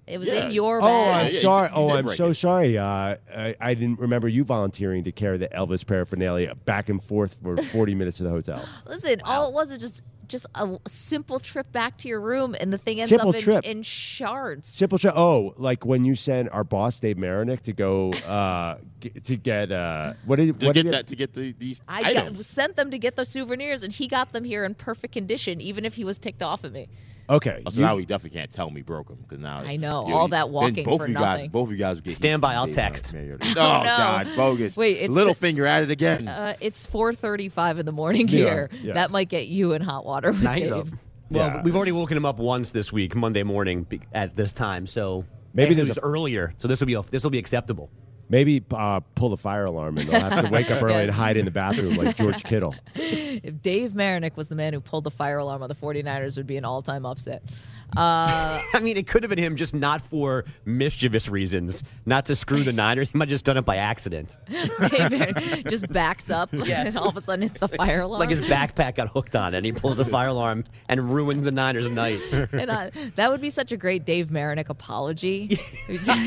Orloff. 0.08 0.14
It 0.14 0.18
was 0.20 0.28
Yeah. 0.28 0.46
in 0.46 0.52
your 0.52 0.76
room 0.78 0.84
Oh, 0.86 1.06
bag. 1.06 1.28
I'm 1.28 1.34
yeah, 1.34 1.40
sorry. 1.40 1.68
you 1.70 1.74
Oh, 1.76 1.88
did 1.90 1.96
I'm 1.98 2.06
break 2.06 2.18
so 2.18 2.28
it. 2.30 2.34
sorry. 2.36 2.78
Uh, 2.78 3.16
I, 3.36 3.56
I 3.60 3.74
didn't 3.74 4.00
remember 4.00 4.28
you 4.28 4.44
volunteering 4.44 5.04
to 5.06 5.12
carry 5.12 5.38
the 5.38 5.48
Elvis 5.50 5.86
paraphernalia 5.86 6.56
back 6.66 6.90
and 6.90 7.02
forth 7.04 7.38
for 7.42 7.58
40 7.62 7.96
minutes 7.96 8.18
to 8.18 8.24
the 8.24 8.30
hotel. 8.30 8.64
Listen, 8.88 9.22
all 9.24 9.50
it 9.50 9.54
was 9.54 9.72
is 9.72 9.80
just 9.80 10.04
just 10.28 10.48
a 10.56 10.80
simple 10.88 11.40
trip 11.40 11.72
back 11.72 11.98
to 12.00 12.08
your 12.08 12.20
room, 12.20 12.56
and 12.60 12.74
the 12.74 12.80
thing 12.80 13.00
ends 13.00 13.10
Simple 13.12 13.30
up 13.30 13.36
in, 13.36 13.42
trip. 13.44 13.64
in 13.64 13.84
shards. 13.84 14.74
Simple 14.74 14.98
show. 14.98 15.14
Oh, 15.16 15.54
like 15.58 15.86
when 15.86 16.04
you 16.04 16.16
sent 16.16 16.50
our 16.52 16.64
boss 16.64 17.00
Dave 17.00 17.18
Marinick 17.18 17.62
to 17.62 17.74
go 17.74 18.12
uh, 18.28 18.80
g- 19.02 19.12
to 19.12 19.36
get 19.38 19.72
uh, 19.72 20.14
what 20.26 20.38
did 20.38 20.60
to 20.60 20.66
what 20.66 20.74
get 20.74 20.84
did 20.86 20.94
that 20.94 21.06
to 21.08 21.16
get 21.16 21.34
the, 21.36 21.52
these 21.60 21.80
I 21.88 22.12
got, 22.12 22.24
items. 22.24 22.48
sent 22.48 22.76
them 22.76 22.90
to 22.90 22.98
get 22.98 23.16
the 23.16 23.24
souvenirs, 23.24 23.84
and 23.84 23.94
he 23.94 24.08
got 24.08 24.34
them 24.34 24.44
here 24.46 24.66
in 24.66 24.74
perfect 24.74 25.14
condition, 25.14 25.62
even 25.62 25.86
if 25.86 25.94
he 25.94 26.04
was 26.04 26.18
ticked 26.18 26.42
off 26.42 26.64
at 26.66 26.72
me. 26.72 26.90
Okay, 27.30 27.64
so 27.70 27.76
you- 27.76 27.82
now 27.82 27.98
he 27.98 28.06
definitely 28.06 28.38
can't 28.40 28.52
tell 28.52 28.70
me 28.70 28.82
broke 28.82 29.10
him 29.10 29.18
because 29.22 29.40
now 29.40 29.58
I 29.60 29.78
know, 29.78 30.08
you- 30.08 30.14
all 30.14 30.24
you- 30.26 30.32
that 30.32 30.50
walking 30.50 30.84
both 30.86 30.98
for 31.00 31.04
of 31.06 31.10
you 31.10 31.16
guys, 31.16 31.38
nothing. 31.38 31.50
both 31.52 31.68
of 31.68 31.72
you 31.72 31.78
guys 31.80 32.02
get 32.02 32.14
Stand 32.14 32.42
by, 32.42 32.54
I'll 32.56 32.68
text. 32.68 33.14
Oh, 33.16 33.18
Oh, 33.20 33.24
no. 33.24 33.58
God, 33.58 34.28
bogus. 34.36 34.78
Wait, 34.78 34.98
it's- 34.98 35.10
little 35.10 35.34
finger 35.34 35.66
at 35.66 35.84
it 35.84 35.90
again. 35.92 36.28
Uh, 36.28 36.56
it's 36.62 36.86
4:35 36.88 37.80
in 37.80 37.86
the 37.86 37.92
morning 37.92 38.28
Yeah, 38.28 38.38
here. 38.40 38.70
yeah. 38.82 38.94
That 38.94 39.12
might 39.12 39.30
get 39.30 39.48
you 39.48 39.74
in 39.74 39.82
hot 39.82 40.06
water. 40.06 40.32
with 40.32 40.44
Nice. 40.44 40.70
Dave. 40.70 40.92
Well, 41.32 41.48
Yeah. 41.48 41.62
we've 41.64 41.76
already 41.76 41.92
woken 41.92 42.16
him 42.16 42.26
up 42.26 42.38
once 42.38 42.70
this 42.72 42.94
week, 42.94 43.16
Monday 43.16 43.42
morning 43.44 43.88
at 44.14 44.36
this 44.36 44.54
time. 44.54 44.86
So 44.86 45.26
Maybe 45.56 45.76
maybe 45.76 45.88
this 45.88 45.98
a- 45.98 46.02
earlier. 46.02 46.54
So 46.58 46.68
this 46.68 46.80
will 46.80 46.88
be 46.88 46.94
a, 46.94 47.02
this 47.02 47.24
will 47.24 47.32
be 47.32 47.40
acceptable. 47.40 47.90
Maybe 48.30 48.64
uh, 48.72 49.00
pull 49.16 49.30
the 49.30 49.38
fire 49.38 49.66
alarm 49.66 49.98
and 49.98 50.08
they'll 50.08 50.20
have 50.20 50.46
to 50.46 50.52
wake 50.52 50.72
up 50.72 50.82
early 50.84 51.04
and 51.04 51.12
hide 51.12 51.38
in 51.38 51.46
the 51.46 51.52
bathroom 51.52 51.96
like 51.96 52.16
George 52.16 52.44
Kittle. 52.46 52.76
If 52.96 53.62
Dave 53.62 53.92
Marinick 53.92 54.36
was 54.36 54.50
the 54.50 54.56
man 54.56 54.74
who 54.74 54.80
pulled 54.80 55.04
the 55.04 55.12
fire 55.12 55.38
alarm 55.38 55.62
on 55.64 55.70
the 55.70 55.76
49ers, 55.76 56.32
it 56.32 56.38
would 56.38 56.48
be 56.48 56.58
an 56.58 56.66
all-time 56.66 57.06
upset. 57.06 57.44
Uh, 57.96 58.62
I 58.74 58.80
mean, 58.82 58.98
it 58.98 59.08
could 59.08 59.24
have 59.24 59.30
been 59.30 59.40
him 59.40 59.56
just 59.56 59.74
not 59.74 60.02
for 60.02 60.46
mischievous 60.66 61.28
reasons, 61.30 61.84
not 62.06 62.26
to 62.26 62.36
screw 62.36 62.64
the 62.64 62.74
Niners. 62.74 63.10
He 63.16 63.18
might 63.18 63.26
have 63.26 63.36
just 63.36 63.46
done 63.46 63.56
it 63.56 63.64
by 63.66 63.78
accident. 63.78 64.36
Dave 64.50 64.70
Marinick 64.70 65.70
just 65.70 65.88
backs 65.90 66.30
up, 66.30 66.52
and 66.52 66.98
all 66.98 67.08
of 67.08 67.16
a 67.16 67.22
sudden 67.22 67.44
it's 67.44 67.60
the 67.60 67.68
fire 67.68 68.02
alarm. 68.02 68.20
Like 68.20 68.30
his 68.30 68.42
backpack 68.42 68.96
got 68.96 69.10
hooked 69.10 69.36
on 69.36 69.54
it, 69.54 69.58
and 69.58 69.66
he 69.66 69.72
pulls 69.72 70.00
a 70.00 70.06
fire 70.06 70.30
alarm 70.30 70.64
and 70.90 71.14
ruins 71.14 71.44
the 71.44 71.52
Niners' 71.52 71.90
night. 71.90 72.20
And 72.52 72.70
uh, 72.72 72.90
that 73.16 73.32
would 73.32 73.42
be 73.42 73.50
such 73.50 73.72
a 73.72 73.78
great 73.78 74.06
Dave 74.06 74.28
Marinick 74.28 74.70
apology. 74.70 75.60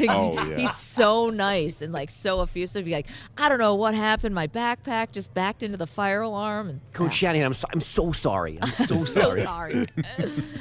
Oh, 0.08 0.32
yeah. 0.34 0.56
He's 0.56 0.74
so 0.76 1.30
nice 1.30 1.82
and 1.82 1.92
like 1.92 2.10
so 2.10 2.40
effusive. 2.42 2.84
Be 2.84 2.92
like, 2.92 3.08
I 3.36 3.48
don't 3.48 3.58
know 3.58 3.74
what 3.74 3.94
happened. 3.94 4.34
My 4.34 4.46
backpack 4.46 5.12
just 5.12 5.34
backed 5.34 5.62
into 5.62 5.76
the 5.76 5.86
fire 5.86 6.22
alarm. 6.22 6.68
And 6.70 6.80
Coach 6.92 7.14
Shanahan, 7.14 7.46
I'm 7.46 7.52
so, 7.52 7.66
I'm 7.72 7.80
so 7.80 8.12
sorry. 8.12 8.58
I'm 8.60 8.70
so 8.70 8.94
so 8.94 8.94
sorry. 9.04 9.42
sorry. 9.42 9.86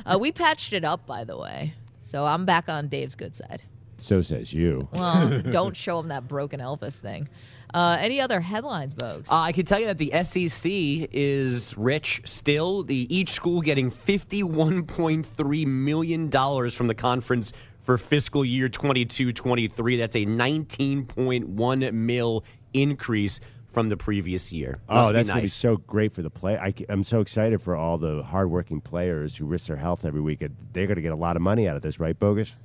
uh, 0.05 0.17
we 0.19 0.31
patched 0.31 0.73
it 0.73 0.83
up, 0.87 1.05
by 1.05 1.23
the 1.23 1.37
way. 1.37 1.73
So 2.01 2.25
I'm 2.25 2.45
back 2.45 2.69
on 2.69 2.87
Dave's 2.87 3.15
good 3.15 3.35
side. 3.35 3.61
So 3.97 4.21
says 4.21 4.53
you. 4.53 4.87
Well, 4.91 5.41
don't 5.51 5.75
show 5.75 5.99
him 5.99 6.07
that 6.09 6.27
broken 6.27 6.59
Elvis 6.59 6.99
thing. 6.99 7.27
Uh, 7.73 7.97
any 7.99 8.21
other 8.21 8.39
headlines, 8.39 8.93
Bogues? 8.93 9.29
Uh, 9.29 9.35
I 9.41 9.51
can 9.51 9.65
tell 9.65 9.79
you 9.79 9.87
that 9.87 9.97
the 9.97 10.11
SEC 10.23 10.71
is 10.71 11.77
rich 11.77 12.21
still. 12.25 12.83
The 12.83 13.13
each 13.15 13.31
school 13.31 13.61
getting 13.61 13.91
$51.3 13.91 15.67
million 15.67 16.29
from 16.29 16.87
the 16.87 16.95
conference 16.95 17.53
for 17.81 17.97
fiscal 17.97 18.45
year 18.45 18.69
22-23. 18.69 19.97
That's 19.97 20.15
a 20.15 20.25
19.1 20.25 21.93
mil 21.93 22.45
increase 22.73 23.39
from 23.77 23.89
the 23.89 23.97
previous 23.97 24.51
year. 24.51 24.79
Oh, 24.89 24.95
Must 24.95 25.09
be 25.09 25.13
that's 25.13 25.29
going 25.29 25.37
to 25.37 25.41
be 25.43 25.47
so 25.47 25.77
great 25.77 26.11
for 26.11 26.23
the 26.23 26.31
play. 26.31 26.57
I, 26.57 26.73
am 26.89 27.03
so 27.03 27.21
excited 27.21 27.61
for 27.61 27.75
all 27.75 27.99
the 27.99 28.23
hardworking 28.23 28.81
players 28.81 29.35
who 29.35 29.45
risk 29.45 29.67
their 29.67 29.75
health 29.75 30.03
every 30.03 30.19
week. 30.19 30.39
They're 30.73 30.87
going 30.87 30.95
to 30.95 31.01
get 31.03 31.11
a 31.11 31.15
lot 31.15 31.35
of 31.35 31.43
money 31.43 31.67
out 31.69 31.75
of 31.75 31.83
this, 31.83 31.99
right, 31.99 32.19
Bogus? 32.19 32.55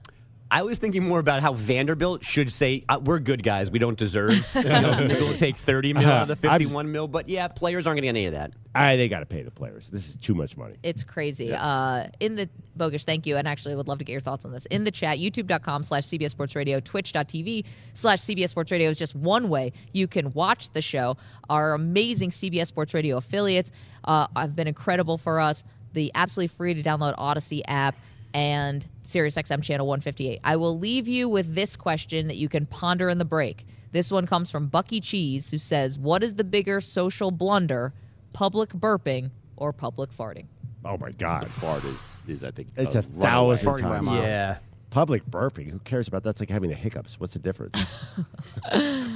I 0.55 0.63
was 0.63 0.77
thinking 0.77 1.03
more 1.03 1.19
about 1.19 1.41
how 1.41 1.55
Vanderbilt 1.55 2.23
should 2.23 2.53
say, 2.53 2.83
uh, 2.87 3.01
"We're 3.03 3.21
good 3.21 3.43
guys. 3.43 3.71
We 3.71 3.79
don't 3.79 3.97
deserve. 3.99 4.33
You 4.55 4.63
know, 4.65 4.97
maybe 4.99 5.15
we'll 5.15 5.33
take 5.35 5.57
thirty 5.57 5.95
mil 5.95 6.07
out 6.07 6.29
of 6.31 6.41
the 6.41 6.49
I'm- 6.49 6.59
fifty-one 6.61 6.93
mil." 6.93 7.09
But 7.09 7.29
yeah, 7.29 7.49
players 7.49 7.87
aren't 7.87 7.97
going 7.97 8.03
to 8.03 8.21
get 8.21 8.21
any 8.21 8.27
of 8.27 8.35
that. 8.35 8.53
I, 8.75 8.97
they 8.97 9.09
got 9.09 9.21
to 9.21 9.27
pay 9.27 9.43
the 9.43 9.51
players. 9.51 9.89
This 9.89 10.09
is 10.11 10.17
too 10.17 10.35
much 10.35 10.57
money. 10.57 10.75
It's 10.83 11.05
crazy. 11.05 11.53
Uh, 11.55 12.07
in 12.21 12.37
the 12.37 12.49
bogus, 12.77 13.05
thank 13.05 13.27
you. 13.27 13.37
And 13.39 13.49
actually, 13.49 13.73
I 13.73 13.77
would 13.77 13.89
love 13.89 13.99
to 13.99 14.05
get 14.05 14.13
your 14.13 14.21
thoughts 14.21 14.45
on 14.45 14.53
this. 14.53 14.67
In 14.67 14.85
the 14.85 14.91
chat, 14.91 15.19
youtube.com 15.19 15.85
slash 15.85 16.05
CBS 16.05 16.31
Sports 16.31 16.55
Radio, 16.55 16.81
twitch.tv 16.81 17.65
slash 17.95 18.21
CBS 18.21 18.51
Sports 18.51 18.71
Radio 18.73 18.91
is 18.91 18.99
just 18.99 19.15
one 19.15 19.49
way 19.49 19.73
you 19.93 20.07
can 20.07 20.31
watch 20.33 20.71
the 20.73 20.83
show. 20.83 21.17
Our 21.51 21.73
amazing 21.75 22.31
CBS 22.31 22.67
Sports 22.67 22.93
Radio 22.95 23.17
affiliates 23.17 23.73
uh, 24.05 24.27
have 24.37 24.55
been 24.55 24.69
incredible 24.69 25.17
for 25.19 25.41
us. 25.41 25.65
The 25.95 26.11
absolutely 26.15 26.49
free 26.57 26.75
to 26.75 26.83
download 26.83 27.15
Odyssey 27.19 27.65
app 27.67 27.95
and 28.35 28.87
SiriusXM 29.05 29.63
channel 29.63 29.87
158. 29.87 30.41
I 30.45 30.57
will 30.57 30.79
leave 30.79 31.09
you 31.09 31.29
with 31.29 31.55
this 31.55 31.77
question 31.77 32.29
that 32.29 32.37
you 32.37 32.49
can 32.49 32.67
ponder 32.67 33.09
in 33.09 33.19
the 33.19 33.25
break. 33.25 33.67
This 33.93 34.11
one 34.11 34.27
comes 34.27 34.51
from 34.51 34.69
Bucky 34.69 35.01
Cheese, 35.01 35.51
who 35.51 35.59
says, 35.59 35.99
What 35.99 36.23
is 36.23 36.35
the 36.35 36.45
bigger 36.45 36.81
social 36.81 37.31
blunder, 37.31 37.93
public 38.33 38.71
burping 38.71 39.31
or 39.57 39.73
public 39.73 40.11
farting? 40.11 40.47
Oh 40.85 40.97
my 40.99 41.11
God, 41.13 41.47
Fart 41.49 41.85
is, 41.85 42.17
is 42.27 42.43
I 42.45 42.51
think 42.51 42.69
it's 42.77 42.95
a 42.95 43.03
runaway. 43.03 43.57
thousand 43.57 43.79
times. 43.79 44.09
Yeah. 44.09 44.59
Public 44.91 45.25
burping. 45.27 45.71
Who 45.71 45.79
cares 45.81 46.07
about 46.09 46.23
that? 46.23 46.31
that's 46.31 46.41
like 46.41 46.51
having 46.51 46.69
the 46.71 46.77
hiccups? 46.77 47.19
What's 47.21 47.33
the 47.35 47.39
difference? 47.39 48.05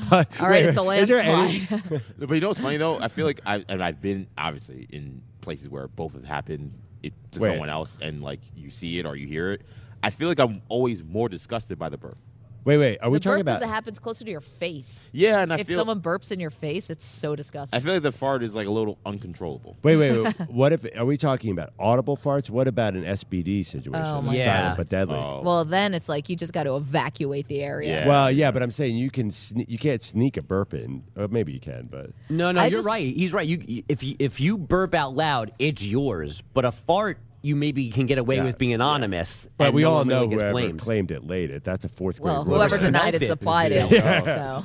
But- 0.09 0.29
All 0.41 0.49
right, 0.49 0.65
wait, 0.65 0.67
it's 0.67 0.77
a 0.79 0.85
wait, 0.85 1.01
is 1.03 1.09
there 1.09 1.19
any- 1.19 1.33
landslide. 1.33 2.03
But 2.19 2.31
you 2.35 2.41
know 2.41 2.49
what's 2.49 2.61
funny 2.61 2.77
though? 2.77 2.99
I 2.99 3.09
feel 3.09 3.27
like 3.27 3.41
I 3.45 3.65
and 3.69 3.83
I've 3.83 4.01
been 4.01 4.27
obviously 4.39 4.87
in 4.91 5.23
places 5.41 5.69
where 5.69 5.89
both 5.89 6.13
have 6.15 6.25
happened 6.25 6.73
it, 7.03 7.13
to 7.33 7.41
Wait. 7.41 7.49
someone 7.49 7.69
else, 7.69 7.99
and 8.01 8.23
like 8.23 8.41
you 8.55 8.71
see 8.71 8.99
it 8.99 9.07
or 9.07 9.17
you 9.17 9.27
hear 9.27 9.53
it. 9.53 9.63
I 10.03 10.11
feel 10.11 10.29
like 10.29 10.39
I'm 10.39 10.63
always 10.69 11.03
more 11.03 11.29
disgusted 11.29 11.79
by 11.79 11.89
the 11.89 11.97
burp. 11.97 12.19
Wait, 12.67 12.79
wait. 12.79 12.99
Are 13.01 13.09
we 13.11 13.19
the 13.19 13.21
talking 13.21 13.37
burp 13.37 13.43
about? 13.43 13.55
is 13.55 13.61
that 13.61 13.69
happens 13.69 14.01
closer 14.01 14.25
to 14.25 14.31
your 14.31 14.41
face. 14.41 15.09
Yeah, 15.13 15.39
and 15.39 15.53
I 15.53 15.59
if 15.59 15.69
feel 15.69 15.79
someone 15.79 16.01
burps 16.01 16.33
in 16.33 16.41
your 16.41 16.51
face, 16.51 16.91
it's 16.91 17.07
so 17.07 17.37
disgusting. 17.37 17.77
I 17.77 17.81
feel 17.81 17.93
like 17.95 18.03
the 18.03 18.11
fart 18.11 18.43
is 18.43 18.57
like 18.57 18.67
a 18.67 18.71
little 18.73 18.99
uncontrollable. 19.07 19.77
Wait, 19.85 19.97
wait, 19.97 20.21
wait. 20.21 20.35
what 20.51 20.73
if? 20.73 20.85
Are 20.97 21.05
we 21.07 21.17
talking 21.17 21.53
about 21.53 21.73
audible 21.79 22.17
farts? 22.17 22.51
What 22.51 22.67
about 22.67 22.95
an 22.95 23.05
SBD 23.05 23.65
situation? 23.65 23.95
Oh, 23.95 24.21
my 24.21 24.37
God. 24.37 24.45
Silent 24.45 24.77
but 24.79 24.89
deadly. 24.89 25.15
Oh. 25.15 25.43
well, 25.45 25.65
then 25.65 25.95
it's 25.95 26.09
like 26.09 26.29
you 26.29 26.35
just 26.35 26.53
got 26.53 26.65
to 26.65 26.75
evacuate 26.75 27.47
the 27.47 27.63
area. 27.63 28.01
Yeah. 28.01 28.09
Well, 28.09 28.33
yeah, 28.33 28.51
but 28.51 28.65
I'm 28.65 28.73
saying 28.73 28.97
you 28.97 29.13
can 29.13 29.31
sne- 29.31 29.67
you 29.69 29.79
can't 29.79 30.03
sneak 30.03 30.37
a 30.37 30.43
burp 30.43 30.75
in. 30.75 31.05
Or 31.17 31.29
maybe 31.29 31.53
you 31.53 31.61
can, 31.61 31.87
but 31.89 32.11
No, 32.29 32.51
no, 32.51 32.61
I 32.61 32.65
you're 32.65 32.79
just- 32.79 32.89
right. 32.89 33.15
He's 33.15 33.33
right. 33.33 33.47
You 33.47 33.85
if 33.89 34.03
you 34.03 34.17
if 34.19 34.41
you 34.41 34.59
burp 34.59 34.93
out 34.93 35.15
loud, 35.15 35.53
it's 35.61 35.85
yours. 35.85 36.43
But 36.53 36.65
a 36.65 36.73
fart, 36.73 37.19
you 37.43 37.55
maybe 37.55 37.91
can 37.91 38.07
get 38.07 38.19
away 38.19 38.37
Yeah, 38.37 38.45
with 38.45 38.59
being 38.59 38.73
anonymous. 38.75 39.47
But 39.57 39.73
we 39.73 39.83
no 39.83 39.91
all 39.91 39.95
one 39.99 40.09
really 40.09 40.21
know 40.21 40.27
gets 40.29 40.41
whoever 40.43 40.53
blamed. 40.53 40.81
claimed 40.81 41.11
it 41.13 41.27
laid 41.27 41.51
it. 41.51 41.63
That's 41.65 41.85
a 41.85 41.89
fourth 41.89 42.21
grade. 42.21 42.33
Well, 42.33 42.45
rule. 42.45 42.57
whoever 42.57 42.77
denied 42.79 43.15
it 43.15 43.27
supplied 43.27 43.71
it. 43.73 43.91
Yeah. 43.91 44.63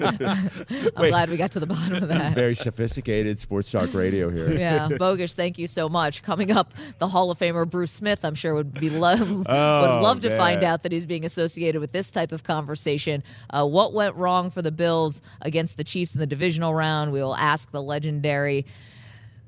I'm 0.96 1.08
glad 1.10 1.30
we 1.30 1.36
got 1.36 1.52
to 1.52 1.60
the 1.60 1.66
bottom 1.66 1.94
of 2.02 2.08
that. 2.08 2.34
Very 2.34 2.54
sophisticated 2.54 3.38
sports 3.40 3.70
talk 3.70 3.92
radio 3.94 4.30
here. 4.30 4.50
Yeah, 4.60 4.88
Bogish, 4.90 5.32
thank 5.34 5.58
you 5.58 5.66
so 5.66 5.88
much. 5.88 6.22
Coming 6.22 6.50
up, 6.52 6.74
the 6.98 7.08
Hall 7.08 7.30
of 7.30 7.38
Famer 7.38 7.68
Bruce 7.68 7.92
Smith, 7.92 8.24
I'm 8.24 8.34
sure 8.34 8.54
would 8.54 8.74
be 8.74 8.90
lo- 8.90 9.16
would 9.18 9.46
Oh, 9.48 10.00
love 10.02 10.20
to 10.22 10.36
find 10.36 10.62
out 10.62 10.82
that 10.82 10.92
he's 10.92 11.06
being 11.06 11.24
associated 11.24 11.80
with 11.80 11.92
this 11.92 12.10
type 12.10 12.30
of 12.32 12.44
conversation. 12.44 13.22
Uh, 13.48 13.66
what 13.66 13.94
went 13.94 14.16
wrong 14.16 14.50
for 14.50 14.60
the 14.60 14.72
Bills 14.72 15.22
against 15.40 15.76
the 15.78 15.84
Chiefs 15.84 16.14
in 16.14 16.20
the 16.20 16.26
divisional 16.26 16.74
round? 16.74 17.12
We 17.12 17.20
will 17.22 17.36
ask 17.36 17.70
the 17.70 17.82
legendary 17.82 18.66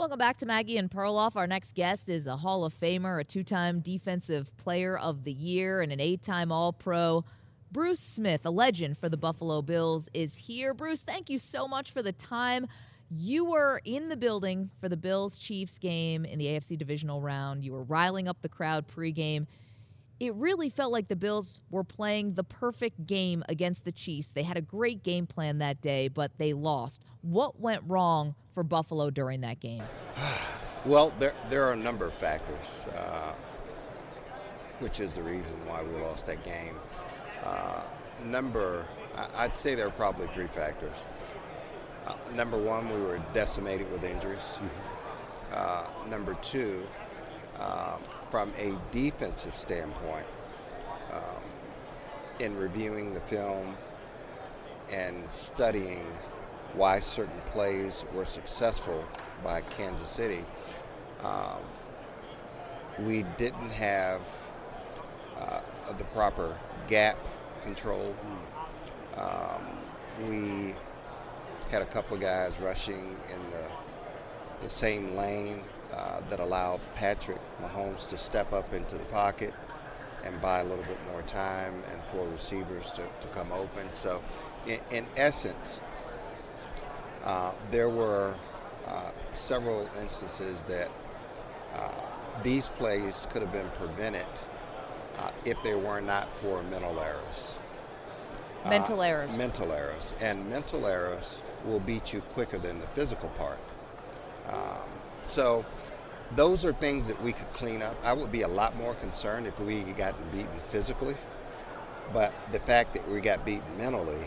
Welcome 0.00 0.18
back 0.18 0.38
to 0.38 0.46
Maggie 0.46 0.78
and 0.78 0.90
Perloff. 0.90 1.36
Our 1.36 1.46
next 1.46 1.74
guest 1.74 2.08
is 2.08 2.26
a 2.26 2.34
Hall 2.34 2.64
of 2.64 2.72
Famer, 2.72 3.20
a 3.20 3.24
two 3.24 3.44
time 3.44 3.80
Defensive 3.80 4.50
Player 4.56 4.96
of 4.96 5.24
the 5.24 5.32
Year, 5.32 5.82
and 5.82 5.92
an 5.92 6.00
eight 6.00 6.22
time 6.22 6.50
All 6.50 6.72
Pro. 6.72 7.22
Bruce 7.70 8.00
Smith, 8.00 8.40
a 8.46 8.50
legend 8.50 8.96
for 8.96 9.10
the 9.10 9.18
Buffalo 9.18 9.60
Bills, 9.60 10.08
is 10.14 10.38
here. 10.38 10.72
Bruce, 10.72 11.02
thank 11.02 11.28
you 11.28 11.38
so 11.38 11.68
much 11.68 11.90
for 11.92 12.00
the 12.00 12.12
time. 12.12 12.66
You 13.10 13.44
were 13.44 13.82
in 13.84 14.08
the 14.08 14.16
building 14.16 14.70
for 14.80 14.88
the 14.88 14.96
Bills 14.96 15.36
Chiefs 15.36 15.78
game 15.78 16.24
in 16.24 16.38
the 16.38 16.46
AFC 16.46 16.78
divisional 16.78 17.20
round. 17.20 17.62
You 17.62 17.72
were 17.72 17.82
riling 17.82 18.26
up 18.26 18.40
the 18.40 18.48
crowd 18.48 18.88
pregame. 18.88 19.46
It 20.20 20.34
really 20.34 20.68
felt 20.68 20.92
like 20.92 21.08
the 21.08 21.16
Bills 21.16 21.62
were 21.70 21.82
playing 21.82 22.34
the 22.34 22.44
perfect 22.44 23.06
game 23.06 23.42
against 23.48 23.86
the 23.86 23.92
Chiefs. 23.92 24.32
They 24.34 24.42
had 24.42 24.58
a 24.58 24.60
great 24.60 25.02
game 25.02 25.26
plan 25.26 25.58
that 25.58 25.80
day, 25.80 26.08
but 26.08 26.30
they 26.36 26.52
lost. 26.52 27.00
What 27.22 27.58
went 27.58 27.82
wrong 27.86 28.34
for 28.52 28.62
Buffalo 28.62 29.10
during 29.10 29.40
that 29.40 29.60
game? 29.60 29.82
Well, 30.86 31.12
there, 31.18 31.34
there 31.50 31.64
are 31.68 31.74
a 31.74 31.76
number 31.76 32.06
of 32.06 32.14
factors, 32.14 32.86
uh, 32.96 33.34
which 34.78 34.98
is 34.98 35.12
the 35.12 35.22
reason 35.22 35.58
why 35.66 35.82
we 35.82 36.00
lost 36.00 36.24
that 36.24 36.42
game. 36.42 36.74
Uh, 37.44 37.82
number, 38.24 38.86
I- 39.14 39.44
I'd 39.44 39.58
say 39.58 39.74
there 39.74 39.86
are 39.88 39.90
probably 39.90 40.26
three 40.28 40.46
factors. 40.46 40.96
Uh, 42.06 42.14
number 42.34 42.56
one, 42.56 42.88
we 42.88 42.98
were 42.98 43.20
decimated 43.34 43.92
with 43.92 44.04
injuries. 44.04 44.58
Uh, 45.52 45.84
number 46.08 46.32
two, 46.40 46.82
um, 47.58 48.00
from 48.30 48.52
a 48.58 48.76
defensive 48.92 49.54
standpoint, 49.54 50.26
um, 51.12 51.42
in 52.38 52.56
reviewing 52.56 53.12
the 53.12 53.20
film 53.22 53.76
and 54.90 55.16
studying 55.30 56.06
why 56.74 57.00
certain 57.00 57.40
plays 57.50 58.04
were 58.14 58.24
successful 58.24 59.04
by 59.42 59.60
Kansas 59.62 60.08
City, 60.08 60.44
um, 61.22 61.58
we 63.00 63.24
didn't 63.36 63.72
have 63.72 64.20
uh, 65.38 65.60
the 65.98 66.04
proper 66.04 66.56
gap 66.86 67.18
control. 67.62 68.14
Um, 69.16 69.62
we 70.28 70.74
had 71.70 71.82
a 71.82 71.86
couple 71.86 72.16
of 72.16 72.20
guys 72.20 72.52
rushing 72.60 73.16
in 73.32 73.50
the, 73.50 73.70
the 74.62 74.70
same 74.70 75.16
lane 75.16 75.62
uh, 75.92 76.20
that 76.28 76.40
allowed 76.40 76.80
Patrick 76.94 77.40
Mahomes 77.62 78.08
to 78.10 78.18
step 78.18 78.52
up 78.52 78.72
into 78.72 78.96
the 78.96 79.04
pocket 79.06 79.54
and 80.24 80.40
buy 80.40 80.60
a 80.60 80.64
little 80.64 80.84
bit 80.84 80.98
more 81.10 81.22
time 81.22 81.82
and 81.90 82.02
for 82.10 82.28
receivers 82.28 82.90
to, 82.90 83.02
to 83.02 83.28
come 83.34 83.52
open. 83.52 83.88
So, 83.94 84.22
in, 84.66 84.78
in 84.90 85.06
essence, 85.16 85.80
uh, 87.24 87.52
there 87.70 87.88
were 87.88 88.34
uh, 88.86 89.10
several 89.32 89.88
instances 90.00 90.58
that 90.68 90.90
uh, 91.74 91.90
these 92.42 92.68
plays 92.70 93.26
could 93.30 93.42
have 93.42 93.52
been 93.52 93.68
prevented 93.70 94.26
uh, 95.18 95.30
if 95.44 95.56
they 95.62 95.74
were 95.74 96.00
not 96.00 96.34
for 96.36 96.62
mental 96.64 96.98
errors. 97.00 97.58
Mental 98.66 99.02
errors. 99.02 99.38
Mental 99.38 99.72
errors. 99.72 100.14
And 100.20 100.48
mental 100.50 100.86
errors 100.86 101.38
will 101.64 101.80
beat 101.80 102.12
you 102.12 102.20
quicker 102.20 102.58
than 102.58 102.80
the 102.80 102.86
physical 102.88 103.28
part. 103.30 103.58
Um, 104.48 104.80
so 105.24 105.64
those 106.36 106.64
are 106.64 106.72
things 106.72 107.06
that 107.08 107.20
we 107.22 107.32
could 107.32 107.52
clean 107.52 107.82
up. 107.82 107.96
I 108.04 108.12
would 108.12 108.30
be 108.30 108.42
a 108.42 108.48
lot 108.48 108.76
more 108.76 108.94
concerned 108.94 109.46
if 109.46 109.58
we 109.60 109.80
had 109.80 109.96
gotten 109.96 110.28
beaten 110.30 110.60
physically. 110.62 111.16
But 112.12 112.32
the 112.52 112.60
fact 112.60 112.94
that 112.94 113.08
we 113.08 113.20
got 113.20 113.44
beaten 113.44 113.78
mentally 113.78 114.26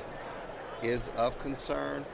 is 0.82 1.10
of 1.18 1.38
concern, 1.40 2.06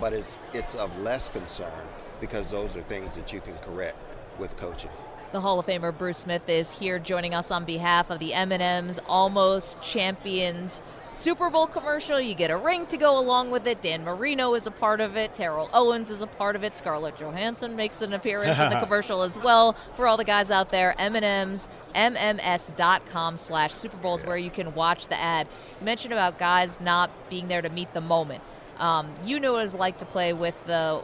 but 0.00 0.12
it's, 0.12 0.38
it's 0.52 0.74
of 0.74 0.96
less 1.00 1.28
concern 1.28 1.86
because 2.20 2.50
those 2.50 2.74
are 2.76 2.82
things 2.82 3.14
that 3.16 3.32
you 3.32 3.40
can 3.40 3.56
correct 3.58 3.96
with 4.38 4.56
coaching. 4.56 4.90
The 5.32 5.40
Hall 5.40 5.58
of 5.58 5.66
Famer 5.66 5.96
Bruce 5.96 6.18
Smith 6.18 6.48
is 6.48 6.72
here 6.74 6.98
joining 6.98 7.34
us 7.34 7.50
on 7.50 7.66
behalf 7.66 8.08
of 8.08 8.18
the 8.18 8.32
M&M's 8.32 8.98
Almost 9.06 9.82
Champions 9.82 10.80
Super 11.10 11.50
Bowl 11.50 11.66
commercial. 11.66 12.20
You 12.20 12.34
get 12.34 12.50
a 12.50 12.56
ring 12.56 12.86
to 12.86 12.96
go 12.96 13.18
along 13.18 13.50
with 13.50 13.66
it. 13.66 13.82
Dan 13.82 14.04
Marino 14.04 14.54
is 14.54 14.66
a 14.66 14.70
part 14.70 15.00
of 15.00 15.16
it. 15.16 15.34
Terrell 15.34 15.68
Owens 15.72 16.10
is 16.10 16.22
a 16.22 16.26
part 16.26 16.54
of 16.54 16.62
it. 16.62 16.76
Scarlett 16.76 17.16
Johansson 17.18 17.74
makes 17.74 18.02
an 18.02 18.12
appearance 18.12 18.58
in 18.58 18.68
the 18.70 18.76
commercial 18.80 19.22
as 19.22 19.38
well. 19.38 19.72
For 19.94 20.06
all 20.06 20.16
the 20.16 20.24
guys 20.24 20.50
out 20.50 20.70
there, 20.70 20.94
M&M's, 20.98 21.68
MMS.com 21.94 23.36
slash 23.36 23.72
Super 23.72 23.96
Bowls 23.96 24.24
where 24.24 24.36
you 24.36 24.50
can 24.50 24.74
watch 24.74 25.08
the 25.08 25.18
ad. 25.18 25.48
You 25.80 25.84
mentioned 25.84 26.12
about 26.12 26.38
guys 26.38 26.80
not 26.80 27.10
being 27.28 27.48
there 27.48 27.62
to 27.62 27.70
meet 27.70 27.92
the 27.94 28.00
moment. 28.00 28.42
Um, 28.78 29.12
you 29.24 29.40
know 29.40 29.54
what 29.54 29.64
it's 29.64 29.74
like 29.74 29.98
to 29.98 30.04
play 30.04 30.32
with 30.32 30.64
the 30.66 31.02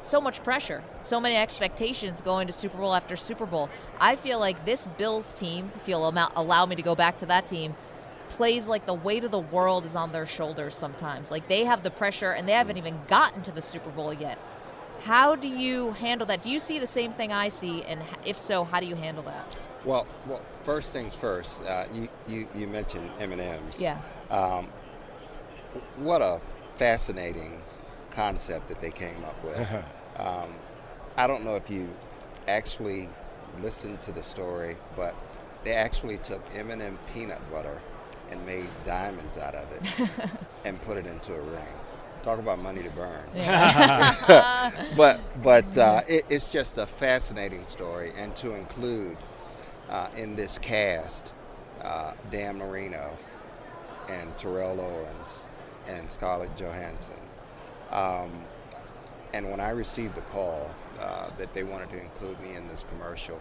so 0.00 0.20
much 0.20 0.42
pressure, 0.42 0.82
so 1.02 1.20
many 1.20 1.36
expectations 1.36 2.20
going 2.20 2.46
to 2.46 2.52
Super 2.52 2.78
Bowl 2.78 2.94
after 2.94 3.16
Super 3.16 3.46
Bowl. 3.46 3.68
I 3.98 4.16
feel 4.16 4.38
like 4.38 4.64
this 4.64 4.86
Bills 4.86 5.32
team, 5.32 5.72
if 5.76 5.88
you'll 5.88 6.08
allow 6.08 6.66
me 6.66 6.76
to 6.76 6.82
go 6.82 6.94
back 6.94 7.18
to 7.18 7.26
that 7.26 7.46
team, 7.46 7.74
plays 8.40 8.66
like 8.66 8.86
the 8.86 8.94
weight 8.94 9.22
of 9.22 9.30
the 9.30 9.38
world 9.38 9.84
is 9.84 9.94
on 9.94 10.10
their 10.12 10.24
shoulders 10.24 10.74
sometimes. 10.74 11.30
Like 11.30 11.46
they 11.46 11.62
have 11.66 11.82
the 11.82 11.90
pressure 11.90 12.30
and 12.30 12.48
they 12.48 12.52
haven't 12.52 12.78
even 12.78 12.98
gotten 13.06 13.42
to 13.42 13.52
the 13.52 13.60
Super 13.60 13.90
Bowl 13.90 14.14
yet. 14.14 14.38
How 15.02 15.36
do 15.36 15.46
you 15.46 15.92
handle 15.92 16.26
that? 16.28 16.40
Do 16.40 16.50
you 16.50 16.58
see 16.58 16.78
the 16.78 16.86
same 16.86 17.12
thing 17.12 17.32
I 17.34 17.48
see? 17.48 17.82
And 17.82 18.02
if 18.24 18.38
so, 18.38 18.64
how 18.64 18.80
do 18.80 18.86
you 18.86 18.94
handle 18.94 19.22
that? 19.24 19.58
Well, 19.84 20.06
well, 20.26 20.40
first 20.62 20.90
things 20.90 21.14
first. 21.14 21.60
Uh, 21.64 21.84
you, 21.92 22.08
you 22.26 22.48
you 22.56 22.66
mentioned 22.66 23.10
M 23.20 23.32
and 23.32 23.42
M's. 23.42 23.78
Yeah. 23.78 24.00
Um, 24.30 24.68
what 25.98 26.22
a 26.22 26.40
fascinating 26.76 27.60
concept 28.10 28.68
that 28.68 28.80
they 28.80 28.90
came 28.90 29.22
up 29.24 29.44
with. 29.44 29.68
um, 30.16 30.54
I 31.18 31.26
don't 31.26 31.44
know 31.44 31.56
if 31.56 31.68
you 31.68 31.90
actually 32.48 33.06
listened 33.60 34.00
to 34.00 34.12
the 34.12 34.22
story, 34.22 34.78
but 34.96 35.14
They 35.62 35.72
actually 35.74 36.16
took 36.16 36.40
M&M 36.56 36.98
peanut 37.12 37.42
butter 37.52 37.82
and 38.30 38.44
made 38.46 38.68
diamonds 38.84 39.38
out 39.38 39.54
of 39.54 39.70
it 39.72 40.10
and 40.64 40.80
put 40.82 40.96
it 40.96 41.06
into 41.06 41.34
a 41.34 41.40
ring. 41.40 41.66
Talk 42.22 42.38
about 42.38 42.58
money 42.58 42.82
to 42.82 42.90
burn. 42.90 43.22
but 44.96 45.20
but 45.42 45.78
uh, 45.78 46.02
it, 46.06 46.24
it's 46.28 46.52
just 46.52 46.76
a 46.76 46.86
fascinating 46.86 47.66
story, 47.66 48.12
and 48.16 48.36
to 48.36 48.54
include 48.54 49.16
uh, 49.88 50.08
in 50.16 50.36
this 50.36 50.58
cast 50.58 51.32
uh, 51.82 52.12
Dan 52.30 52.58
Marino 52.58 53.16
and 54.10 54.36
Terrell 54.36 54.80
Owens 54.80 55.46
and 55.88 56.10
Scarlett 56.10 56.54
Johansson. 56.56 57.16
Um, 57.90 58.30
and 59.32 59.50
when 59.50 59.60
I 59.60 59.70
received 59.70 60.14
the 60.14 60.22
call 60.22 60.70
uh, 60.98 61.30
that 61.38 61.54
they 61.54 61.62
wanted 61.62 61.90
to 61.90 62.00
include 62.00 62.40
me 62.40 62.54
in 62.54 62.66
this 62.68 62.84
commercial, 62.90 63.40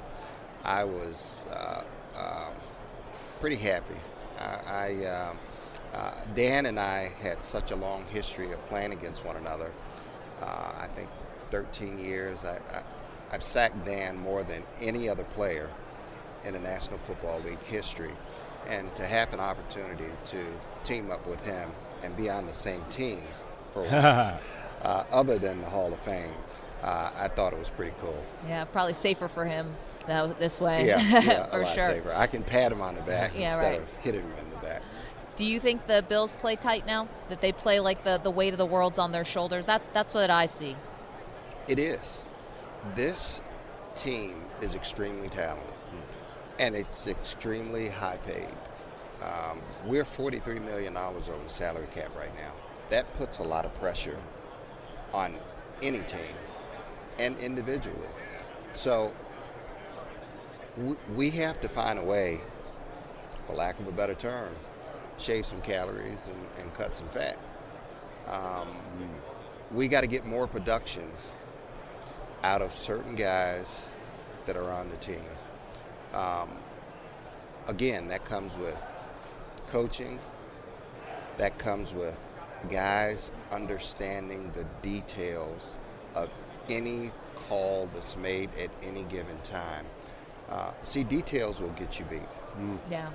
I 0.63 0.83
was 0.83 1.45
uh, 1.51 1.83
um, 2.17 2.53
pretty 3.39 3.55
happy. 3.55 3.95
I, 4.39 5.05
um, 5.05 5.37
uh, 5.93 6.11
Dan 6.35 6.65
and 6.65 6.79
I 6.79 7.11
had 7.21 7.43
such 7.43 7.71
a 7.71 7.75
long 7.75 8.05
history 8.09 8.51
of 8.51 8.65
playing 8.67 8.93
against 8.93 9.25
one 9.25 9.35
another. 9.35 9.71
Uh, 10.41 10.71
I 10.77 10.87
think 10.95 11.09
13 11.51 11.97
years. 11.97 12.45
I, 12.45 12.57
I, 12.73 12.83
I've 13.31 13.43
sacked 13.43 13.85
Dan 13.85 14.17
more 14.17 14.43
than 14.43 14.63
any 14.81 15.09
other 15.09 15.23
player 15.23 15.69
in 16.45 16.53
the 16.53 16.59
National 16.59 16.97
Football 16.99 17.41
League 17.41 17.61
history. 17.63 18.11
And 18.67 18.93
to 18.95 19.05
have 19.05 19.33
an 19.33 19.39
opportunity 19.39 20.05
to 20.27 20.45
team 20.83 21.11
up 21.11 21.25
with 21.27 21.43
him 21.43 21.69
and 22.03 22.15
be 22.15 22.29
on 22.29 22.45
the 22.45 22.53
same 22.53 22.83
team 22.89 23.23
for 23.73 23.81
once, 23.91 24.27
uh, 24.83 25.03
other 25.11 25.37
than 25.37 25.59
the 25.61 25.69
Hall 25.69 25.91
of 25.91 25.99
Fame, 25.99 26.33
uh, 26.83 27.11
I 27.15 27.27
thought 27.27 27.51
it 27.51 27.59
was 27.59 27.69
pretty 27.69 27.93
cool. 27.99 28.23
Yeah, 28.47 28.63
probably 28.65 28.93
safer 28.93 29.27
for 29.27 29.45
him 29.45 29.75
though 30.07 30.35
this 30.39 30.59
way. 30.59 30.87
Yeah, 30.87 30.99
yeah 31.21 31.45
for 31.49 31.61
a 31.61 31.73
sure. 31.73 31.83
safer. 31.83 32.13
I 32.13 32.27
can 32.27 32.43
pat 32.43 32.71
him 32.71 32.81
on 32.81 32.95
the 32.95 33.01
back 33.01 33.31
Yeah, 33.35 33.53
instead 33.53 33.71
right. 33.71 33.81
of 33.81 33.97
hitting 33.97 34.21
him 34.21 34.33
in 34.43 34.49
the 34.49 34.55
back. 34.57 34.81
Do 35.35 35.45
you 35.45 35.59
think 35.59 35.87
the 35.87 36.03
Bills 36.07 36.33
play 36.33 36.55
tight 36.55 36.85
now? 36.85 37.07
That 37.29 37.41
they 37.41 37.51
play 37.51 37.79
like 37.79 38.03
the, 38.03 38.17
the 38.17 38.31
weight 38.31 38.53
of 38.53 38.57
the 38.57 38.65
world's 38.65 38.99
on 38.99 39.11
their 39.11 39.23
shoulders? 39.23 39.65
That 39.67 39.81
that's 39.93 40.13
what 40.13 40.29
I 40.29 40.45
see. 40.47 40.75
It 41.67 41.79
is. 41.79 42.25
This 42.95 43.41
team 43.95 44.43
is 44.61 44.75
extremely 44.75 45.29
talented, 45.29 45.73
and 46.59 46.75
it's 46.75 47.07
extremely 47.07 47.89
high 47.89 48.17
paid. 48.17 48.49
Um, 49.21 49.61
we're 49.85 50.05
$43 50.05 50.63
million 50.63 50.95
over 50.95 51.19
the 51.43 51.49
salary 51.49 51.87
cap 51.93 52.09
right 52.17 52.33
now. 52.35 52.53
That 52.89 53.13
puts 53.17 53.39
a 53.39 53.43
lot 53.43 53.65
of 53.65 53.77
pressure 53.79 54.17
on 55.13 55.35
any 55.81 55.99
team 55.99 56.19
and 57.17 57.37
individually. 57.39 58.07
So 58.73 59.13
we, 61.15 61.29
have 61.31 61.59
to 61.61 61.69
find 61.69 61.99
a 61.99 62.03
way, 62.03 62.41
for 63.47 63.53
lack 63.53 63.79
of 63.79 63.87
a 63.87 63.91
better 63.91 64.13
term, 64.13 64.49
shave 65.17 65.45
some 65.45 65.61
calories 65.61 66.27
and, 66.27 66.63
and 66.63 66.73
cut 66.73 66.95
some 66.95 67.07
fat. 67.09 67.37
Um, 68.27 68.67
we 69.71 69.87
got 69.87 70.01
to 70.01 70.07
get 70.07 70.25
more 70.25 70.47
production 70.47 71.09
out 72.43 72.61
of 72.61 72.71
certain 72.71 73.15
guys 73.15 73.85
that 74.45 74.55
are 74.55 74.71
on 74.71 74.89
the 74.89 74.97
team. 74.97 75.21
Um, 76.13 76.49
again, 77.67 78.07
that 78.07 78.25
comes 78.25 78.55
with 78.57 78.77
coaching, 79.71 80.19
that 81.37 81.57
comes 81.59 81.93
with 81.93 82.19
guys 82.69 83.31
understanding 83.51 84.51
the 84.55 84.65
details 84.81 85.75
of 86.15 86.29
any 86.67 87.11
call 87.47 87.89
that's 87.93 88.15
made 88.15 88.49
at 88.57 88.69
any 88.83 89.03
given 89.03 89.37
time. 89.43 89.85
Uh, 90.49 90.71
see, 90.83 91.03
details 91.03 91.61
will 91.61 91.69
get 91.69 91.99
you 91.99 92.05
beat. 92.05 92.21
Yeah. 92.89 93.09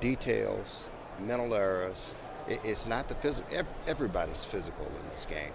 Details, 0.00 0.84
mental 1.20 1.54
errors. 1.54 2.14
It, 2.48 2.60
it's 2.64 2.86
not 2.86 3.08
the 3.08 3.14
physical. 3.16 3.48
Ev- 3.54 3.66
everybody's 3.86 4.44
physical 4.44 4.86
in 4.86 5.08
this 5.10 5.26
game. 5.26 5.52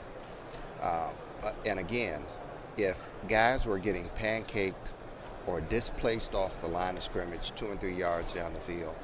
Uh, 0.82 1.10
uh, 1.44 1.52
and 1.66 1.80
again, 1.80 2.24
if 2.78 3.04
guys 3.28 3.66
were 3.66 3.80
getting 3.80 4.10
pancaked 4.18 4.76
or 5.46 5.62
displaced 5.62 6.34
off 6.34 6.62
the 6.62 6.68
line 6.68 6.96
of 6.98 7.04
scrimmage 7.04 7.52
two 7.56 7.72
and 7.72 7.80
three 7.80 7.96
yards 7.96 8.34
down 8.34 8.54
the 8.54 8.60
field, 8.60 8.96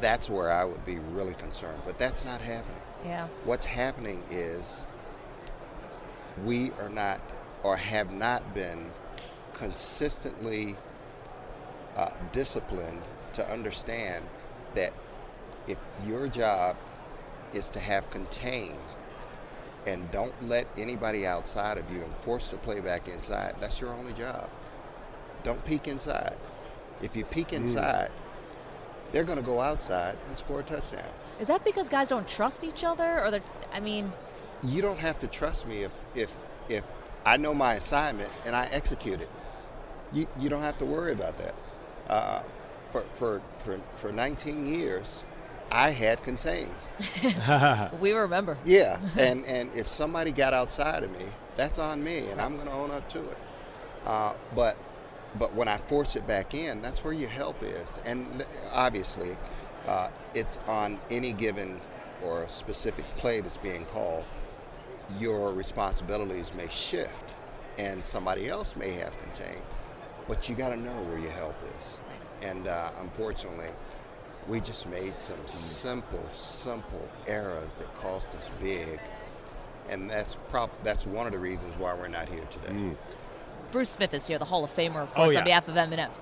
that's 0.00 0.30
where 0.30 0.50
I 0.50 0.64
would 0.64 0.84
be 0.84 0.98
really 0.98 1.34
concerned. 1.34 1.80
But 1.84 1.98
that's 1.98 2.24
not 2.24 2.40
happening. 2.40 2.76
Yeah. 3.04 3.26
What's 3.44 3.66
happening 3.66 4.22
is 4.30 4.86
we 6.44 6.70
are 6.80 6.88
not 6.88 7.20
or 7.62 7.76
have 7.76 8.12
not 8.12 8.54
been 8.54 8.90
consistently 9.54 10.76
uh, 11.96 12.10
disciplined 12.32 13.02
to 13.34 13.48
understand 13.50 14.24
that 14.74 14.92
if 15.66 15.78
your 16.06 16.28
job 16.28 16.76
is 17.52 17.68
to 17.70 17.78
have 17.78 18.10
contained 18.10 18.78
and 19.86 20.10
don't 20.10 20.34
let 20.46 20.66
anybody 20.76 21.26
outside 21.26 21.78
of 21.78 21.90
you 21.90 22.02
and 22.02 22.14
force 22.16 22.50
the 22.50 22.56
play 22.58 22.80
back 22.80 23.08
inside, 23.08 23.54
that's 23.60 23.80
your 23.80 23.90
only 23.90 24.12
job. 24.12 24.48
Don't 25.44 25.64
peek 25.64 25.88
inside. 25.88 26.36
If 27.02 27.16
you 27.16 27.24
peek 27.24 27.52
inside, 27.52 28.10
they're 29.10 29.24
going 29.24 29.38
to 29.38 29.44
go 29.44 29.60
outside 29.60 30.16
and 30.28 30.38
score 30.38 30.60
a 30.60 30.62
touchdown. 30.62 31.04
Is 31.40 31.48
that 31.48 31.64
because 31.64 31.88
guys 31.88 32.06
don't 32.08 32.28
trust 32.28 32.62
each 32.62 32.84
other, 32.84 33.20
or 33.20 33.30
they're? 33.30 33.42
I 33.72 33.80
mean, 33.80 34.12
you 34.62 34.80
don't 34.80 34.98
have 34.98 35.18
to 35.20 35.26
trust 35.26 35.66
me 35.66 35.82
if 35.82 35.92
if 36.14 36.36
if 36.68 36.84
I 37.26 37.36
know 37.36 37.52
my 37.52 37.74
assignment 37.74 38.30
and 38.46 38.54
I 38.54 38.66
execute 38.66 39.20
it. 39.20 39.30
You 40.12 40.28
you 40.38 40.48
don't 40.48 40.62
have 40.62 40.78
to 40.78 40.84
worry 40.84 41.12
about 41.12 41.38
that. 41.38 41.54
Uh, 42.08 42.42
for 42.90 43.02
for 43.14 43.42
for 43.58 43.80
for 43.96 44.12
19 44.12 44.66
years, 44.66 45.24
I 45.70 45.90
had 45.90 46.22
contained. 46.22 46.74
we 48.00 48.12
remember. 48.12 48.58
Yeah, 48.64 49.00
and 49.18 49.46
and 49.46 49.70
if 49.74 49.88
somebody 49.88 50.30
got 50.30 50.52
outside 50.52 51.02
of 51.02 51.10
me, 51.12 51.24
that's 51.56 51.78
on 51.78 52.02
me, 52.04 52.28
and 52.28 52.40
I'm 52.40 52.56
going 52.56 52.68
to 52.68 52.72
own 52.72 52.90
up 52.90 53.08
to 53.10 53.20
it. 53.26 53.38
Uh, 54.06 54.32
but 54.54 54.76
but 55.38 55.54
when 55.54 55.68
I 55.68 55.78
force 55.78 56.16
it 56.16 56.26
back 56.26 56.54
in, 56.54 56.82
that's 56.82 57.02
where 57.02 57.14
your 57.14 57.30
help 57.30 57.62
is, 57.62 57.98
and 58.04 58.44
obviously, 58.70 59.36
uh, 59.88 60.08
it's 60.34 60.58
on 60.68 60.98
any 61.10 61.32
given 61.32 61.80
or 62.22 62.46
specific 62.48 63.04
play 63.16 63.40
that's 63.40 63.56
being 63.56 63.86
called. 63.86 64.24
Your 65.18 65.52
responsibilities 65.52 66.52
may 66.56 66.68
shift, 66.68 67.34
and 67.78 68.04
somebody 68.04 68.48
else 68.48 68.76
may 68.76 68.90
have 68.92 69.18
contained, 69.22 69.62
but 70.28 70.48
you 70.48 70.54
got 70.54 70.70
to 70.70 70.76
know 70.76 70.92
where 71.04 71.18
your 71.18 71.30
help 71.32 71.56
is. 71.78 72.00
And 72.42 72.66
uh, 72.68 72.90
unfortunately, 73.00 73.68
we 74.48 74.60
just 74.60 74.88
made 74.88 75.18
some 75.20 75.38
simple, 75.46 76.24
simple 76.34 77.08
errors 77.26 77.74
that 77.76 77.92
cost 78.00 78.34
us 78.34 78.48
big, 78.60 79.00
and 79.88 80.10
that's 80.10 80.36
prob- 80.50 80.70
that's 80.82 81.06
one 81.06 81.26
of 81.26 81.32
the 81.32 81.38
reasons 81.38 81.76
why 81.78 81.94
we're 81.94 82.08
not 82.08 82.28
here 82.28 82.44
today. 82.50 82.96
Bruce 83.70 83.90
Smith 83.90 84.12
is 84.12 84.26
here, 84.26 84.38
the 84.38 84.44
Hall 84.44 84.64
of 84.64 84.74
Famer, 84.74 85.02
of 85.02 85.10
Oh, 85.12 85.16
course, 85.16 85.32
yeah. 85.32 85.38
on 85.38 85.44
behalf 85.44 85.68
of 85.68 85.76
M&M's. 85.76 86.18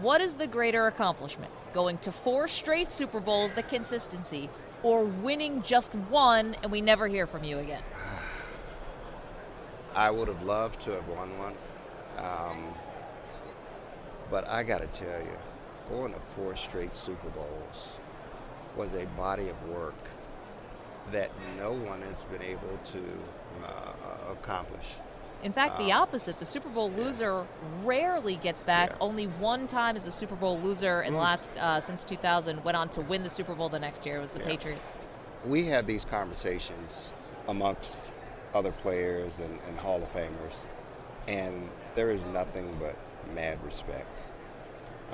What 0.00 0.20
is 0.20 0.34
the 0.34 0.46
greater 0.46 0.86
accomplishment? 0.86 1.50
Going 1.72 1.98
to 1.98 2.12
four 2.12 2.48
straight 2.48 2.92
Super 2.92 3.20
Bowls, 3.20 3.52
the 3.54 3.62
consistency, 3.62 4.50
or 4.82 5.04
winning 5.04 5.62
just 5.62 5.94
one 5.94 6.54
and 6.62 6.70
we 6.70 6.80
never 6.80 7.08
hear 7.08 7.26
from 7.26 7.44
you 7.44 7.58
again? 7.58 7.82
I 9.94 10.10
would 10.10 10.28
have 10.28 10.42
loved 10.42 10.80
to 10.82 10.90
have 10.92 11.08
won 11.08 11.30
one, 11.38 11.54
um, 12.18 12.74
but 14.30 14.46
I 14.48 14.62
got 14.62 14.80
to 14.80 14.86
tell 14.88 15.18
you, 15.20 15.36
going 15.88 16.12
to 16.12 16.20
four 16.20 16.56
straight 16.56 16.94
Super 16.96 17.28
Bowls 17.30 17.98
was 18.76 18.92
a 18.94 19.06
body 19.16 19.48
of 19.48 19.68
work 19.68 19.94
that 21.12 21.30
no 21.58 21.72
one 21.72 22.02
has 22.02 22.24
been 22.24 22.42
able 22.42 22.78
to 22.92 22.98
uh, 23.64 24.32
accomplish. 24.32 24.94
In 25.42 25.52
fact, 25.52 25.78
the 25.78 25.92
Um, 25.92 26.02
opposite. 26.02 26.40
The 26.40 26.46
Super 26.46 26.68
Bowl 26.68 26.90
loser 26.90 27.46
rarely 27.84 28.36
gets 28.36 28.62
back. 28.62 28.92
Only 29.00 29.26
one 29.26 29.68
time 29.68 29.96
is 29.96 30.02
the 30.04 30.10
Super 30.12 30.34
Bowl 30.34 30.58
loser 30.58 31.02
in 31.02 31.12
the 31.12 31.18
Mm. 31.18 31.22
last 31.22 31.50
uh, 31.58 31.78
since 31.80 32.02
2000 32.04 32.64
went 32.64 32.76
on 32.76 32.88
to 32.90 33.00
win 33.02 33.22
the 33.22 33.30
Super 33.30 33.54
Bowl 33.54 33.68
the 33.68 33.78
next 33.78 34.04
year. 34.04 34.16
It 34.16 34.20
was 34.22 34.30
the 34.30 34.40
Yeah. 34.40 34.46
Patriots. 34.46 34.90
we 35.44 35.64
have 35.66 35.86
these 35.86 36.04
conversations 36.04 37.12
amongst 37.46 38.10
other 38.52 38.72
players 38.72 39.38
and, 39.38 39.60
and 39.68 39.78
Hall 39.78 40.02
of 40.02 40.12
Famers, 40.12 40.56
and 41.28 41.68
there 41.96 42.10
is 42.10 42.24
nothing 42.26 42.76
but 42.78 42.96
mad 43.34 43.58
respect. 43.64 44.06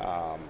Um, 0.01 0.41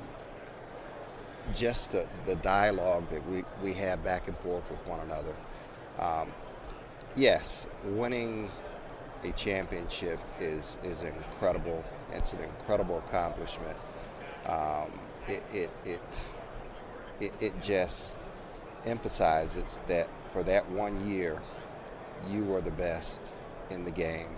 just 1.55 1.93
the, 1.93 2.09
the 2.27 2.37
dialogue 2.37 3.09
that 3.11 3.25
we, 3.29 3.45
we 3.63 3.73
have 3.75 4.03
back 4.03 4.27
and 4.29 4.37
forth 4.39 4.69
with 4.71 4.85
one 4.87 5.01
another. 5.01 5.35
Um, 5.99 6.33
yes, 7.15 7.67
winning 7.85 8.51
a 9.25 9.33
championship 9.33 10.19
is, 10.41 10.77
is 10.83 11.03
incredible. 11.03 11.85
It's 12.13 12.33
an 12.33 12.41
incredible 12.41 12.99
accomplishment. 13.07 13.77
Um, 14.47 14.91
it, 15.29 15.43
it, 15.53 15.71
it, 15.85 16.01
it, 17.21 17.33
it 17.41 17.63
just 17.63 18.17
emphasizes 18.87 19.81
that 19.87 20.09
for 20.33 20.43
that 20.45 20.69
one 20.71 21.09
year, 21.09 21.41
you 22.31 22.45
were 22.45 22.61
the 22.61 22.73
best 22.73 23.23
in 23.71 23.85
the 23.85 23.91
game. 23.91 24.31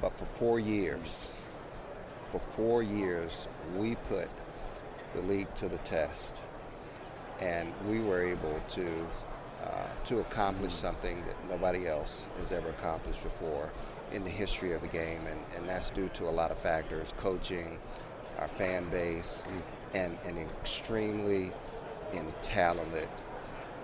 But 0.00 0.16
for 0.18 0.26
four 0.26 0.60
years, 0.60 1.30
for 2.30 2.40
four 2.54 2.82
years, 2.82 3.48
we 3.76 3.96
put 4.08 4.28
the 5.14 5.22
league 5.22 5.52
to 5.56 5.68
the 5.68 5.78
test, 5.78 6.42
and 7.40 7.72
we 7.88 8.00
were 8.00 8.22
able 8.22 8.60
to 8.70 9.06
uh, 9.64 9.86
to 10.04 10.20
accomplish 10.20 10.72
something 10.72 11.24
that 11.24 11.34
nobody 11.50 11.88
else 11.88 12.28
has 12.38 12.52
ever 12.52 12.68
accomplished 12.70 13.22
before 13.22 13.72
in 14.12 14.22
the 14.22 14.30
history 14.30 14.72
of 14.72 14.80
the 14.80 14.88
game, 14.88 15.20
and, 15.28 15.40
and 15.56 15.68
that's 15.68 15.90
due 15.90 16.08
to 16.10 16.28
a 16.28 16.30
lot 16.30 16.50
of 16.50 16.58
factors: 16.58 17.12
coaching, 17.16 17.78
our 18.38 18.48
fan 18.48 18.88
base, 18.90 19.44
and 19.94 20.16
an 20.26 20.38
extremely 20.38 21.52
talented 22.42 23.08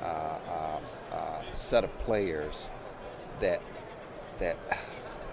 uh, 0.00 0.04
uh, 0.04 1.14
uh, 1.14 1.42
set 1.52 1.84
of 1.84 1.98
players 2.00 2.68
that 3.40 3.60
that 4.38 4.56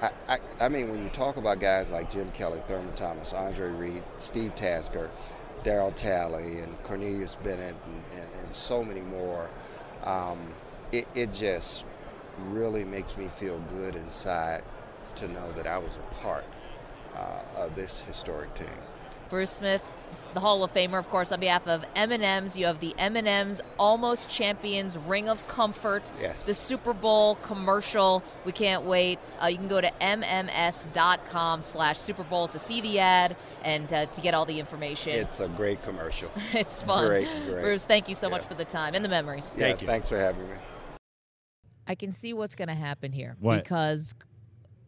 I, 0.02 0.12
I, 0.28 0.40
I, 0.62 0.70
mean 0.70 0.90
when 0.90 1.04
you 1.04 1.10
talk 1.10 1.38
about 1.38 1.60
guys 1.60 1.92
like 1.92 2.10
Jim 2.10 2.32
Kelly, 2.32 2.62
Thurman 2.68 2.94
Thomas, 2.96 3.34
Andre 3.34 3.70
Reed, 3.70 4.04
Steve 4.18 4.56
Tasker, 4.56 5.10
Daryl 5.64 5.94
Talley, 5.94 6.60
and 6.60 6.84
Cornelius 6.84 7.36
Bennett, 7.44 7.76
and, 7.86 8.20
and, 8.22 8.30
and 8.44 8.54
so 8.54 8.84
many 8.84 9.02
more, 9.02 9.50
um, 10.04 10.40
it, 10.92 11.08
it 11.16 11.34
just 11.34 11.86
really 12.48 12.86
makes 12.86 13.18
me 13.18 13.28
feel 13.28 13.60
good 13.74 13.96
inside 13.96 14.64
to 15.16 15.28
know 15.28 15.52
that 15.54 15.68
I 15.68 15.78
was 15.78 15.92
a 15.98 16.16
part 16.16 16.46
uh, 17.16 17.42
of 17.58 17.76
this 17.76 18.02
historic 18.02 18.54
team. 18.54 18.68
Bruce 19.30 19.52
Smith, 19.52 19.84
the 20.34 20.40
Hall 20.40 20.64
of 20.64 20.74
Famer, 20.74 21.00
of 21.00 21.08
course, 21.10 21.32
on 21.32 21.40
behalf 21.40 21.68
of 21.68 21.84
M&M's. 21.96 22.58
You 22.58 22.66
have 22.66 22.80
the 22.80 22.94
M&M's 22.98 23.62
Almost 23.78 24.30
Champions 24.30 24.98
Ring 24.98 25.30
of 25.30 25.48
Comfort. 25.48 26.12
Yes. 26.22 26.46
The 26.46 26.54
Super 26.54 26.94
Bowl 26.94 27.36
commercial. 27.36 28.24
We 28.46 28.52
can't 28.52 28.84
wait. 28.84 29.20
Uh, 29.42 29.48
you 29.48 29.58
can 29.58 29.68
go 29.68 29.82
to 29.82 29.92
mms.com 30.02 31.62
slash 31.62 31.98
Super 31.98 32.24
Bowl 32.24 32.48
to 32.48 32.60
see 32.60 32.82
the 32.82 33.00
ad 33.00 33.36
and 33.64 33.92
uh, 33.92 34.06
to 34.08 34.22
get 34.22 34.34
all 34.34 34.46
the 34.46 34.60
information. 34.60 35.14
It's 35.14 35.40
a 35.40 35.48
great 35.48 35.82
commercial. 35.84 36.32
it's 36.54 36.82
fun. 36.82 37.08
Great, 37.08 37.28
great. 37.48 37.62
Bruce, 37.62 37.86
thank 37.86 38.10
you 38.10 38.16
so 38.16 38.28
yeah. 38.28 38.32
much 38.32 38.44
for 38.44 38.54
the 38.54 38.66
time 38.66 38.96
and 38.96 39.04
the 39.04 39.10
memories. 39.10 39.54
Yeah, 39.58 39.68
Thank 39.68 39.82
you. 39.82 39.88
Thanks 39.88 40.10
for 40.10 40.18
having 40.18 40.48
me. 40.50 40.56
I 41.88 41.96
can 41.96 42.12
see 42.12 42.34
what's 42.34 42.54
going 42.54 42.68
to 42.68 42.76
happen 42.76 43.12
here 43.12 43.36
What? 43.40 43.64
because 43.64 44.14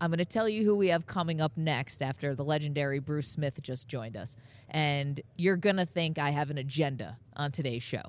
I'm 0.01 0.09
going 0.09 0.17
to 0.17 0.25
tell 0.25 0.49
you 0.49 0.65
who 0.65 0.75
we 0.75 0.87
have 0.87 1.05
coming 1.05 1.39
up 1.39 1.55
next 1.55 2.01
after 2.01 2.33
the 2.33 2.43
legendary 2.43 2.97
Bruce 2.97 3.27
Smith 3.27 3.61
just 3.61 3.87
joined 3.87 4.17
us. 4.17 4.35
And 4.69 5.21
you're 5.37 5.57
going 5.57 5.75
to 5.77 5.85
think 5.85 6.17
I 6.17 6.31
have 6.31 6.49
an 6.49 6.57
agenda 6.57 7.19
on 7.35 7.51
today's 7.51 7.83
show. 7.83 8.01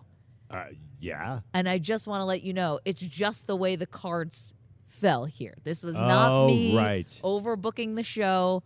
Uh, 0.50 0.64
yeah. 1.00 1.40
And 1.52 1.68
I 1.68 1.78
just 1.78 2.06
want 2.06 2.22
to 2.22 2.24
let 2.24 2.42
you 2.42 2.54
know 2.54 2.80
it's 2.86 3.02
just 3.02 3.46
the 3.46 3.56
way 3.56 3.76
the 3.76 3.86
cards 3.86 4.54
fell 4.86 5.26
here. 5.26 5.54
This 5.64 5.82
was 5.82 5.94
not 6.00 6.30
Oh, 6.32 6.46
me 6.46 6.74
right. 6.76 7.06
overbooking 7.22 7.94
the 7.96 8.02
show 8.02 8.62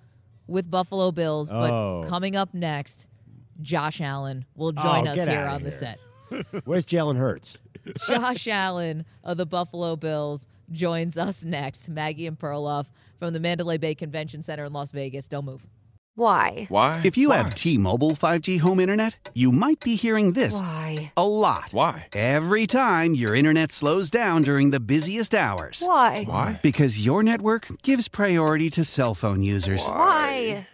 with 0.46 0.70
Buffalo 0.70 1.10
Bills, 1.10 1.50
but 1.50 1.72
Oh. 1.72 2.04
coming 2.08 2.36
up 2.36 2.54
next, 2.54 3.08
Josh 3.60 4.00
Allen 4.00 4.44
will 4.54 4.70
join 4.72 5.08
Oh, 5.08 5.12
us 5.12 5.26
here 5.26 5.46
on 5.46 5.64
the 5.64 5.72
set. 5.72 5.98
Where's 6.64 6.86
Jalen 6.86 7.16
Hurts? 7.16 7.58
Josh 8.06 8.46
Allen 8.46 9.04
of 9.24 9.36
the 9.36 9.46
Buffalo 9.46 9.96
Bills 9.96 10.46
joins 10.70 11.16
us 11.16 11.44
next. 11.44 11.88
Maggie 11.88 12.26
and 12.26 12.38
Perloff 12.38 12.86
from 13.18 13.32
the 13.32 13.40
Mandalay 13.40 13.78
Bay 13.78 13.94
Convention 13.94 14.42
Center 14.42 14.64
in 14.64 14.72
Las 14.72 14.92
Vegas. 14.92 15.28
Don't 15.28 15.44
move. 15.44 15.66
Why? 16.16 16.64
Why? 16.70 17.02
If 17.04 17.18
you 17.18 17.32
have 17.32 17.52
T-Mobile 17.52 18.12
5G 18.12 18.60
home 18.60 18.80
internet, 18.80 19.28
you 19.34 19.52
might 19.52 19.80
be 19.80 19.96
hearing 19.96 20.32
this 20.32 20.58
Why? 20.58 21.12
a 21.14 21.28
lot. 21.28 21.68
Why? 21.72 22.06
Every 22.14 22.66
time 22.66 23.14
your 23.14 23.34
internet 23.34 23.70
slows 23.70 24.08
down 24.08 24.40
during 24.40 24.70
the 24.70 24.80
busiest 24.80 25.34
hours. 25.34 25.82
Why? 25.84 26.24
Why? 26.24 26.58
Because 26.62 27.04
your 27.04 27.22
network 27.22 27.68
gives 27.82 28.08
priority 28.08 28.70
to 28.70 28.84
cell 28.84 29.12
phone 29.14 29.42
users. 29.42 29.86
Why? 29.86 30.66